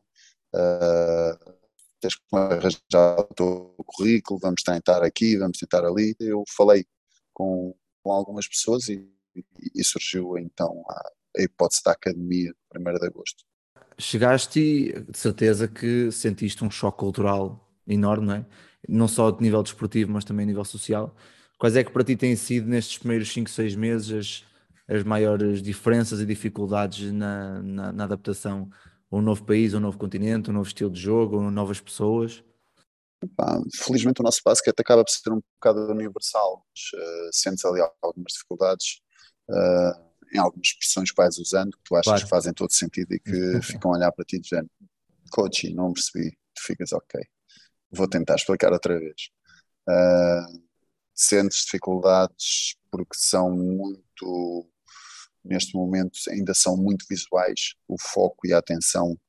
uh, 0.55 1.57
tens 1.99 2.15
que 2.15 2.23
arranjar 2.35 3.19
o 3.19 3.33
teu 3.33 3.75
currículo 3.85 4.39
vamos 4.39 4.63
tentar 4.63 5.03
aqui, 5.03 5.37
vamos 5.37 5.57
tentar 5.57 5.85
ali. 5.85 6.15
Eu 6.19 6.43
falei 6.55 6.85
com, 7.33 7.75
com 8.03 8.11
algumas 8.11 8.47
pessoas 8.47 8.87
e, 8.89 9.07
e 9.75 9.83
surgiu 9.83 10.37
então 10.37 10.83
a, 10.89 11.11
a 11.39 11.41
hipótese 11.43 11.83
da 11.83 11.91
academia 11.91 12.53
1 12.75 12.83
de 12.99 13.05
agosto. 13.05 13.43
Chegaste 13.99 14.59
e 14.59 14.99
de 15.01 15.17
certeza 15.17 15.67
que 15.67 16.11
sentiste 16.11 16.63
um 16.63 16.69
choque 16.69 16.99
cultural 16.99 17.67
enorme, 17.87 18.27
não 18.27 18.35
é? 18.35 18.45
Não 18.87 19.07
só 19.07 19.31
de 19.31 19.41
nível 19.41 19.63
desportivo, 19.63 20.11
mas 20.11 20.23
também 20.23 20.43
a 20.43 20.47
nível 20.47 20.63
social 20.63 21.15
Quais 21.57 21.75
é 21.75 21.83
que 21.83 21.91
para 21.91 22.03
ti 22.03 22.15
têm 22.15 22.35
sido 22.35 22.67
nestes 22.67 22.97
primeiros 22.97 23.31
5, 23.31 23.49
6 23.49 23.75
meses 23.75 24.45
as, 24.87 24.97
as 24.97 25.03
maiores 25.03 25.61
diferenças 25.61 26.19
e 26.19 26.25
dificuldades 26.25 27.11
na, 27.11 27.61
na, 27.61 27.91
na 27.91 28.03
adaptação 28.03 28.69
a 29.09 29.15
um 29.15 29.21
novo 29.21 29.43
país, 29.43 29.73
a 29.73 29.77
um 29.77 29.81
novo 29.81 29.97
continente, 29.97 30.49
a 30.49 30.51
um 30.51 30.55
novo 30.55 30.67
estilo 30.67 30.91
de 30.91 30.99
jogo, 30.99 31.39
a 31.39 31.51
novas 31.51 31.79
pessoas? 31.79 32.43
Pá, 33.35 33.59
felizmente 33.73 34.21
o 34.21 34.23
nosso 34.23 34.41
basquete 34.45 34.79
acaba 34.79 35.03
por 35.03 35.11
ser 35.11 35.31
um 35.31 35.41
bocado 35.55 35.91
universal, 35.91 36.63
mas, 36.69 37.01
uh, 37.01 37.29
sentes 37.31 37.65
ali 37.65 37.81
algumas 38.01 38.33
dificuldades 38.33 39.01
uh, 39.49 40.07
em 40.31 40.37
algumas 40.37 40.67
expressões 40.67 41.09
que 41.09 41.17
vais 41.17 41.37
usando 41.39 41.71
que 41.71 41.83
tu 41.83 41.95
achas 41.95 42.05
claro. 42.05 42.23
que 42.23 42.29
fazem 42.29 42.53
todo 42.53 42.71
sentido 42.71 43.13
e 43.13 43.19
que 43.19 43.61
ficam 43.63 43.91
a 43.91 43.97
olhar 43.97 44.11
para 44.11 44.23
ti 44.23 44.39
dizendo 44.39 44.69
coach, 45.31 45.73
não 45.73 45.93
percebi, 45.93 46.31
tu 46.53 46.63
ficas 46.63 46.93
ok, 46.93 47.19
vou 47.91 48.07
tentar 48.07 48.35
explicar 48.35 48.71
outra 48.71 48.99
vez. 48.99 49.29
Uh, 49.89 50.66
sentes 51.17 51.63
dificuldades 51.63 52.77
porque 52.91 53.15
são 53.17 53.51
muito, 53.51 54.69
neste 55.43 55.75
momento, 55.75 56.17
ainda 56.29 56.53
são 56.53 56.77
muito 56.77 57.05
visuais, 57.09 57.73
o 57.87 57.97
foco 57.99 58.47
e 58.47 58.53
a 58.53 58.59
atenção 58.59 59.19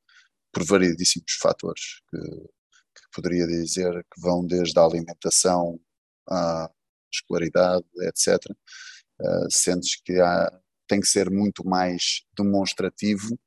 por 0.52 0.64
variedíssimos 0.64 1.32
fatores 1.40 2.00
que, 2.10 2.18
que 2.18 3.08
poderia 3.12 3.46
dizer 3.46 3.92
que 4.12 4.20
vão 4.20 4.46
desde 4.46 4.78
a 4.78 4.84
alimentação 4.84 5.80
à 6.28 6.70
escolaridade, 7.12 7.86
etc. 8.02 8.38
Uh, 9.20 9.50
sentes 9.50 10.00
que 10.04 10.20
há, 10.20 10.50
tem 10.86 11.00
que 11.00 11.08
ser 11.08 11.30
muito 11.30 11.66
mais 11.66 12.22
demonstrativo 12.36 13.38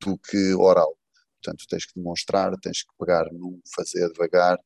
do 0.00 0.16
que 0.18 0.54
oral. 0.54 0.96
Portanto, 1.42 1.66
tens 1.68 1.86
que 1.86 1.94
demonstrar, 1.94 2.56
tens 2.60 2.82
que 2.82 2.92
pegar 2.98 3.26
num, 3.32 3.60
fazer 3.74 4.08
devagar 4.08 4.58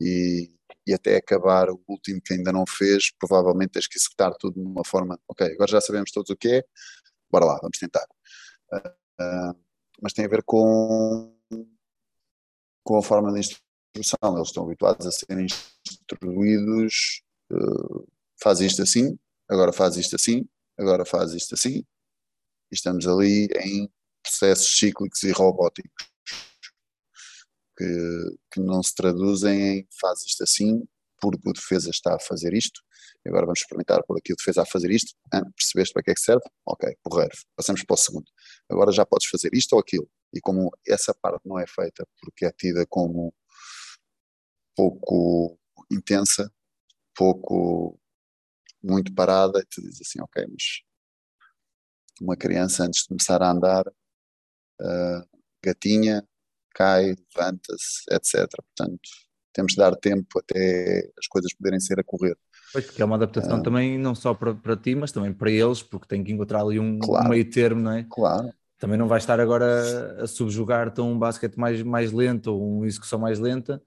e, 0.00 0.52
e 0.86 0.94
até 0.94 1.16
acabar 1.16 1.68
o 1.68 1.82
último 1.88 2.20
que 2.22 2.34
ainda 2.34 2.52
não 2.52 2.64
fez, 2.66 3.10
provavelmente 3.18 3.70
tens 3.70 3.88
que 3.88 3.98
executar 3.98 4.32
tudo 4.38 4.54
de 4.54 4.66
uma 4.66 4.84
forma, 4.84 5.18
ok, 5.28 5.46
agora 5.52 5.70
já 5.70 5.80
sabemos 5.80 6.12
todos 6.12 6.30
o 6.30 6.36
que 6.36 6.48
é, 6.48 6.64
bora 7.30 7.44
lá, 7.44 7.58
vamos 7.60 7.78
tentar. 7.78 8.06
Uh, 8.72 8.88
uh, 9.20 9.60
mas 10.00 10.12
tem 10.12 10.24
a 10.24 10.28
ver 10.28 10.42
com, 10.44 11.36
com 12.84 12.98
a 12.98 13.02
forma 13.02 13.32
de 13.32 13.40
instrução, 13.40 14.36
eles 14.36 14.48
estão 14.48 14.64
habituados 14.64 15.06
a 15.06 15.10
serem 15.10 15.46
instruídos, 15.84 17.22
uh, 17.52 18.06
faz 18.40 18.60
isto 18.60 18.82
assim, 18.82 19.18
agora 19.48 19.72
faz 19.72 19.96
isto 19.96 20.14
assim, 20.14 20.46
agora 20.78 21.04
faz 21.04 21.32
isto 21.32 21.54
assim, 21.54 21.84
e 22.70 22.74
estamos 22.74 23.08
ali 23.08 23.48
em 23.60 23.90
processos 24.22 24.78
cíclicos 24.78 25.22
e 25.24 25.32
robóticos 25.32 26.15
que, 27.76 28.36
que 28.52 28.60
não 28.60 28.82
se 28.82 28.94
traduzem 28.94 29.78
em 29.78 29.88
faz 30.00 30.24
isto 30.24 30.42
assim, 30.42 30.86
porque 31.20 31.48
o 31.48 31.52
defesa 31.52 31.90
está 31.90 32.14
a 32.14 32.20
fazer 32.20 32.52
isto, 32.54 32.80
e 33.24 33.28
agora 33.28 33.46
vamos 33.46 33.60
experimentar 33.60 34.02
por 34.04 34.18
aqui 34.18 34.32
o 34.32 34.36
defesa 34.36 34.62
a 34.62 34.66
fazer 34.66 34.90
isto, 34.90 35.14
ah, 35.32 35.42
percebeste 35.56 35.92
para 35.92 36.02
que 36.02 36.10
é 36.10 36.14
que 36.14 36.20
serve? 36.20 36.44
Ok, 36.66 36.94
porreiro, 37.02 37.34
passamos 37.56 37.82
para 37.84 37.94
o 37.94 37.96
segundo. 37.96 38.30
Agora 38.68 38.92
já 38.92 39.04
podes 39.04 39.28
fazer 39.28 39.50
isto 39.54 39.72
ou 39.72 39.80
aquilo, 39.80 40.08
e 40.34 40.40
como 40.40 40.70
essa 40.86 41.14
parte 41.14 41.46
não 41.46 41.58
é 41.58 41.66
feita 41.66 42.06
porque 42.20 42.44
é 42.44 42.52
tida 42.52 42.86
como 42.88 43.34
pouco 44.76 45.58
intensa, 45.90 46.52
pouco 47.14 47.98
muito 48.82 49.12
parada, 49.14 49.60
e 49.60 49.66
tu 49.66 49.80
dizes 49.80 50.02
assim, 50.02 50.20
ok, 50.20 50.46
mas 50.48 50.82
uma 52.20 52.36
criança 52.36 52.84
antes 52.84 53.02
de 53.02 53.08
começar 53.08 53.42
a 53.42 53.50
andar, 53.50 53.86
uh, 53.88 55.28
gatinha, 55.62 56.26
cai, 56.76 57.14
levanta-se, 57.34 58.02
etc. 58.10 58.46
Portanto, 58.54 59.00
temos 59.52 59.72
de 59.72 59.78
dar 59.78 59.96
tempo 59.96 60.38
até 60.38 61.10
as 61.18 61.26
coisas 61.26 61.54
poderem 61.54 61.80
ser 61.80 61.98
a 61.98 62.04
correr. 62.04 62.36
Pois, 62.72 62.84
porque 62.84 63.00
é 63.00 63.04
uma 63.04 63.16
adaptação 63.16 63.60
uh, 63.60 63.62
também 63.62 63.98
não 63.98 64.14
só 64.14 64.34
para, 64.34 64.54
para 64.54 64.76
ti, 64.76 64.94
mas 64.94 65.10
também 65.10 65.32
para 65.32 65.50
eles, 65.50 65.82
porque 65.82 66.06
tem 66.06 66.22
que 66.22 66.30
encontrar 66.30 66.60
ali 66.60 66.78
um, 66.78 66.98
claro, 66.98 67.30
meio 67.30 67.48
termo, 67.48 67.80
não 67.80 67.92
é? 67.92 68.06
Claro. 68.10 68.52
Também 68.78 68.98
não 68.98 69.08
vai 69.08 69.16
estar 69.16 69.40
agora 69.40 70.22
a 70.22 70.26
subjugar-te 70.26 71.00
um 71.00 71.18
basquete 71.18 71.56
mais, 71.56 71.82
mais 71.82 72.12
lento 72.12 72.48
ou 72.48 72.76
uma 72.76 72.86
execução 72.86 73.18
mais 73.18 73.38
lenta, 73.38 73.82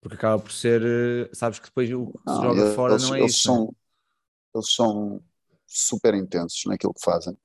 porque 0.00 0.16
acaba 0.16 0.42
por 0.42 0.50
ser, 0.50 0.82
eh, 0.82 1.30
sabes 1.34 1.58
que 1.58 1.66
depois 1.66 1.92
o 1.92 2.06
que 2.06 2.30
se 2.30 2.36
joga 2.40 2.60
eles, 2.62 2.74
fora 2.74 2.96
não 2.96 3.14
é 3.14 3.20
eles 3.20 3.34
isso. 3.34 3.42
São, 3.42 3.64
é? 3.64 4.56
Eles 4.56 4.72
são 4.72 5.22
super 5.66 6.14
intensos 6.14 6.62
naquilo 6.64 6.94
que 6.94 7.04
fazem. 7.04 7.36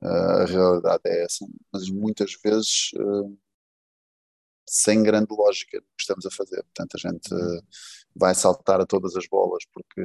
Uh, 0.00 0.06
a 0.06 0.44
realidade 0.46 1.02
é 1.04 1.24
essa, 1.24 1.46
mas 1.70 1.90
muitas 1.90 2.32
vezes 2.42 2.92
uh, 2.94 3.36
sem 4.68 5.02
grande 5.02 5.28
lógica 5.30 5.80
do 5.80 5.86
que 5.86 6.02
estamos 6.02 6.26
a 6.26 6.30
fazer. 6.30 6.62
Portanto, 6.62 6.96
a 6.96 6.98
gente 6.98 7.34
uh, 7.34 7.62
vai 8.14 8.34
saltar 8.34 8.80
a 8.80 8.86
todas 8.86 9.16
as 9.16 9.26
bolas 9.26 9.64
porque 9.72 10.00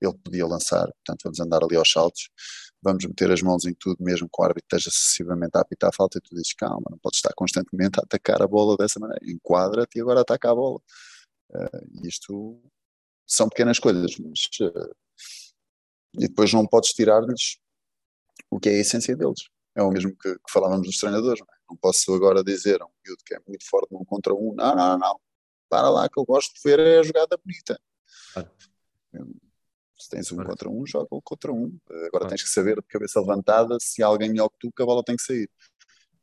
ele 0.00 0.18
podia 0.22 0.46
lançar, 0.46 0.86
portanto, 0.86 1.22
vamos 1.24 1.40
andar 1.40 1.62
ali 1.62 1.76
aos 1.76 1.90
saltos, 1.90 2.28
vamos 2.82 3.04
meter 3.06 3.30
as 3.30 3.40
mãos 3.40 3.64
em 3.64 3.74
tudo, 3.74 4.02
mesmo 4.02 4.28
que 4.28 4.40
o 4.40 4.44
árbitro 4.44 4.66
esteja 4.66 4.90
excessivamente 4.90 5.56
a 5.56 5.60
apitar 5.60 5.88
a 5.88 5.92
falta, 5.92 6.18
e 6.18 6.20
tu 6.20 6.34
dizes, 6.34 6.52
calma, 6.52 6.84
não 6.90 6.98
podes 6.98 7.18
estar 7.18 7.32
constantemente 7.34 7.98
a 7.98 8.02
atacar 8.02 8.42
a 8.42 8.46
bola 8.46 8.76
dessa 8.76 9.00
maneira, 9.00 9.24
enquadra-te 9.24 9.98
e 9.98 10.02
agora 10.02 10.20
ataca 10.20 10.50
a 10.50 10.54
bola. 10.54 10.80
Uh, 11.50 12.06
isto 12.06 12.60
são 13.26 13.48
pequenas 13.48 13.78
coisas, 13.78 14.18
mas. 14.18 14.40
Uh, 14.60 14.94
e 16.16 16.28
depois 16.28 16.52
não 16.52 16.66
podes 16.66 16.90
tirar-lhes 16.90 17.58
o 18.50 18.60
que 18.60 18.68
é 18.68 18.72
a 18.72 18.80
essência 18.80 19.16
deles. 19.16 19.48
É 19.76 19.82
o 19.82 19.90
mesmo 19.90 20.10
que, 20.16 20.32
que 20.32 20.52
falávamos 20.52 20.86
dos 20.86 20.98
treinadores. 20.98 21.40
Não, 21.74 21.76
posso 21.76 22.14
agora 22.14 22.42
dizer 22.42 22.80
a 22.80 22.86
um 22.86 22.90
miúdo 23.04 23.22
que 23.24 23.34
é 23.34 23.40
muito 23.46 23.68
forte 23.68 23.92
num 23.92 24.04
contra 24.04 24.34
um, 24.34 24.54
não, 24.54 24.74
não, 24.74 24.98
não, 24.98 25.20
para 25.68 25.90
lá 25.90 26.08
que 26.08 26.18
eu 26.18 26.24
gosto 26.24 26.54
de 26.54 26.60
ver 26.62 26.78
é 26.78 26.98
a 26.98 27.02
jogada 27.02 27.36
bonita. 27.44 27.80
Ah. 28.36 28.46
Se 29.98 30.08
tens 30.08 30.30
um 30.32 30.40
ah. 30.40 30.44
contra 30.44 30.68
um, 30.68 30.86
joga 30.86 31.08
um 31.12 31.20
contra 31.22 31.52
um. 31.52 31.78
Agora 32.06 32.26
ah. 32.26 32.28
tens 32.28 32.42
que 32.42 32.48
saber 32.48 32.76
de 32.76 32.86
cabeça 32.88 33.20
levantada 33.20 33.76
se 33.80 34.02
alguém 34.02 34.30
melhor 34.30 34.48
que 34.50 34.58
tu, 34.60 34.72
que 34.72 34.82
a 34.82 34.86
bola 34.86 35.02
tem 35.04 35.16
que 35.16 35.22
sair. 35.22 35.50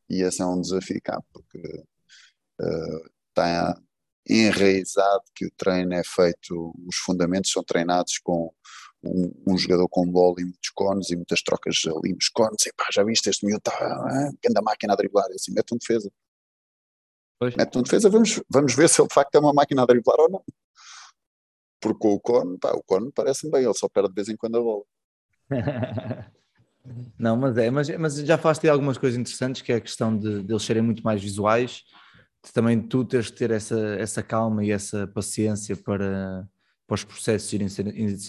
E 0.10 0.22
esse 0.22 0.42
é 0.42 0.46
um 0.46 0.60
desafio 0.60 1.02
cá, 1.04 1.22
porque 1.32 1.58
uh, 2.62 3.10
está 3.30 3.82
enraizado 4.28 5.24
que 5.34 5.46
o 5.46 5.52
treino 5.58 5.94
é 5.94 6.04
feito, 6.04 6.74
os 6.88 6.98
fundamentos 6.98 7.52
são 7.52 7.64
treinados 7.64 8.20
com 8.20 8.54
um, 9.04 9.34
um, 9.48 9.58
jogador 9.58 9.88
com 9.90 10.10
bola 10.10 10.36
e 10.40 10.44
muitos 10.44 10.70
cones 10.70 11.10
e 11.10 11.16
muitas 11.16 11.42
trocas 11.42 11.82
ali 11.86 12.14
nos 12.14 12.30
cones, 12.30 12.66
e 12.66 12.74
pá, 12.74 12.86
já 12.92 13.04
viste 13.04 13.30
este 13.30 13.46
miúdo, 13.46 13.62
tá, 13.62 13.72
ah, 13.74 14.32
anda 14.48 14.62
máquina 14.62 14.94
a 14.94 14.96
driblar, 14.96 15.30
e 15.32 15.36
assim, 15.36 15.52
mete 15.54 15.74
um 15.74 15.78
defesa. 15.78 16.12
Pois. 17.40 17.56
Mete 17.56 17.78
um 17.78 17.82
defesa, 17.82 18.10
vamos, 18.10 18.42
vamos 18.50 18.76
ver 18.76 18.88
se 18.88 19.02
ele 19.02 19.08
de 19.08 19.14
facto 19.14 19.34
é 19.36 19.40
uma 19.40 19.54
máquina 19.54 19.82
a 19.82 19.86
driblar 19.86 20.20
ou 20.20 20.30
não. 20.30 20.44
Porque 21.80 22.08
o 22.08 22.20
cone, 22.20 22.60
pá, 22.60 22.72
o 22.74 22.84
cone 22.84 23.12
parece-me 23.12 23.52
bem, 23.52 23.64
ele 23.64 23.74
só 23.74 23.90
perde 23.90 24.10
de 24.10 24.16
vez 24.16 24.30
em 24.30 24.38
quando 24.38 24.58
a 24.58 24.62
bola. 24.62 24.84
não, 27.18 27.36
mas 27.36 27.58
é, 27.58 27.72
mas, 27.72 27.90
mas 27.98 28.16
já 28.16 28.38
falaste 28.38 28.62
de 28.62 28.70
algumas 28.70 29.00
coisas 29.00 29.20
interessantes, 29.20 29.64
que 29.64 29.72
é 29.72 29.78
a 29.78 29.82
questão 29.82 30.16
de, 30.16 30.44
de 30.44 30.54
eles 30.54 30.64
serem 30.64 30.84
muito 30.84 31.02
mais 31.02 31.20
visuais, 31.20 31.84
de 32.46 32.54
também 32.54 32.80
tu 32.80 33.04
teres 33.04 33.28
de 33.28 33.34
ter 33.34 33.50
essa, 33.50 33.80
essa 33.96 34.22
calma 34.22 34.64
e 34.64 34.72
essa 34.72 35.08
paciência 35.08 35.76
para 35.76 36.48
para 36.92 36.96
os 36.96 37.04
processos 37.06 37.54
irem, 37.54 37.70
ser, 37.70 37.88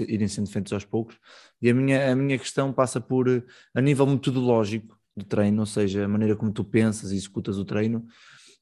irem 0.09 0.29
sendo 0.29 0.48
feitos 0.48 0.72
aos 0.72 0.85
poucos. 0.85 1.18
E 1.61 1.68
a 1.68 1.75
minha, 1.75 2.12
a 2.12 2.14
minha 2.14 2.38
questão 2.38 2.72
passa 2.72 3.01
por, 3.01 3.44
a 3.75 3.81
nível 3.81 4.07
metodológico 4.07 4.96
do 5.16 5.25
treino, 5.25 5.59
ou 5.59 5.66
seja, 5.66 6.05
a 6.05 6.09
maneira 6.09 6.37
como 6.37 6.53
tu 6.53 6.62
pensas 6.62 7.11
e 7.11 7.16
executas 7.16 7.59
o 7.59 7.64
treino, 7.64 8.07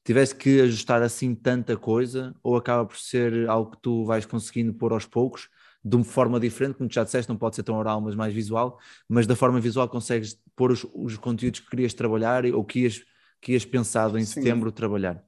tivesse 0.03 0.33
que 0.33 0.59
ajustar 0.61 1.03
assim 1.03 1.35
tanta 1.35 1.77
coisa, 1.77 2.33
ou 2.41 2.57
acaba 2.57 2.83
por 2.83 2.97
ser 2.97 3.47
algo 3.47 3.69
que 3.69 3.77
tu 3.79 4.03
vais 4.03 4.25
conseguindo 4.25 4.73
pôr 4.73 4.91
aos 4.91 5.05
poucos, 5.05 5.49
de 5.85 5.95
uma 5.95 6.03
forma 6.03 6.39
diferente, 6.39 6.77
como 6.77 6.89
tu 6.89 6.95
já 6.95 7.03
disseste, 7.03 7.29
não 7.29 7.37
pode 7.37 7.55
ser 7.55 7.61
tão 7.61 7.75
oral, 7.75 8.01
mas 8.01 8.15
mais 8.15 8.33
visual, 8.33 8.79
mas 9.07 9.27
da 9.27 9.35
forma 9.35 9.59
visual 9.59 9.87
consegues 9.87 10.35
pôr 10.55 10.71
os, 10.71 10.83
os 10.95 11.15
conteúdos 11.17 11.59
que 11.59 11.69
querias 11.69 11.93
trabalhar 11.93 12.43
ou 12.47 12.65
que 12.65 12.79
ias, 12.79 13.03
que 13.39 13.51
ias 13.51 13.65
pensado 13.65 14.17
em 14.17 14.25
sim. 14.25 14.41
setembro 14.41 14.71
trabalhar. 14.71 15.23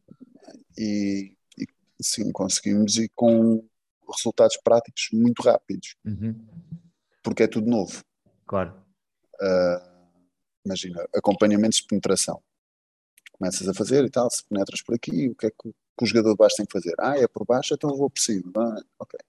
E, 0.76 1.36
e 1.60 1.68
sim, 2.02 2.32
conseguimos 2.32 2.98
e 2.98 3.08
com 3.14 3.64
resultados 4.16 4.58
práticos 4.58 5.10
muito 5.12 5.42
rápidos, 5.42 5.96
uhum. 6.06 6.36
porque 7.22 7.44
é 7.44 7.48
tudo 7.48 7.70
novo. 7.70 8.04
Claro. 8.46 8.74
Uh, 9.36 9.94
imagina, 10.66 11.08
acompanhamentos 11.16 11.80
de 11.80 11.88
penetração. 11.88 12.42
Começas 13.32 13.68
a 13.68 13.74
fazer 13.74 14.06
e 14.06 14.10
tal, 14.10 14.30
se 14.30 14.44
penetras 14.48 14.82
por 14.82 14.96
aqui, 14.96 15.30
o 15.30 15.36
que 15.36 15.48
é 15.48 15.50
que, 15.50 15.72
que 15.72 16.04
o 16.04 16.06
jogador 16.06 16.32
de 16.32 16.38
baixo 16.38 16.56
tem 16.56 16.66
que 16.66 16.72
fazer? 16.72 16.94
Ah, 17.00 17.18
é 17.18 17.28
por 17.28 17.46
baixo, 17.46 17.74
então 17.74 17.96
vou 17.96 18.10
por 18.10 18.22
cima. 18.22 18.52
Ah, 18.56 18.82
ok. 19.00 19.20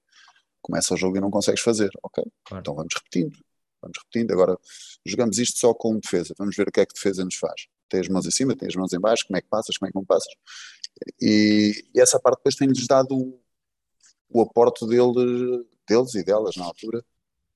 Começa 0.62 0.94
o 0.94 0.96
jogo 0.96 1.16
e 1.16 1.20
não 1.20 1.30
consegues 1.30 1.60
fazer. 1.60 1.90
Ok. 2.02 2.24
Claro. 2.44 2.60
Então 2.60 2.74
vamos 2.74 2.94
repetindo. 2.94 3.36
Vamos 3.82 3.98
repetindo. 3.98 4.32
Agora 4.32 4.58
jogamos 5.04 5.38
isto 5.38 5.58
só 5.58 5.74
com 5.74 5.98
defesa. 5.98 6.34
Vamos 6.38 6.56
ver 6.56 6.68
o 6.68 6.72
que 6.72 6.80
é 6.80 6.86
que 6.86 6.94
defesa 6.94 7.24
nos 7.24 7.34
faz. 7.34 7.66
Tem 7.88 8.00
as 8.00 8.08
mãos 8.08 8.26
em 8.26 8.30
cima, 8.30 8.56
tem 8.56 8.68
as 8.68 8.74
mãos 8.74 8.92
em 8.92 9.00
baixo, 9.00 9.26
como 9.26 9.36
é 9.36 9.40
que 9.40 9.48
passas, 9.48 9.76
como 9.76 9.88
é 9.88 9.92
que 9.92 9.98
não 9.98 10.04
passas. 10.04 10.32
E, 11.20 11.84
e 11.94 12.00
essa 12.00 12.18
parte 12.18 12.38
depois 12.38 12.54
tem-lhes 12.54 12.86
dado 12.86 13.38
o 14.34 14.42
aporte 14.42 14.84
dele, 14.86 15.64
deles 15.88 16.14
e 16.16 16.24
delas 16.24 16.56
na 16.56 16.64
altura, 16.64 17.04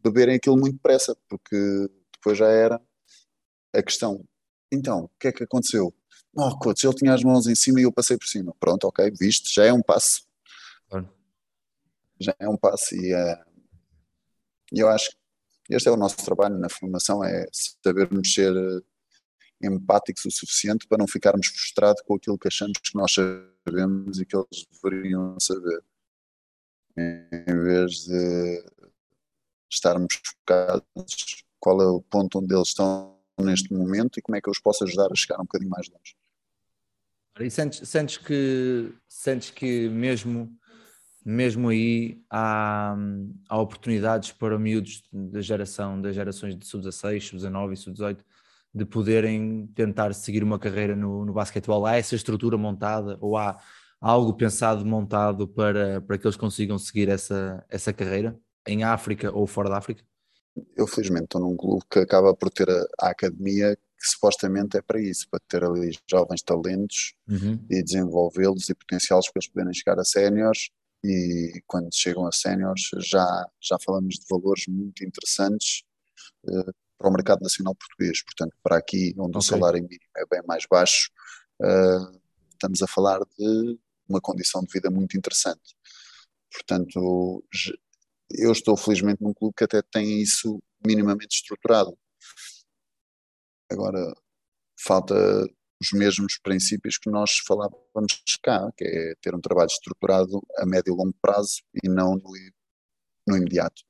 beberem 0.01 0.37
aquilo 0.37 0.57
muito 0.57 0.77
depressa, 0.77 1.17
porque 1.29 1.57
depois 2.15 2.39
já 2.39 2.47
era 2.47 2.81
a 3.75 3.83
questão. 3.83 4.25
Então, 4.71 5.05
o 5.05 5.11
que 5.19 5.27
é 5.27 5.33
que 5.33 5.43
aconteceu? 5.43 5.93
Oh, 6.33 6.57
coach, 6.57 6.87
ele 6.87 6.95
tinha 6.95 7.13
as 7.13 7.25
mãos 7.25 7.49
em 7.49 7.55
cima 7.57 7.81
e 7.81 7.83
eu 7.83 7.93
passei 7.93 8.17
por 8.17 8.29
cima. 8.29 8.55
Pronto, 8.61 8.85
ok, 8.87 9.11
viste, 9.19 9.53
já 9.53 9.65
é 9.65 9.73
um 9.73 9.83
passo. 9.83 10.23
Claro. 10.89 11.09
Já 12.21 12.35
é 12.39 12.49
um 12.49 12.57
passo 12.57 12.95
e 12.95 13.13
uh, 13.13 13.45
eu 14.73 14.89
acho 14.89 15.11
que 15.65 15.75
este 15.75 15.89
é 15.89 15.91
o 15.91 15.97
nosso 15.97 16.17
trabalho 16.25 16.59
na 16.59 16.69
formação, 16.69 17.25
é 17.25 17.45
sabermos 17.83 18.33
ser 18.33 18.55
empáticos 19.61 20.25
o 20.25 20.31
suficiente 20.31 20.87
para 20.87 20.99
não 20.99 21.09
ficarmos 21.09 21.49
frustrados 21.49 22.03
com 22.03 22.15
aquilo 22.15 22.39
que 22.39 22.47
achamos 22.47 22.79
que 22.79 22.95
nós 22.95 23.13
sabemos 23.13 24.21
e 24.21 24.25
que 24.25 24.37
eles 24.37 24.67
deveriam 24.81 25.39
saber, 25.41 25.83
em 26.99 27.63
vez 27.63 28.05
de 28.05 28.65
estarmos 29.71 30.21
focados 30.25 31.45
qual 31.61 31.83
é 31.83 31.87
o 31.87 32.01
ponto 32.01 32.39
onde 32.39 32.55
eles 32.55 32.69
estão 32.69 33.17
neste 33.41 33.73
momento 33.73 34.19
e 34.19 34.23
como 34.23 34.37
é 34.37 34.41
que 34.41 34.49
eu 34.49 34.53
os 34.53 34.59
posso 34.59 34.85
ajudar 34.85 35.09
a 35.13 35.15
chegar 35.15 35.37
um 35.37 35.45
bocadinho 35.45 35.71
mais 35.71 35.89
longe. 35.89 36.17
E 37.41 37.51
sentes, 37.51 37.89
sentes 37.89 38.17
que 38.19 38.93
sentes 39.09 39.51
que 39.51 39.89
mesmo 39.89 40.53
mesmo 41.25 41.69
aí 41.69 42.23
há, 42.31 42.97
há 43.49 43.61
oportunidades 43.61 44.33
para 44.33 44.59
miúdos 44.59 45.03
da 45.13 45.43
geração, 45.43 46.01
das 46.01 46.15
gerações 46.15 46.57
de 46.57 46.67
sub-16, 46.67 47.21
sub-19 47.21 47.73
e 47.73 47.77
sub-18 47.77 48.19
de 48.75 48.85
poderem 48.87 49.67
tentar 49.75 50.15
seguir 50.15 50.43
uma 50.43 50.59
carreira 50.59 50.97
no, 50.97 51.27
no 51.27 51.33
basquetebol? 51.33 51.85
Há 51.85 51.97
essa 51.97 52.15
estrutura 52.15 52.57
montada 52.57 53.19
ou 53.21 53.37
há 53.37 53.59
algo 54.01 54.35
pensado, 54.35 54.85
montado 54.85 55.47
para, 55.49 56.01
para 56.01 56.19
que 56.19 56.27
eles 56.27 56.37
consigam 56.37 56.79
seguir 56.79 57.09
essa, 57.09 57.65
essa 57.69 57.93
carreira 57.93 58.39
em 58.67 58.85
África 58.85 59.33
ou 59.33 59.47
fora 59.47 59.69
da 59.69 59.79
África? 59.79 60.03
Eu 60.77 60.87
felizmente 60.87 61.25
estou 61.25 61.41
num 61.41 61.57
clube 61.57 61.85
que 61.91 61.99
acaba 61.99 62.35
por 62.35 62.51
ter 62.51 62.69
a, 62.69 62.87
a 63.01 63.11
academia 63.11 63.77
que 63.77 64.09
supostamente 64.09 64.77
é 64.77 64.83
para 64.83 65.01
isso, 65.01 65.29
para 65.29 65.41
ter 65.49 65.65
ali 65.65 65.97
jovens 66.09 66.43
talentos 66.43 67.15
uhum. 67.29 67.59
e 67.69 67.83
desenvolvê-los 67.83 68.69
e 68.69 68.75
potenciá-los 68.75 69.29
para 69.29 69.41
eles 69.41 69.49
poderem 69.49 69.75
chegar 69.75 69.99
a 69.99 70.05
séniores 70.05 70.71
e 71.03 71.63
quando 71.67 71.89
chegam 71.93 72.27
a 72.27 72.33
séniores 72.33 72.91
já, 72.99 73.47
já 73.61 73.77
falamos 73.85 74.15
de 74.15 74.27
valores 74.29 74.67
muito 74.69 75.05
interessantes 75.05 75.83
uh, 76.45 76.73
para 76.97 77.09
o 77.09 77.13
mercado 77.13 77.41
nacional 77.43 77.75
português. 77.75 78.23
Portanto, 78.23 78.57
para 78.63 78.77
aqui, 78.77 79.15
onde 79.19 79.37
okay. 79.37 79.39
o 79.39 79.43
salário 79.43 79.81
mínimo 79.81 80.11
é 80.17 80.25
bem 80.31 80.43
mais 80.47 80.65
baixo, 80.69 81.11
uh, 81.61 82.21
estamos 82.53 82.83
a 82.83 82.87
falar 82.87 83.21
de 83.37 83.79
uma 84.09 84.21
condição 84.21 84.63
de 84.63 84.73
vida 84.73 84.91
muito 84.91 85.17
interessante. 85.17 85.77
Portanto, 86.53 87.45
eu 88.31 88.53
estou 88.53 88.77
felizmente 88.77 89.23
num 89.23 89.35
clube 89.35 89.55
que 89.57 89.65
até 89.65 89.83
tem 89.83 90.23
isso 90.23 90.63
minimamente 90.85 91.37
estruturado. 91.37 91.97
Agora, 93.71 94.15
falta 94.81 95.15
os 95.81 95.93
mesmos 95.93 96.39
princípios 96.39 96.99
que 96.99 97.11
nós 97.11 97.39
falávamos 97.47 98.23
cá, 98.43 98.71
que 98.77 98.85
é 98.85 99.15
ter 99.21 99.35
um 99.35 99.41
trabalho 99.41 99.69
estruturado 99.69 100.43
a 100.57 100.67
médio 100.67 100.93
e 100.93 100.97
longo 100.97 101.15
prazo 101.21 101.63
e 101.83 101.89
não 101.89 102.17
no, 102.17 102.33
no 103.27 103.37
imediato. 103.37 103.83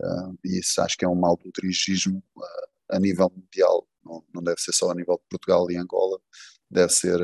Uh, 0.00 0.38
isso 0.44 0.80
acho 0.82 0.96
que 0.96 1.04
é 1.04 1.08
um 1.08 1.14
mal 1.14 1.36
do 1.36 1.50
dirigismo 1.50 2.22
uh, 2.36 2.94
a 2.94 3.00
nível 3.00 3.32
mundial, 3.34 3.88
não, 4.04 4.24
não, 4.32 4.42
deve 4.42 4.60
ser 4.60 4.72
só 4.72 4.90
a 4.90 4.94
nível 4.94 5.16
de 5.16 5.24
Portugal 5.28 5.70
e 5.70 5.76
Angola, 5.76 6.20
deve 6.70 6.92
ser 6.92 7.18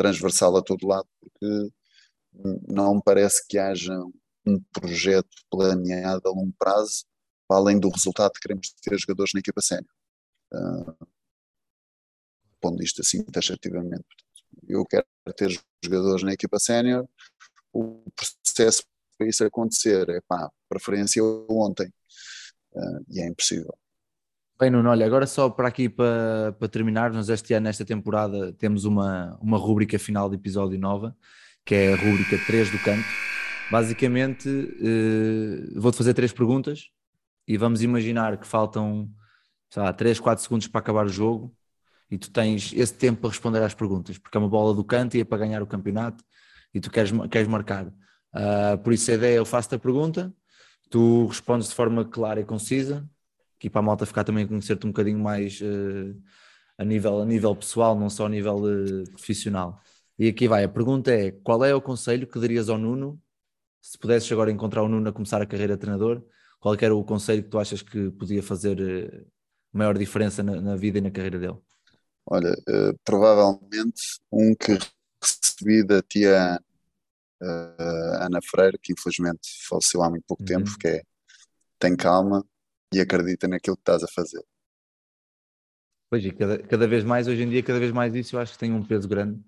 transversal 0.00 0.56
a 0.56 0.62
todo 0.62 0.86
lado, 0.86 1.06
porque 1.20 1.70
não 2.66 2.94
me 2.94 3.02
parece 3.04 3.46
que 3.46 3.58
haja 3.58 3.94
um 4.46 4.58
projeto 4.72 5.28
planeado 5.50 6.26
a 6.26 6.30
longo 6.30 6.54
prazo, 6.58 7.04
para 7.46 7.58
além 7.58 7.78
do 7.78 7.90
resultado 7.90 8.32
que 8.32 8.40
queremos 8.40 8.72
ter 8.82 8.98
jogadores 8.98 9.34
na 9.34 9.40
equipa 9.40 9.60
sénior. 9.60 9.92
Uh, 10.54 11.06
pondo 12.62 12.82
isto 12.82 13.02
assim 13.02 13.22
taxativamente. 13.24 14.06
Eu 14.66 14.86
quero 14.86 15.04
ter 15.36 15.50
jogadores 15.84 16.22
na 16.22 16.32
equipa 16.32 16.58
sénior, 16.58 17.06
o 17.70 18.02
processo 18.16 18.82
para 19.18 19.28
isso 19.28 19.44
acontecer 19.44 20.08
é 20.08 20.22
pá, 20.22 20.50
preferência 20.66 21.22
ontem, 21.22 21.92
uh, 22.72 23.04
e 23.10 23.20
é 23.20 23.28
impossível. 23.28 23.76
Bem, 24.60 24.68
Nuno, 24.68 24.90
olha, 24.90 25.06
agora 25.06 25.26
só 25.26 25.48
para 25.48 25.68
aqui 25.68 25.88
para, 25.88 26.52
para 26.58 26.68
terminarmos, 26.68 27.30
este 27.30 27.54
ano, 27.54 27.64
nesta 27.64 27.82
temporada, 27.82 28.52
temos 28.52 28.84
uma, 28.84 29.38
uma 29.40 29.56
rúbrica 29.56 29.98
final 29.98 30.28
de 30.28 30.36
episódio 30.36 30.78
nova, 30.78 31.16
que 31.64 31.74
é 31.74 31.94
a 31.94 31.96
rúbrica 31.96 32.36
3 32.44 32.70
do 32.70 32.78
canto. 32.80 33.08
Basicamente, 33.70 34.50
uh, 34.50 35.80
vou-te 35.80 35.96
fazer 35.96 36.12
três 36.12 36.30
perguntas 36.30 36.90
e 37.48 37.56
vamos 37.56 37.80
imaginar 37.80 38.36
que 38.36 38.46
faltam, 38.46 39.10
sei 39.70 39.82
lá, 39.82 39.94
3, 39.94 40.20
4 40.20 40.44
segundos 40.44 40.66
para 40.66 40.80
acabar 40.80 41.06
o 41.06 41.08
jogo 41.08 41.56
e 42.10 42.18
tu 42.18 42.30
tens 42.30 42.70
esse 42.74 42.92
tempo 42.92 43.22
para 43.22 43.30
responder 43.30 43.62
às 43.62 43.72
perguntas, 43.72 44.18
porque 44.18 44.36
é 44.36 44.40
uma 44.40 44.48
bola 44.50 44.74
do 44.74 44.84
canto 44.84 45.16
e 45.16 45.20
é 45.20 45.24
para 45.24 45.38
ganhar 45.38 45.62
o 45.62 45.66
campeonato 45.66 46.22
e 46.74 46.80
tu 46.80 46.90
queres, 46.90 47.12
queres 47.30 47.48
marcar. 47.48 47.86
Uh, 47.86 48.76
por 48.84 48.92
isso 48.92 49.10
a 49.10 49.14
ideia 49.14 49.36
é 49.36 49.38
eu 49.38 49.46
faço-te 49.46 49.76
a 49.76 49.78
pergunta, 49.78 50.30
tu 50.90 51.28
respondes 51.28 51.70
de 51.70 51.74
forma 51.74 52.04
clara 52.04 52.40
e 52.40 52.44
concisa, 52.44 53.08
que 53.60 53.68
para 53.68 53.80
a 53.80 53.82
malta 53.82 54.06
ficar 54.06 54.24
também 54.24 54.44
a 54.44 54.48
conhecer-te 54.48 54.86
um 54.86 54.90
bocadinho 54.90 55.18
mais 55.18 55.60
uh, 55.60 56.18
a, 56.78 56.84
nível, 56.84 57.20
a 57.20 57.26
nível 57.26 57.54
pessoal, 57.54 57.94
não 57.94 58.08
só 58.08 58.24
a 58.24 58.28
nível 58.28 58.56
uh, 58.56 59.04
profissional. 59.10 59.78
E 60.18 60.28
aqui 60.28 60.48
vai, 60.48 60.64
a 60.64 60.68
pergunta 60.68 61.12
é, 61.12 61.30
qual 61.30 61.62
é 61.62 61.74
o 61.74 61.80
conselho 61.80 62.26
que 62.26 62.40
darias 62.40 62.70
ao 62.70 62.78
Nuno, 62.78 63.20
se 63.80 63.98
pudesses 63.98 64.32
agora 64.32 64.50
encontrar 64.50 64.82
o 64.82 64.88
Nuno 64.88 65.10
a 65.10 65.12
começar 65.12 65.42
a 65.42 65.46
carreira 65.46 65.74
de 65.74 65.80
treinador, 65.80 66.22
qual 66.58 66.74
era 66.80 66.94
o 66.94 67.04
conselho 67.04 67.42
que 67.42 67.50
tu 67.50 67.58
achas 67.58 67.82
que 67.82 68.10
podia 68.12 68.42
fazer 68.42 69.26
maior 69.72 69.96
diferença 69.96 70.42
na, 70.42 70.60
na 70.60 70.76
vida 70.76 70.98
e 70.98 71.02
na 71.02 71.10
carreira 71.10 71.38
dele? 71.38 71.58
Olha, 72.26 72.52
uh, 72.52 72.98
provavelmente 73.04 74.20
um 74.32 74.54
que 74.54 74.78
recebi 75.22 75.84
da 75.84 76.00
tia 76.02 76.58
uh, 77.42 78.24
Ana 78.24 78.40
Freire, 78.42 78.78
que 78.78 78.94
infelizmente 78.94 79.48
faleceu 79.68 80.02
há 80.02 80.08
muito 80.08 80.24
pouco 80.26 80.42
uhum. 80.42 80.46
tempo, 80.46 80.78
que 80.78 80.88
é 80.88 81.02
tem 81.78 81.96
calma 81.96 82.44
e 82.92 83.00
acredita 83.00 83.46
naquilo 83.46 83.76
que 83.76 83.82
estás 83.82 84.02
a 84.02 84.08
fazer. 84.08 84.42
Pois, 86.08 86.24
e 86.24 86.32
cada, 86.32 86.58
cada 86.58 86.88
vez 86.88 87.04
mais, 87.04 87.28
hoje 87.28 87.42
em 87.42 87.48
dia, 87.48 87.62
cada 87.62 87.78
vez 87.78 87.92
mais 87.92 88.14
isso 88.14 88.34
eu 88.34 88.40
acho 88.40 88.52
que 88.52 88.58
tem 88.58 88.72
um 88.72 88.82
peso 88.82 89.08
grande, 89.08 89.40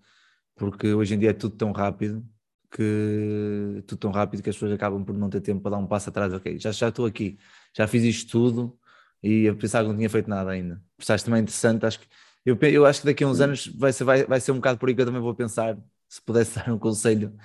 porque 0.54 0.94
hoje 0.94 1.14
em 1.14 1.18
dia 1.18 1.30
é 1.30 1.32
tudo 1.32 1.56
tão 1.56 1.72
rápido 1.72 2.24
que 2.70 3.82
tudo 3.86 3.98
tão 3.98 4.10
rápido 4.10 4.42
que 4.42 4.48
as 4.48 4.56
pessoas 4.56 4.72
acabam 4.72 5.04
por 5.04 5.14
não 5.14 5.28
ter 5.28 5.40
tempo 5.40 5.60
para 5.60 5.72
dar 5.72 5.78
um 5.78 5.86
passo 5.86 6.08
atrás, 6.08 6.32
ok, 6.32 6.58
já, 6.58 6.70
já 6.70 6.88
estou 6.88 7.04
aqui, 7.04 7.38
já 7.76 7.86
fiz 7.86 8.02
isto 8.04 8.30
tudo 8.30 8.78
e 9.22 9.48
a 9.48 9.54
pensar 9.54 9.82
que 9.82 9.88
não 9.88 9.96
tinha 9.96 10.08
feito 10.08 10.30
nada 10.30 10.50
ainda. 10.50 10.82
Acho 11.06 11.24
também 11.24 11.42
interessante, 11.42 11.84
acho 11.84 12.00
que 12.00 12.06
eu, 12.44 12.56
eu 12.62 12.86
acho 12.86 13.00
que 13.00 13.06
daqui 13.06 13.24
a 13.24 13.28
uns 13.28 13.40
anos 13.40 13.66
vai 13.66 13.92
ser, 13.92 14.04
vai, 14.04 14.24
vai 14.24 14.40
ser 14.40 14.52
um 14.52 14.56
bocado 14.56 14.78
por 14.78 14.88
aí 14.88 14.94
que 14.94 15.02
eu 15.02 15.06
também 15.06 15.20
vou 15.20 15.34
pensar 15.34 15.76
se 16.08 16.22
pudesse 16.22 16.54
dar 16.56 16.72
um 16.72 16.78
conselho 16.78 17.36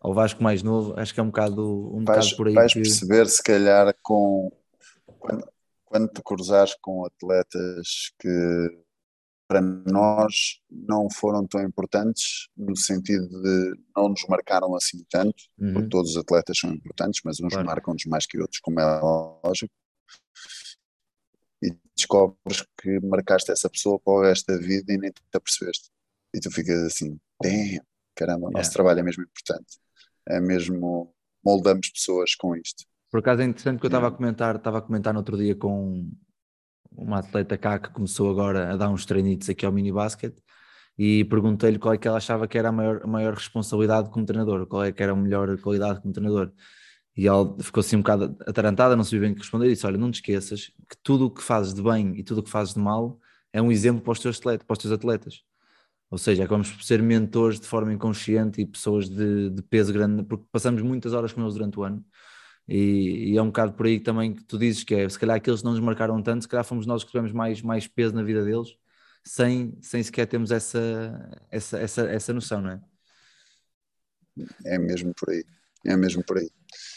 ao 0.00 0.14
Vasco 0.14 0.42
mais 0.42 0.62
novo, 0.62 0.98
acho 0.98 1.12
que 1.12 1.20
é 1.20 1.22
um 1.22 1.26
bocado, 1.26 1.94
um 1.94 2.04
vais, 2.04 2.18
bocado 2.18 2.36
por 2.36 2.48
aí. 2.48 2.54
Vais 2.54 2.72
que... 2.72 2.80
perceber, 2.80 3.26
se 3.26 3.42
calhar, 3.42 3.94
com 4.02 4.50
quando, 5.20 5.48
quando 5.84 6.08
te 6.08 6.22
cruzares 6.22 6.74
com 6.80 7.04
atletas 7.04 8.12
que 8.18 8.84
para 9.46 9.60
nós 9.60 10.60
não 10.70 11.10
foram 11.10 11.44
tão 11.44 11.60
importantes, 11.60 12.48
no 12.56 12.76
sentido 12.76 13.26
de 13.28 13.74
não 13.96 14.08
nos 14.10 14.24
marcaram 14.28 14.76
assim 14.76 15.04
tanto, 15.10 15.42
uhum. 15.58 15.72
porque 15.72 15.88
todos 15.88 16.12
os 16.12 16.16
atletas 16.16 16.56
são 16.56 16.70
importantes, 16.72 17.20
mas 17.24 17.40
uns 17.40 17.52
claro. 17.52 17.66
marcam-nos 17.66 18.04
mais 18.06 18.26
que 18.26 18.38
outros, 18.40 18.60
como 18.60 18.78
é 18.78 19.00
lógico 19.00 19.74
e 21.62 21.76
descobres 21.96 22.64
que 22.80 23.00
marcaste 23.00 23.50
essa 23.50 23.68
pessoa 23.68 23.98
para 23.98 24.12
o 24.12 24.22
resto 24.22 24.46
da 24.46 24.58
vida 24.58 24.92
e 24.92 24.98
nem 24.98 25.10
te 25.10 25.20
apercebeste. 25.32 25.90
E 26.32 26.40
tu 26.40 26.50
ficas 26.50 26.82
assim, 26.84 27.18
damn, 27.42 27.80
caramba, 28.14 28.46
o 28.46 28.50
nosso 28.50 28.70
yeah. 28.70 28.72
trabalho 28.72 29.00
é 29.00 29.02
mesmo 29.02 29.22
importante. 29.24 29.78
É 30.28 30.40
mesmo, 30.40 31.12
moldamos 31.44 31.90
pessoas 31.90 32.34
com 32.34 32.54
isto. 32.54 32.84
Por 33.10 33.20
acaso 33.20 33.42
é 33.42 33.44
interessante 33.44 33.80
que 33.80 33.86
eu 33.86 33.88
estava 33.88 34.08
a 34.08 34.10
comentar, 34.10 34.56
estava 34.56 34.78
a 34.78 34.82
comentar 34.82 35.12
no 35.12 35.20
outro 35.20 35.36
dia 35.36 35.54
com 35.56 36.10
uma 36.92 37.18
atleta 37.18 37.58
cá 37.58 37.78
que 37.78 37.90
começou 37.90 38.30
agora 38.30 38.72
a 38.72 38.76
dar 38.76 38.88
uns 38.88 39.04
treinitos 39.04 39.48
aqui 39.48 39.66
ao 39.66 39.72
mini 39.72 39.92
basket 39.92 40.36
e 40.98 41.24
perguntei-lhe 41.24 41.78
qual 41.78 41.94
é 41.94 41.98
que 41.98 42.06
ela 42.06 42.18
achava 42.18 42.46
que 42.46 42.58
era 42.58 42.68
a 42.68 42.72
maior, 42.72 43.00
a 43.02 43.06
maior 43.06 43.34
responsabilidade 43.34 44.10
como 44.10 44.26
treinador, 44.26 44.66
qual 44.66 44.84
é 44.84 44.92
que 44.92 45.02
era 45.02 45.12
a 45.12 45.16
melhor 45.16 45.58
qualidade 45.60 46.00
como 46.00 46.12
treinador. 46.12 46.52
E 47.16 47.26
ela 47.26 47.56
ficou 47.60 47.80
assim 47.80 47.96
um 47.96 48.00
bocado 48.00 48.36
atarantada, 48.46 48.94
não 48.96 49.04
sabia 49.04 49.20
bem 49.20 49.32
o 49.32 49.34
que 49.34 49.40
responder, 49.40 49.66
e 49.66 49.70
disse: 49.70 49.86
Olha, 49.86 49.98
não 49.98 50.10
te 50.10 50.16
esqueças 50.16 50.66
que 50.88 50.96
tudo 51.02 51.26
o 51.26 51.30
que 51.30 51.42
fazes 51.42 51.74
de 51.74 51.82
bem 51.82 52.14
e 52.16 52.22
tudo 52.22 52.38
o 52.40 52.42
que 52.42 52.50
fazes 52.50 52.74
de 52.74 52.80
mal 52.80 53.18
é 53.52 53.60
um 53.60 53.72
exemplo 53.72 54.02
para 54.02 54.12
os 54.12 54.20
teus 54.20 54.38
atletas. 54.38 54.66
Para 54.66 54.74
os 54.74 54.78
teus 54.78 54.92
atletas. 54.92 55.42
Ou 56.10 56.18
seja, 56.18 56.44
acabamos 56.44 56.70
por 56.72 56.82
ser 56.82 57.02
mentores 57.02 57.60
de 57.60 57.66
forma 57.66 57.92
inconsciente 57.92 58.60
e 58.60 58.66
pessoas 58.66 59.08
de, 59.08 59.50
de 59.50 59.62
peso 59.62 59.92
grande, 59.92 60.24
porque 60.24 60.44
passamos 60.52 60.82
muitas 60.82 61.12
horas 61.12 61.32
com 61.32 61.40
eles 61.42 61.54
durante 61.54 61.78
o 61.78 61.82
ano. 61.82 62.04
E, 62.68 63.32
e, 63.32 63.36
é 63.36 63.42
um 63.42 63.46
bocado 63.46 63.72
por 63.72 63.86
aí 63.86 63.98
também 63.98 64.34
que 64.34 64.44
tu 64.44 64.56
dizes 64.56 64.84
que 64.84 64.94
é, 64.94 65.08
se 65.08 65.18
calhar 65.18 65.36
aqueles 65.36 65.60
que 65.60 65.64
não 65.64 65.72
nos 65.72 65.80
marcaram 65.80 66.22
tanto, 66.22 66.42
se 66.42 66.48
calhar 66.48 66.64
fomos 66.64 66.86
nós 66.86 67.02
que 67.02 67.10
tivemos 67.10 67.32
mais, 67.32 67.60
mais 67.62 67.88
peso 67.88 68.14
na 68.14 68.22
vida 68.22 68.44
deles, 68.44 68.76
sem, 69.24 69.76
sem 69.82 70.02
sequer 70.02 70.26
termos 70.26 70.50
essa, 70.50 71.38
essa, 71.50 71.78
essa, 71.78 72.02
essa 72.02 72.32
noção, 72.32 72.60
não 72.60 72.70
é? 72.70 72.80
É 74.64 74.78
mesmo 74.78 75.12
por 75.14 75.30
aí, 75.30 75.44
é 75.84 75.96
mesmo 75.96 76.24
por 76.24 76.38
aí. 76.38 76.48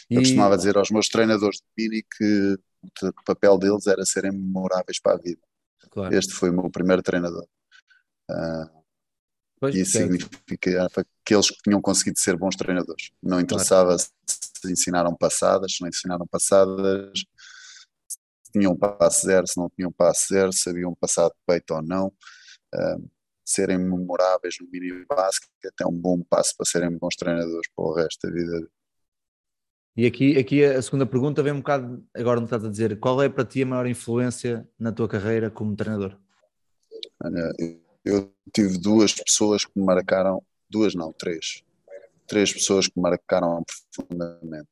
Eu 0.08 0.20
costumava 0.20 0.56
dizer 0.56 0.76
aos 0.76 0.90
meus 0.90 1.08
treinadores 1.08 1.58
de 1.58 1.64
mini 1.76 2.02
que 2.02 2.58
o 3.02 3.24
papel 3.24 3.58
deles 3.58 3.86
era 3.86 4.04
serem 4.04 4.32
memoráveis 4.32 5.00
para 5.00 5.14
a 5.14 5.18
vida. 5.18 5.40
Claro. 5.90 6.14
Este 6.14 6.32
foi 6.32 6.50
o 6.50 6.52
meu 6.52 6.70
primeiro 6.70 7.02
treinador. 7.02 7.46
Uh, 8.30 8.82
pois, 9.60 9.74
isso 9.74 9.92
significa 9.92 10.88
que 11.24 11.34
eles 11.34 11.46
tinham 11.62 11.80
conseguido 11.80 12.18
ser 12.18 12.36
bons 12.36 12.56
treinadores. 12.56 13.10
Não 13.22 13.40
interessava 13.40 13.96
claro. 13.96 14.02
Se 14.66 14.72
ensinaram 14.72 15.14
passadas, 15.14 15.76
se 15.76 15.82
não 15.82 15.88
ensinaram 15.88 16.26
passadas, 16.26 17.18
se 18.08 18.52
tinham 18.52 18.76
passe 18.76 19.26
zero, 19.26 19.46
se 19.46 19.56
não 19.56 19.70
tinham 19.70 19.92
passe 19.92 20.32
zero, 20.32 20.52
se 20.52 20.68
haviam 20.68 20.94
passado 20.94 21.34
peito 21.46 21.74
ou 21.74 21.82
não. 21.82 22.06
Uh, 22.74 23.10
serem 23.44 23.78
memoráveis 23.78 24.56
no 24.60 24.68
mini 24.70 25.04
basquete 25.06 25.80
é 25.80 25.86
um 25.86 25.92
bom 25.92 26.22
passo 26.22 26.56
para 26.56 26.64
serem 26.64 26.96
bons 26.96 27.14
treinadores 27.14 27.68
para 27.76 27.84
o 27.84 27.94
resto 27.94 28.26
da 28.26 28.32
vida. 28.32 28.68
E 29.96 30.06
aqui, 30.06 30.36
aqui 30.38 30.64
a 30.64 30.82
segunda 30.82 31.06
pergunta 31.06 31.42
vem 31.42 31.52
um 31.52 31.58
bocado, 31.58 32.04
agora 32.14 32.40
me 32.40 32.46
estás 32.46 32.64
a 32.64 32.68
dizer, 32.68 32.98
qual 32.98 33.22
é 33.22 33.28
para 33.28 33.44
ti 33.44 33.62
a 33.62 33.66
maior 33.66 33.86
influência 33.86 34.68
na 34.76 34.90
tua 34.90 35.06
carreira 35.06 35.50
como 35.50 35.76
treinador? 35.76 36.18
Olha, 37.22 37.52
eu 38.04 38.34
tive 38.52 38.78
duas 38.78 39.12
pessoas 39.14 39.64
que 39.64 39.72
me 39.76 39.84
marcaram, 39.84 40.42
duas 40.68 40.94
não, 40.94 41.12
três, 41.12 41.62
três 42.26 42.52
pessoas 42.52 42.88
que 42.88 42.98
marcaram 43.00 43.64
profundamente. 43.94 44.68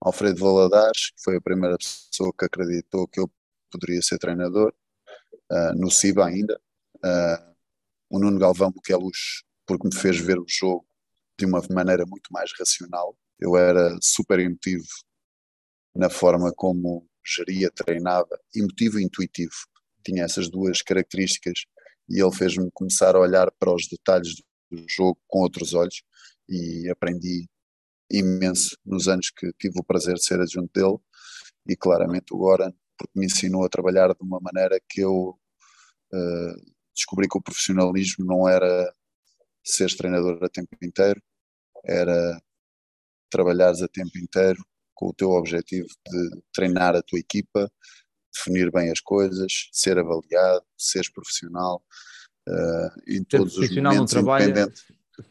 Alfredo 0.00 0.40
Valadares, 0.40 1.10
que 1.10 1.22
foi 1.22 1.36
a 1.36 1.40
primeira 1.40 1.76
pessoa 1.76 2.32
que 2.36 2.44
acreditou 2.44 3.06
que 3.06 3.20
eu 3.20 3.30
poderia 3.70 4.00
ser 4.00 4.18
treinador, 4.18 4.72
uh, 5.50 5.78
no 5.78 5.90
CIBA 5.90 6.26
ainda. 6.26 6.60
Uh, 6.96 7.50
o 8.08 8.18
Nuno 8.18 8.38
Galvão, 8.38 8.72
que 8.82 8.92
é 8.92 8.96
porque 9.66 9.86
me 9.86 9.94
fez 9.94 10.18
ver 10.18 10.38
o 10.38 10.46
jogo 10.48 10.86
de 11.38 11.46
uma 11.46 11.62
maneira 11.70 12.04
muito 12.06 12.32
mais 12.32 12.50
racional. 12.58 13.16
Eu 13.38 13.56
era 13.56 13.96
super 14.02 14.38
emotivo 14.38 14.86
na 15.94 16.10
forma 16.10 16.52
como 16.52 17.06
geria, 17.24 17.70
treinava, 17.70 18.38
emotivo 18.54 18.98
e 18.98 19.04
intuitivo. 19.04 19.54
Tinha 20.04 20.24
essas 20.24 20.48
duas 20.48 20.82
características 20.82 21.64
e 22.08 22.20
ele 22.20 22.32
fez-me 22.32 22.70
começar 22.72 23.14
a 23.14 23.20
olhar 23.20 23.50
para 23.58 23.72
os 23.72 23.86
detalhes 23.86 24.34
do 24.70 24.84
jogo 24.88 25.18
com 25.28 25.40
outros 25.40 25.74
olhos 25.74 26.02
e 26.50 26.90
aprendi 26.90 27.48
imenso 28.10 28.76
nos 28.84 29.06
anos 29.08 29.30
que 29.30 29.50
tive 29.58 29.78
o 29.78 29.84
prazer 29.84 30.14
de 30.14 30.24
ser 30.24 30.40
adjunto 30.40 30.70
dele. 30.74 30.98
E 31.68 31.76
claramente 31.76 32.34
o 32.34 32.38
Goran 32.38 32.72
porque 33.00 33.18
me 33.18 33.26
ensinou 33.26 33.64
a 33.64 33.68
trabalhar 33.68 34.08
de 34.08 34.22
uma 34.22 34.38
maneira 34.40 34.78
que 34.86 35.00
eu 35.00 35.38
uh, 36.12 36.72
descobri 36.94 37.26
que 37.26 37.38
o 37.38 37.42
profissionalismo 37.42 38.26
não 38.26 38.46
era 38.46 38.94
ser 39.64 39.88
treinador 39.96 40.38
a 40.44 40.48
tempo 40.50 40.76
inteiro, 40.82 41.22
era 41.84 42.38
trabalhares 43.30 43.80
a 43.80 43.88
tempo 43.88 44.18
inteiro 44.18 44.62
com 44.94 45.08
o 45.08 45.14
teu 45.14 45.30
objetivo 45.30 45.88
de 46.06 46.42
treinar 46.52 46.94
a 46.94 47.02
tua 47.02 47.18
equipa, 47.18 47.72
definir 48.34 48.70
bem 48.70 48.90
as 48.90 49.00
coisas, 49.00 49.68
ser 49.72 49.98
avaliado, 49.98 50.64
seres 50.76 51.10
profissional 51.10 51.82
uh, 52.46 53.00
em 53.08 53.24
todos 53.24 53.56
os 53.56 53.74
momentos, 53.74 53.98
no 53.98 54.06
trabalho, 54.06 54.72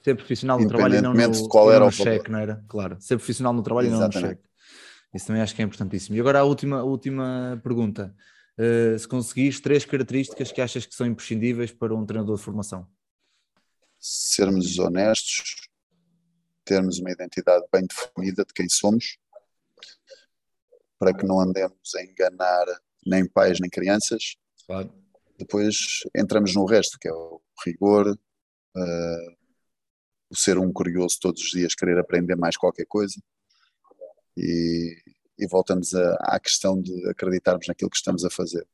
ser 0.03 0.15
profissional 0.15 0.59
no 0.59 0.67
trabalho 0.67 0.95
e 0.95 1.01
não 1.01 1.13
no, 1.13 1.49
qual 1.49 1.71
era 1.71 1.85
o 1.85 1.91
cheque, 1.91 2.31
não 2.31 2.39
era? 2.39 2.63
Claro, 2.67 2.97
ser 2.99 3.17
profissional 3.17 3.53
no 3.53 3.61
trabalho 3.61 3.87
Exatamente. 3.87 4.17
e 4.17 4.21
não 4.21 4.27
no 4.27 4.29
cheque. 4.29 4.49
Isso 5.13 5.27
também 5.27 5.41
acho 5.41 5.55
que 5.55 5.61
é 5.61 5.65
importantíssimo. 5.65 6.15
E 6.15 6.19
agora 6.19 6.39
a 6.39 6.43
última, 6.43 6.79
a 6.79 6.83
última 6.83 7.59
pergunta. 7.63 8.15
Uh, 8.57 8.99
se 8.99 9.07
conseguires 9.07 9.59
três 9.59 9.85
características 9.85 10.51
que 10.51 10.61
achas 10.61 10.85
que 10.85 10.93
são 10.93 11.07
imprescindíveis 11.07 11.71
para 11.71 11.95
um 11.95 12.05
treinador 12.05 12.35
de 12.35 12.43
formação? 12.43 12.85
Sermos 13.97 14.77
honestos, 14.77 15.69
termos 16.65 16.99
uma 16.99 17.09
identidade 17.09 17.65
bem 17.71 17.87
definida 17.87 18.43
de 18.45 18.53
quem 18.53 18.67
somos, 18.67 19.17
para 20.99 21.13
que 21.13 21.25
não 21.25 21.39
andemos 21.39 21.95
a 21.95 22.03
enganar 22.03 22.65
nem 23.05 23.25
pais 23.25 23.59
nem 23.61 23.69
crianças. 23.69 24.35
Claro. 24.67 24.93
Depois 25.37 26.01
entramos 26.13 26.53
no 26.53 26.65
resto, 26.65 26.97
que 26.99 27.07
é 27.07 27.13
o 27.13 27.41
rigor, 27.65 28.09
uh, 28.09 29.38
o 30.29 30.35
ser 30.35 30.57
um 30.57 30.71
curioso 30.71 31.17
todos 31.19 31.41
os 31.41 31.49
dias, 31.49 31.75
querer 31.75 31.97
aprender 31.97 32.35
mais 32.35 32.55
qualquer 32.55 32.85
coisa. 32.85 33.19
E, 34.37 34.95
e 35.37 35.47
voltamos 35.47 35.93
a, 35.93 36.13
à 36.21 36.39
questão 36.39 36.81
de 36.81 37.09
acreditarmos 37.09 37.67
naquilo 37.67 37.89
que 37.89 37.97
estamos 37.97 38.23
a 38.23 38.29
fazer. 38.29 38.65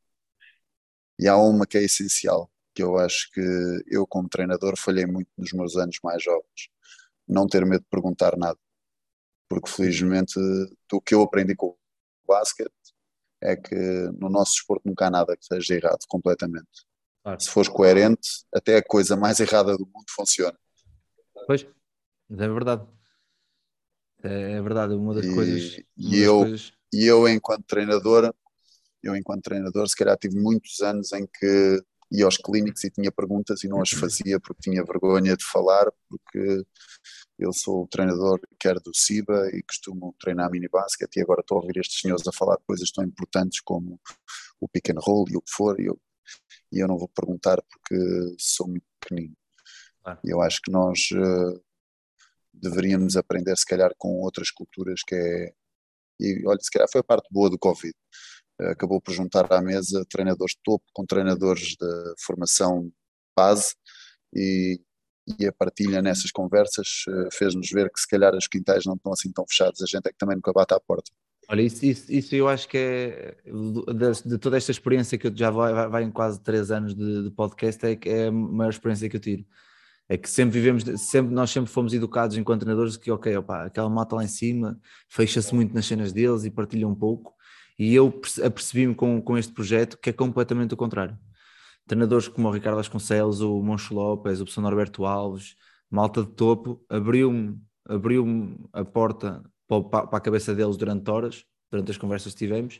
E 1.17 1.27
há 1.27 1.37
uma 1.37 1.65
que 1.65 1.77
é 1.77 1.83
essencial, 1.83 2.51
que 2.73 2.83
eu 2.83 2.97
acho 2.97 3.31
que 3.31 3.41
eu, 3.87 4.05
como 4.05 4.27
treinador, 4.27 4.77
falhei 4.77 5.05
muito 5.05 5.29
nos 5.37 5.53
meus 5.53 5.77
anos 5.77 5.97
mais 6.03 6.21
jovens. 6.21 6.69
Não 7.27 7.47
ter 7.47 7.65
medo 7.65 7.81
de 7.81 7.89
perguntar 7.89 8.37
nada. 8.37 8.59
Porque, 9.47 9.69
felizmente, 9.69 10.39
do 10.89 10.99
que 10.99 11.15
eu 11.15 11.21
aprendi 11.21 11.55
com 11.55 11.67
o 11.67 11.77
basquete 12.27 12.71
é 13.41 13.55
que 13.55 13.75
no 14.19 14.29
nosso 14.29 14.53
desporto 14.53 14.87
nunca 14.87 15.07
há 15.07 15.09
nada 15.09 15.37
que 15.37 15.45
seja 15.45 15.75
errado 15.75 15.99
completamente. 16.07 16.85
Claro. 17.23 17.39
Se 17.39 17.49
fores 17.49 17.69
coerente, 17.69 18.45
até 18.53 18.77
a 18.77 18.83
coisa 18.83 19.15
mais 19.15 19.39
errada 19.39 19.77
do 19.77 19.85
mundo 19.85 20.05
funciona. 20.09 20.57
Pois, 21.45 21.65
é 22.31 22.47
verdade. 22.47 22.87
É, 24.23 24.53
é 24.53 24.61
verdade, 24.61 24.93
uma 24.93 25.13
das 25.13 25.25
e, 25.25 25.33
coisas. 25.33 25.83
Uma 25.97 26.15
e, 26.15 26.19
eu, 26.19 26.39
coisas... 26.39 26.73
e 26.91 27.05
eu, 27.05 27.27
enquanto 27.27 27.65
treinador, 27.65 28.33
eu, 29.03 29.15
enquanto 29.15 29.43
treinador, 29.43 29.87
se 29.87 29.95
calhar 29.95 30.17
tive 30.17 30.39
muitos 30.39 30.79
anos 30.81 31.13
em 31.13 31.27
que 31.27 31.83
ia 32.11 32.25
aos 32.25 32.37
clínicos 32.37 32.83
e 32.83 32.89
tinha 32.89 33.11
perguntas 33.11 33.63
e 33.63 33.67
não 33.67 33.81
as 33.81 33.91
fazia 33.91 34.39
porque 34.39 34.69
tinha 34.69 34.83
vergonha 34.83 35.35
de 35.35 35.45
falar, 35.45 35.91
porque 36.07 36.63
eu 37.37 37.51
sou 37.51 37.83
o 37.83 37.87
treinador 37.87 38.39
quer 38.59 38.79
do 38.79 38.95
CIBA 38.95 39.49
e 39.53 39.61
costumo 39.63 40.15
treinar 40.19 40.49
mini 40.49 40.67
basket 40.69 41.13
e 41.15 41.21
agora 41.21 41.41
estou 41.41 41.57
a 41.57 41.61
ouvir 41.61 41.77
estes 41.77 41.99
senhores 41.99 42.27
a 42.27 42.31
falar 42.31 42.55
de 42.57 42.63
coisas 42.65 42.91
tão 42.91 43.03
importantes 43.03 43.59
como 43.61 43.99
o 44.59 44.67
pick 44.67 44.89
and 44.89 44.99
roll 44.99 45.25
e 45.29 45.35
o 45.35 45.41
que 45.41 45.51
for 45.51 45.79
e 45.79 45.85
eu, 45.85 45.99
e 46.71 46.79
eu 46.79 46.87
não 46.87 46.97
vou 46.97 47.09
perguntar 47.09 47.61
porque 47.63 48.35
sou 48.37 48.67
muito 48.67 48.85
pequenino. 48.99 49.35
Ah. 50.05 50.17
Eu 50.23 50.41
acho 50.41 50.61
que 50.61 50.71
nós 50.71 51.09
uh, 51.11 51.61
deveríamos 52.53 53.17
aprender, 53.17 53.57
se 53.57 53.65
calhar, 53.65 53.91
com 53.97 54.19
outras 54.21 54.51
culturas, 54.51 55.01
que 55.05 55.15
é. 55.15 55.53
E 56.19 56.47
olha, 56.47 56.59
se 56.61 56.71
calhar 56.71 56.87
foi 56.89 57.01
a 57.01 57.03
parte 57.03 57.27
boa 57.31 57.49
do 57.49 57.57
Covid. 57.57 57.93
Uh, 58.61 58.69
acabou 58.69 59.01
por 59.01 59.13
juntar 59.13 59.51
à 59.51 59.61
mesa 59.61 60.05
treinadores 60.09 60.53
de 60.53 60.61
topo 60.63 60.85
com 60.93 61.05
treinadores 61.05 61.75
de 61.75 62.13
formação 62.19 62.89
base 63.35 63.75
e, 64.33 64.79
e 65.39 65.45
a 65.45 65.51
partilha 65.51 66.01
nessas 66.01 66.31
conversas 66.31 67.03
uh, 67.09 67.27
fez-nos 67.33 67.69
ver 67.69 67.91
que, 67.91 67.99
se 67.99 68.07
calhar, 68.07 68.33
os 68.35 68.47
quintais 68.47 68.85
não 68.85 68.93
estão 68.93 69.11
assim 69.11 69.31
tão 69.31 69.45
fechados, 69.47 69.81
a 69.81 69.85
gente 69.85 70.07
é 70.07 70.11
que 70.11 70.17
também 70.17 70.35
nunca 70.35 70.53
bate 70.53 70.73
à 70.73 70.79
porta. 70.79 71.11
Olha, 71.47 71.61
isso, 71.61 71.85
isso, 71.85 72.11
isso, 72.11 72.35
eu 72.35 72.47
acho 72.47 72.67
que 72.67 72.77
é 72.77 73.37
de, 73.45 74.29
de, 74.29 74.37
toda 74.39 74.57
esta 74.57 74.71
experiência 74.71 75.15
que 75.15 75.27
eu 75.27 75.35
já 75.35 75.51
vai, 75.51 75.87
vai 75.87 76.03
em 76.03 76.11
quase 76.11 76.39
três 76.41 76.71
anos 76.71 76.95
de, 76.95 77.23
de 77.23 77.31
podcast, 77.31 77.85
é, 77.85 77.99
é 78.05 78.27
a 78.27 78.31
maior 78.31 78.71
experiência 78.71 79.07
que 79.09 79.15
eu 79.15 79.21
tiro 79.21 79.45
é 80.07 80.17
que 80.17 80.29
sempre 80.29 80.59
vivemos, 80.59 80.83
sempre, 81.01 81.33
nós 81.33 81.49
sempre 81.49 81.71
fomos 81.71 81.93
educados 81.93 82.37
enquanto 82.37 82.61
treinadores 82.61 82.95
que, 82.97 83.09
ok, 83.09 83.35
opa, 83.37 83.65
aquela 83.65 83.89
mata 83.89 84.15
lá 84.15 84.23
em 84.23 84.27
cima 84.27 84.79
fecha-se 85.09 85.53
muito 85.53 85.73
nas 85.73 85.85
cenas 85.85 86.13
deles 86.13 86.43
e 86.43 86.51
partilha 86.51 86.87
um 86.87 86.95
pouco. 86.95 87.33
E 87.77 87.93
eu 87.93 88.21
apercebi-me 88.43 88.95
com, 88.95 89.21
com 89.21 89.37
este 89.37 89.51
projeto 89.51 89.97
que 89.97 90.09
é 90.09 90.13
completamente 90.13 90.73
o 90.73 90.77
contrário. 90.77 91.17
Treinadores 91.87 92.27
como 92.27 92.47
o 92.47 92.51
Ricardo 92.51 92.77
Vasconcelos, 92.77 93.41
o 93.41 93.61
Moncho 93.61 93.93
Lopes, 93.93 94.39
o 94.39 94.43
professor 94.43 94.61
Norberto 94.61 95.05
Alves, 95.05 95.55
malta 95.89 96.23
de 96.23 96.29
topo, 96.29 96.83
abriu-me 96.89 97.59
abriu 97.87 98.57
a 98.73 98.83
porta 98.83 99.43
para, 99.67 100.07
para 100.07 100.17
a 100.17 100.21
cabeça 100.21 100.53
deles 100.53 100.77
durante 100.77 101.09
horas, 101.09 101.45
durante 101.71 101.91
as 101.91 101.97
conversas 101.97 102.33
que 102.33 102.39
tivemos, 102.39 102.79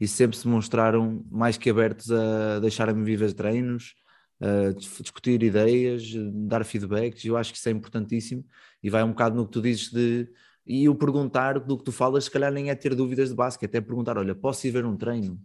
e 0.00 0.08
sempre 0.08 0.36
se 0.36 0.48
mostraram 0.48 1.24
mais 1.30 1.56
que 1.56 1.70
abertos 1.70 2.10
a 2.10 2.58
deixarem-me 2.60 3.04
viver 3.04 3.32
treinos, 3.32 3.94
uh, 4.40 4.74
discutir 4.74 5.42
ideias, 5.42 6.12
dar 6.32 6.64
feedbacks, 6.64 7.24
eu 7.24 7.36
acho 7.36 7.52
que 7.52 7.58
isso 7.58 7.68
é 7.68 7.72
importantíssimo 7.72 8.44
e 8.82 8.90
vai 8.90 9.02
um 9.02 9.10
bocado 9.10 9.36
no 9.36 9.46
que 9.46 9.52
tu 9.52 9.62
dizes 9.62 9.90
de 9.90 10.28
e 10.66 10.88
o 10.88 10.94
perguntar 10.96 11.60
do 11.60 11.78
que 11.78 11.84
tu 11.84 11.92
falas, 11.92 12.24
se 12.24 12.30
calhar 12.30 12.52
nem 12.52 12.70
é 12.70 12.74
ter 12.74 12.94
dúvidas 12.94 13.28
de 13.28 13.36
basquete, 13.36 13.76
é 13.76 13.80
perguntar: 13.80 14.18
olha, 14.18 14.34
posso 14.34 14.66
ir 14.66 14.72
ver 14.72 14.84
um 14.84 14.96
treino? 14.96 15.40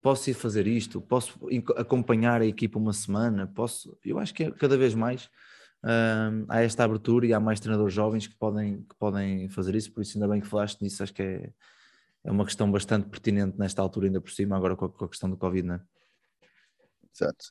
Posso 0.00 0.30
ir 0.30 0.34
fazer 0.34 0.66
isto? 0.66 1.00
Posso 1.00 1.38
acompanhar 1.76 2.40
a 2.40 2.46
equipa 2.46 2.78
uma 2.78 2.92
semana? 2.94 3.46
Posso? 3.46 3.98
Eu 4.02 4.18
acho 4.18 4.32
que 4.32 4.44
é 4.44 4.50
cada 4.50 4.78
vez 4.78 4.94
mais 4.94 5.26
uh, 5.84 6.46
há 6.48 6.62
esta 6.62 6.84
abertura 6.84 7.26
e 7.26 7.34
há 7.34 7.40
mais 7.40 7.60
treinadores 7.60 7.92
jovens 7.92 8.26
que 8.26 8.34
podem, 8.36 8.82
que 8.82 8.94
podem 8.98 9.48
fazer 9.50 9.74
isso, 9.74 9.92
por 9.92 10.02
isso 10.02 10.16
ainda 10.16 10.28
bem 10.28 10.40
que 10.40 10.46
falaste 10.46 10.80
nisso, 10.80 11.02
acho 11.02 11.12
que 11.12 11.22
é, 11.22 11.52
é 12.24 12.30
uma 12.30 12.46
questão 12.46 12.70
bastante 12.70 13.08
pertinente 13.08 13.58
nesta 13.58 13.82
altura, 13.82 14.06
ainda 14.06 14.22
por 14.22 14.30
cima, 14.30 14.56
agora 14.56 14.74
com 14.74 14.86
a, 14.86 14.88
com 14.90 15.04
a 15.04 15.08
questão 15.08 15.28
do 15.28 15.36
Covid, 15.36 15.68
não 15.68 15.74
é? 15.74 15.80
Exato. 17.14 17.50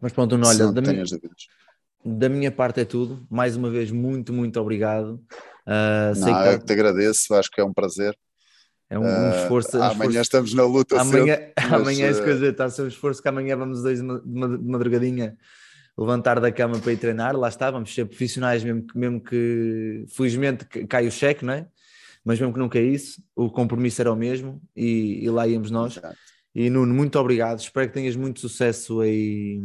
Mas 0.00 0.12
pronto, 0.12 0.38
não, 0.38 0.48
olha, 0.48 0.72
da 0.72 0.80
minha, 0.80 1.04
da 2.04 2.28
minha 2.28 2.50
parte 2.50 2.80
é 2.80 2.84
tudo. 2.84 3.26
Mais 3.30 3.56
uma 3.56 3.70
vez, 3.70 3.90
muito, 3.90 4.32
muito 4.32 4.58
obrigado. 4.60 5.20
Uh, 5.66 6.18
não, 6.18 6.42
que... 6.42 6.48
eu 6.48 6.58
que 6.58 6.64
te 6.64 6.72
agradeço, 6.72 7.34
acho 7.34 7.50
que 7.50 7.60
é 7.60 7.64
um 7.64 7.72
prazer. 7.72 8.16
É 8.88 8.98
um, 8.98 9.02
um 9.02 9.30
esforço. 9.42 9.78
Um 9.78 9.82
amanhã 9.82 9.92
esforço... 9.92 10.20
estamos 10.20 10.54
na 10.54 10.64
luta. 10.64 11.00
Amanhã, 11.00 11.36
cedo, 11.36 11.52
mas... 11.70 11.72
amanhã 11.72 12.06
é 12.06 12.10
isso 12.10 12.24
que 12.24 12.30
está 12.30 12.64
a 12.64 12.70
ser 12.70 12.82
um 12.82 12.88
esforço 12.88 13.22
que 13.22 13.28
amanhã 13.28 13.56
vamos 13.56 13.82
dois 13.82 14.00
de 14.00 14.04
madrugadinha 14.04 15.36
levantar 15.96 16.40
da 16.40 16.50
cama 16.50 16.78
para 16.78 16.92
ir 16.92 16.96
treinar. 16.96 17.36
Lá 17.36 17.48
está, 17.48 17.70
vamos 17.70 17.94
ser 17.94 18.06
profissionais, 18.06 18.64
mesmo 18.64 18.86
que, 18.86 18.98
mesmo 18.98 19.20
que 19.20 20.06
felizmente 20.08 20.64
cai 20.64 21.06
o 21.06 21.12
cheque, 21.12 21.44
não 21.44 21.52
é? 21.52 21.66
Mas 22.24 22.38
mesmo 22.38 22.52
que 22.52 22.58
não 22.58 22.68
caia 22.68 22.84
isso, 22.84 23.22
o 23.34 23.50
compromisso 23.50 24.00
era 24.00 24.12
o 24.12 24.16
mesmo 24.16 24.60
e, 24.74 25.24
e 25.24 25.30
lá 25.30 25.46
íamos 25.46 25.70
nós. 25.70 25.96
Exato. 25.96 26.16
E 26.54 26.68
Nuno, 26.68 26.92
muito 26.92 27.18
obrigado. 27.18 27.60
Espero 27.60 27.88
que 27.88 27.94
tenhas 27.94 28.16
muito 28.16 28.40
sucesso 28.40 29.00
aí 29.00 29.60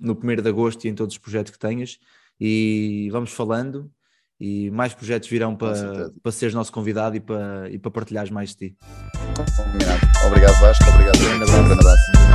no 0.00 0.12
1 0.12 0.42
de 0.42 0.48
agosto 0.48 0.84
e 0.84 0.88
em 0.88 0.94
todos 0.94 1.14
os 1.14 1.18
projetos 1.18 1.52
que 1.52 1.58
tenhas. 1.58 1.98
E 2.38 3.08
vamos 3.10 3.32
falando. 3.32 3.90
E 4.38 4.70
mais 4.70 4.92
projetos 4.92 5.28
virão 5.30 5.56
para, 5.56 6.10
para 6.22 6.32
seres 6.32 6.54
nosso 6.54 6.70
convidado 6.70 7.16
e 7.16 7.20
para, 7.20 7.70
e 7.70 7.78
para 7.78 7.90
partilhares 7.90 8.30
mais 8.30 8.50
de 8.50 8.56
ti. 8.56 8.76
Obrigado, 10.26 10.60
Vasco. 10.60 10.84
Obrigado. 10.90 11.16
Um 11.16 11.38
grande 11.38 11.44
abraço. 11.44 11.58
Um 11.58 11.64
grande 11.64 11.80
abraço. 11.80 12.25